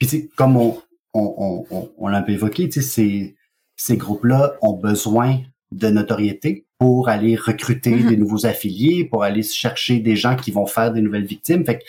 Puis 0.00 0.08
tu 0.08 0.28
comme 0.30 0.56
on, 0.56 0.82
on, 1.14 1.64
on, 1.70 1.92
on, 1.96 2.08
l'a 2.08 2.18
un 2.18 2.22
peu 2.22 2.32
évoqué, 2.32 2.68
tu 2.68 2.82
sais, 2.82 3.36
ces 3.76 3.96
groupes-là 3.96 4.56
ont 4.62 4.72
besoin 4.72 5.38
de 5.72 5.88
notoriété 5.88 6.66
pour 6.78 7.08
aller 7.08 7.36
recruter 7.36 7.90
Mhm. 7.90 8.08
des 8.08 8.16
nouveaux 8.16 8.46
affiliés, 8.46 9.04
pour 9.04 9.22
aller 9.24 9.42
chercher 9.42 9.98
des 10.00 10.16
gens 10.16 10.36
qui 10.36 10.50
vont 10.50 10.66
faire 10.66 10.92
des 10.92 11.00
nouvelles 11.02 11.26
victimes. 11.26 11.64
Fait 11.64 11.78
que 11.78 11.84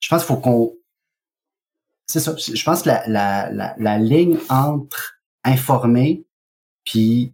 je 0.00 0.08
pense 0.08 0.22
qu'il 0.24 0.34
faut 0.34 0.40
qu'on... 0.40 0.74
C'est 2.06 2.20
ça. 2.20 2.34
Je 2.36 2.62
pense 2.64 2.82
que 2.82 2.88
la, 2.88 3.04
la, 3.08 3.50
la, 3.52 3.74
la 3.78 3.98
ligne 3.98 4.36
entre 4.48 5.14
informer 5.44 6.24
puis 6.84 7.32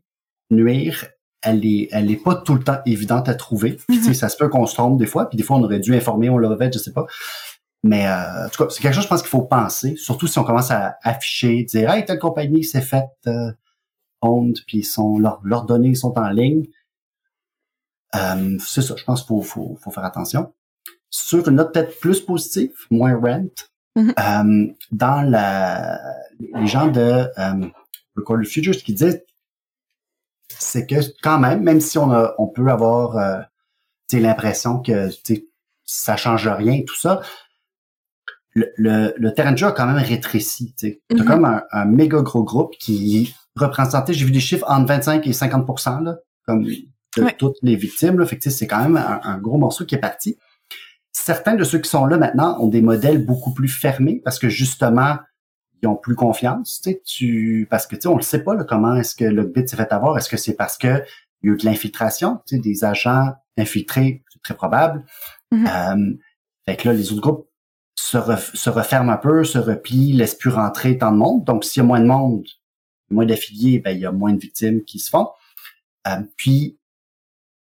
nuire, 0.51 1.07
elle 1.43 1.65
est, 1.65 1.89
elle 1.93 2.11
est 2.11 2.23
pas 2.23 2.35
tout 2.35 2.55
le 2.55 2.63
temps 2.63 2.79
évidente 2.85 3.29
à 3.29 3.35
trouver. 3.35 3.73
Puis, 3.89 3.97
tu 3.99 4.03
sais, 4.05 4.09
Mhm. 4.11 4.15
ça 4.15 4.29
se 4.29 4.37
peut 4.37 4.49
qu'on 4.49 4.67
se 4.67 4.75
trompe 4.75 4.99
des 4.99 5.07
fois, 5.07 5.29
puis 5.29 5.37
des 5.37 5.43
fois 5.43 5.57
on 5.57 5.63
aurait 5.63 5.81
dû 5.81 5.95
informer, 5.95 6.29
on 6.29 6.37
l'aurait 6.39 6.59
fait, 6.59 6.73
je 6.75 6.79
sais 6.79 6.93
pas. 6.93 7.07
Mais 7.85 8.07
euh, 8.09 8.47
en 8.47 8.49
tout 8.51 8.65
cas, 8.65 8.71
c'est 8.71 8.83
quelque 8.83 8.95
chose, 8.95 9.05
je 9.05 9.09
pense 9.09 9.23
qu'il 9.23 9.31
faut 9.31 9.43
penser, 9.43 9.95
surtout 9.97 10.27
si 10.27 10.39
on 10.39 10.45
commence 10.45 10.71
à 10.71 10.97
afficher, 11.03 11.63
dire 11.65 11.91
Hey, 11.91 12.05
telle 12.05 12.19
compagnie 12.19 12.65
s'est 12.65 12.83
faite 12.83 13.07
euh, 13.27 13.53
owned, 14.23 14.59
puis 14.67 14.83
sont, 14.83 15.19
leurs, 15.19 15.41
leurs 15.45 15.65
données 15.65 15.95
sont 15.95 16.17
en 16.19 16.29
ligne. 16.31 16.67
Euh, 18.15 18.57
c'est 18.61 18.83
ça, 18.83 18.95
je 18.97 19.05
pense 19.05 19.21
qu'il 19.23 19.29
faut, 19.29 19.43
faut, 19.43 19.79
faut 19.83 19.91
faire 19.91 20.05
attention. 20.05 20.53
Sur 21.11 21.49
une 21.49 21.57
note 21.57 21.73
peut-être 21.73 21.99
plus 22.01 22.21
positive, 22.21 22.73
moins 22.91 23.17
rent, 23.19 23.49
Mhm. 23.97 24.15
euh, 24.19 24.73
dans 24.93 25.23
la 25.29 25.99
les 26.39 26.67
gens 26.69 26.87
de 26.87 27.01
euh, 27.37 27.67
Record 28.17 28.41
the 28.43 28.47
Future, 28.47 28.73
ce 28.75 28.85
qu'ils 28.85 28.95
disent, 28.95 29.25
c'est 30.49 30.87
que 30.87 30.95
quand 31.21 31.39
même, 31.41 31.63
même 31.65 31.81
si 31.81 31.99
on 31.99 32.13
a, 32.13 32.35
on 32.39 32.47
peut 32.47 32.69
avoir 32.69 33.17
euh, 33.17 33.41
l'impression 34.13 34.81
que 34.81 35.09
ça 35.85 36.17
change 36.17 36.47
rien 36.47 36.83
tout 36.87 36.95
ça, 36.97 37.23
le, 38.53 38.73
le, 38.77 39.15
le 39.17 39.35
terrain 39.35 39.53
de 39.53 39.59
jeu 39.59 39.67
a 39.67 39.73
quand 39.73 39.87
même 39.87 39.97
rétréci. 40.03 40.75
Tu. 40.79 41.01
T'as 41.09 41.17
Mhm. 41.17 41.25
comme 41.25 41.45
un, 41.45 41.65
un 41.73 41.85
méga 41.85 42.21
gros 42.23 42.45
groupe 42.45 42.75
qui 42.79 43.35
représentait, 43.59 44.13
j'ai 44.13 44.25
vu 44.25 44.33
des 44.33 44.41
chiffres 44.41 44.65
entre 44.69 44.87
25 44.87 45.27
et 45.27 45.33
50 45.33 45.67
là, 46.05 46.17
comme 46.47 46.65
de 46.65 47.31
toutes 47.39 47.57
les 47.63 47.77
victimes. 47.77 48.19
Là. 48.19 48.27
Fait 48.27 48.39
que, 48.39 48.51
c'est 48.51 48.67
quand 48.67 48.83
même 48.83 48.97
un, 48.97 49.21
un 49.23 49.39
gros 49.39 49.59
morceau 49.59 49.85
qui 49.85 49.95
est 49.95 50.01
parti. 50.01 50.39
Certains 51.13 51.55
de 51.55 51.65
ceux 51.65 51.79
qui 51.79 51.91
sont 51.91 52.07
là 52.07 52.17
maintenant 52.17 52.59
ont 52.61 52.69
des 52.69 52.83
modèles 52.83 53.25
beaucoup 53.25 53.53
plus 53.53 53.69
fermés 53.69 54.21
parce 54.25 54.39
que 54.39 54.49
justement, 54.49 55.17
ils 55.83 55.89
ont 55.89 55.97
plus 55.97 56.15
confiance. 56.15 56.83
Tu 57.05 57.67
parce 57.71 57.87
que 57.87 57.97
tu 57.97 58.03
sais, 58.03 58.09
on 58.09 58.17
le 58.17 58.23
sait 58.23 58.43
pas 58.43 58.55
là, 58.55 58.65
comment 58.65 58.95
est-ce 58.97 59.15
que 59.15 59.25
le 59.25 59.45
bit 59.45 59.69
s'est 59.69 59.77
fait 59.77 59.93
avoir. 59.93 60.17
Est-ce 60.19 60.29
que 60.29 60.37
c'est 60.37 60.55
parce 60.55 60.79
que 60.79 61.03
il 61.43 61.49
y 61.49 61.51
a 61.51 61.55
eu 61.55 61.57
de 61.57 61.65
l'infiltration, 61.65 62.41
des 62.51 62.85
agents 62.85 63.33
infiltrés, 63.57 64.25
c'est 64.33 64.43
très 64.43 64.55
probable. 64.55 65.05
Euh, 65.53 66.15
fait 66.67 66.77
que 66.77 66.89
là, 66.89 66.95
les 66.95 67.13
autres 67.13 67.23
groupes 67.23 67.49
se, 67.95 68.19
se 68.55 68.71
referment 68.71 69.13
un 69.13 69.17
peu, 69.17 69.45
se 69.45 69.59
replient, 69.59 70.13
laissent 70.13 70.35
plus 70.35 70.51
rentrer 70.51 70.99
tant 70.99 71.13
de 71.13 71.17
monde. 71.17 71.45
Donc, 71.45 71.65
s'il 71.65 71.83
y 71.83 71.85
a 71.85 71.87
moins 71.87 72.01
de 72.01 72.07
monde, 72.07 72.45
moins 73.11 73.27
d'affiliés, 73.27 73.79
ben, 73.79 73.93
il 73.93 74.01
y 74.01 74.07
a 74.07 74.13
moins 74.13 74.33
de 74.33 74.39
victimes 74.39 74.85
qui 74.85 74.99
se 74.99 75.11
font. 75.11 75.31
Euh, 76.07 76.23
puis, 76.37 76.79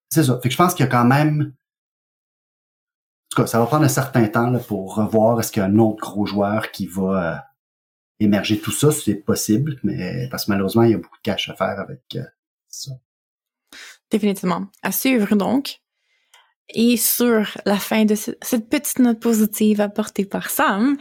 c'est 0.09 0.25
ça. 0.25 0.39
Fait 0.43 0.49
que 0.49 0.53
je 0.53 0.59
pense 0.59 0.75
qu'il 0.75 0.85
y 0.85 0.89
a 0.89 0.91
quand 0.91 1.05
même... 1.05 1.53
En 3.25 3.29
tout 3.35 3.43
cas, 3.43 3.47
ça 3.47 3.59
va 3.59 3.67
prendre 3.67 3.85
un 3.85 3.89
certain 3.89 4.29
temps 4.29 4.51
là, 4.51 4.59
pour 4.59 4.95
revoir 4.95 5.41
est-ce 5.41 5.51
qu'il 5.51 5.63
y 5.63 5.65
a 5.65 5.69
un 5.69 5.79
autre 5.79 6.01
gros 6.01 6.27
joueur 6.27 6.71
qui 6.71 6.87
va 6.87 7.35
euh, 7.35 7.39
émerger 8.21 8.61
tout 8.61 8.73
ça. 8.73 8.93
C'est 8.93 9.15
possible, 9.15 9.81
mais 9.83 10.29
parce 10.31 10.45
que 10.45 10.51
malheureusement, 10.51 10.83
il 10.83 10.91
y 10.91 10.95
a 10.95 10.99
beaucoup 10.99 11.17
de 11.17 11.23
cash 11.23 11.49
à 11.49 11.55
faire 11.55 11.81
avec 11.81 12.03
euh, 12.17 12.25
ça. 12.69 12.93
Définitivement. 14.11 14.67
À 14.83 14.93
suivre 14.93 15.35
donc. 15.35 15.81
Et 16.75 16.99
sur 16.99 17.47
la 17.65 17.79
fin 17.79 18.05
de 18.05 18.15
ce- 18.15 18.37
cette 18.43 18.69
petite 18.69 18.99
note 18.99 19.21
positive 19.21 19.81
apportée 19.81 20.27
par 20.27 20.51
Sam, 20.51 20.99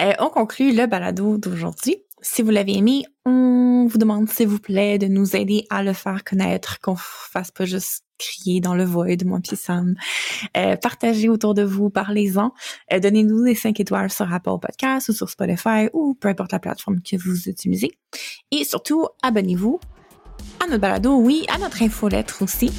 euh, 0.00 0.12
on 0.20 0.28
conclut 0.28 0.72
le 0.74 0.86
balado 0.86 1.36
d'aujourd'hui. 1.36 1.96
Si 2.22 2.42
vous 2.42 2.50
l'avez 2.50 2.76
aimé, 2.76 3.04
on 3.26 3.86
vous 3.86 3.98
demande 3.98 4.28
s'il 4.30 4.48
vous 4.48 4.58
plaît 4.58 4.98
de 4.98 5.06
nous 5.06 5.36
aider 5.36 5.66
à 5.70 5.82
le 5.82 5.92
faire 5.92 6.24
connaître, 6.24 6.80
qu'on 6.80 6.96
fasse 6.96 7.50
pas 7.50 7.64
juste 7.64 8.04
crier 8.18 8.60
dans 8.60 8.74
le 8.74 8.84
void, 8.84 9.24
moi 9.24 9.40
puis 9.42 9.56
Sam. 9.56 9.94
Euh, 10.56 10.76
partagez 10.76 11.28
autour 11.28 11.54
de 11.54 11.62
vous, 11.62 11.90
parlez-en. 11.90 12.52
Euh, 12.92 13.00
Donnez-nous 13.00 13.44
des 13.44 13.54
5 13.54 13.78
étoiles 13.80 14.10
sur 14.10 14.32
Apple 14.32 14.58
Podcast 14.60 15.08
ou 15.08 15.12
sur 15.12 15.28
Spotify 15.28 15.88
ou 15.92 16.14
peu 16.14 16.28
importe 16.28 16.52
la 16.52 16.60
plateforme 16.60 17.00
que 17.02 17.16
vous 17.16 17.48
utilisez. 17.48 17.90
Et 18.50 18.64
surtout, 18.64 19.06
abonnez-vous 19.22 19.80
à 20.60 20.66
notre 20.66 20.80
balado, 20.80 21.16
oui, 21.16 21.44
à 21.52 21.58
notre 21.58 21.82
infolettre 21.82 22.42
aussi, 22.42 22.72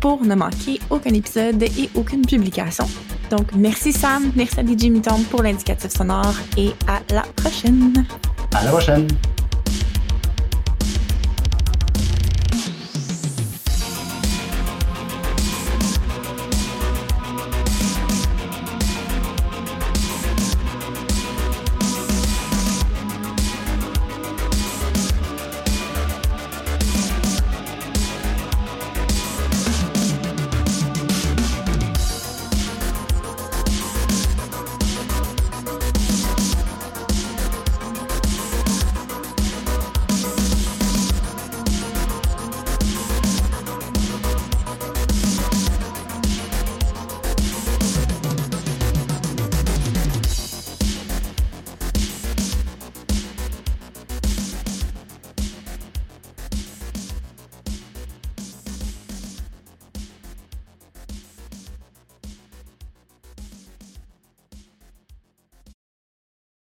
pour 0.00 0.24
ne 0.24 0.34
manquer 0.34 0.80
aucun 0.90 1.14
épisode 1.14 1.62
et 1.62 1.88
aucune 1.94 2.22
publication. 2.26 2.86
Donc, 3.30 3.54
merci 3.54 3.92
Sam, 3.92 4.32
merci 4.36 4.60
à 4.60 4.62
DJ 4.62 4.90
Miton 4.90 5.22
pour 5.30 5.42
l'indicatif 5.42 5.90
sonore 5.90 6.34
et 6.58 6.70
à 6.86 7.00
la 7.14 7.22
prochaine. 7.36 8.04
À 8.54 8.64
la 8.64 8.70
prochaine! 8.70 9.08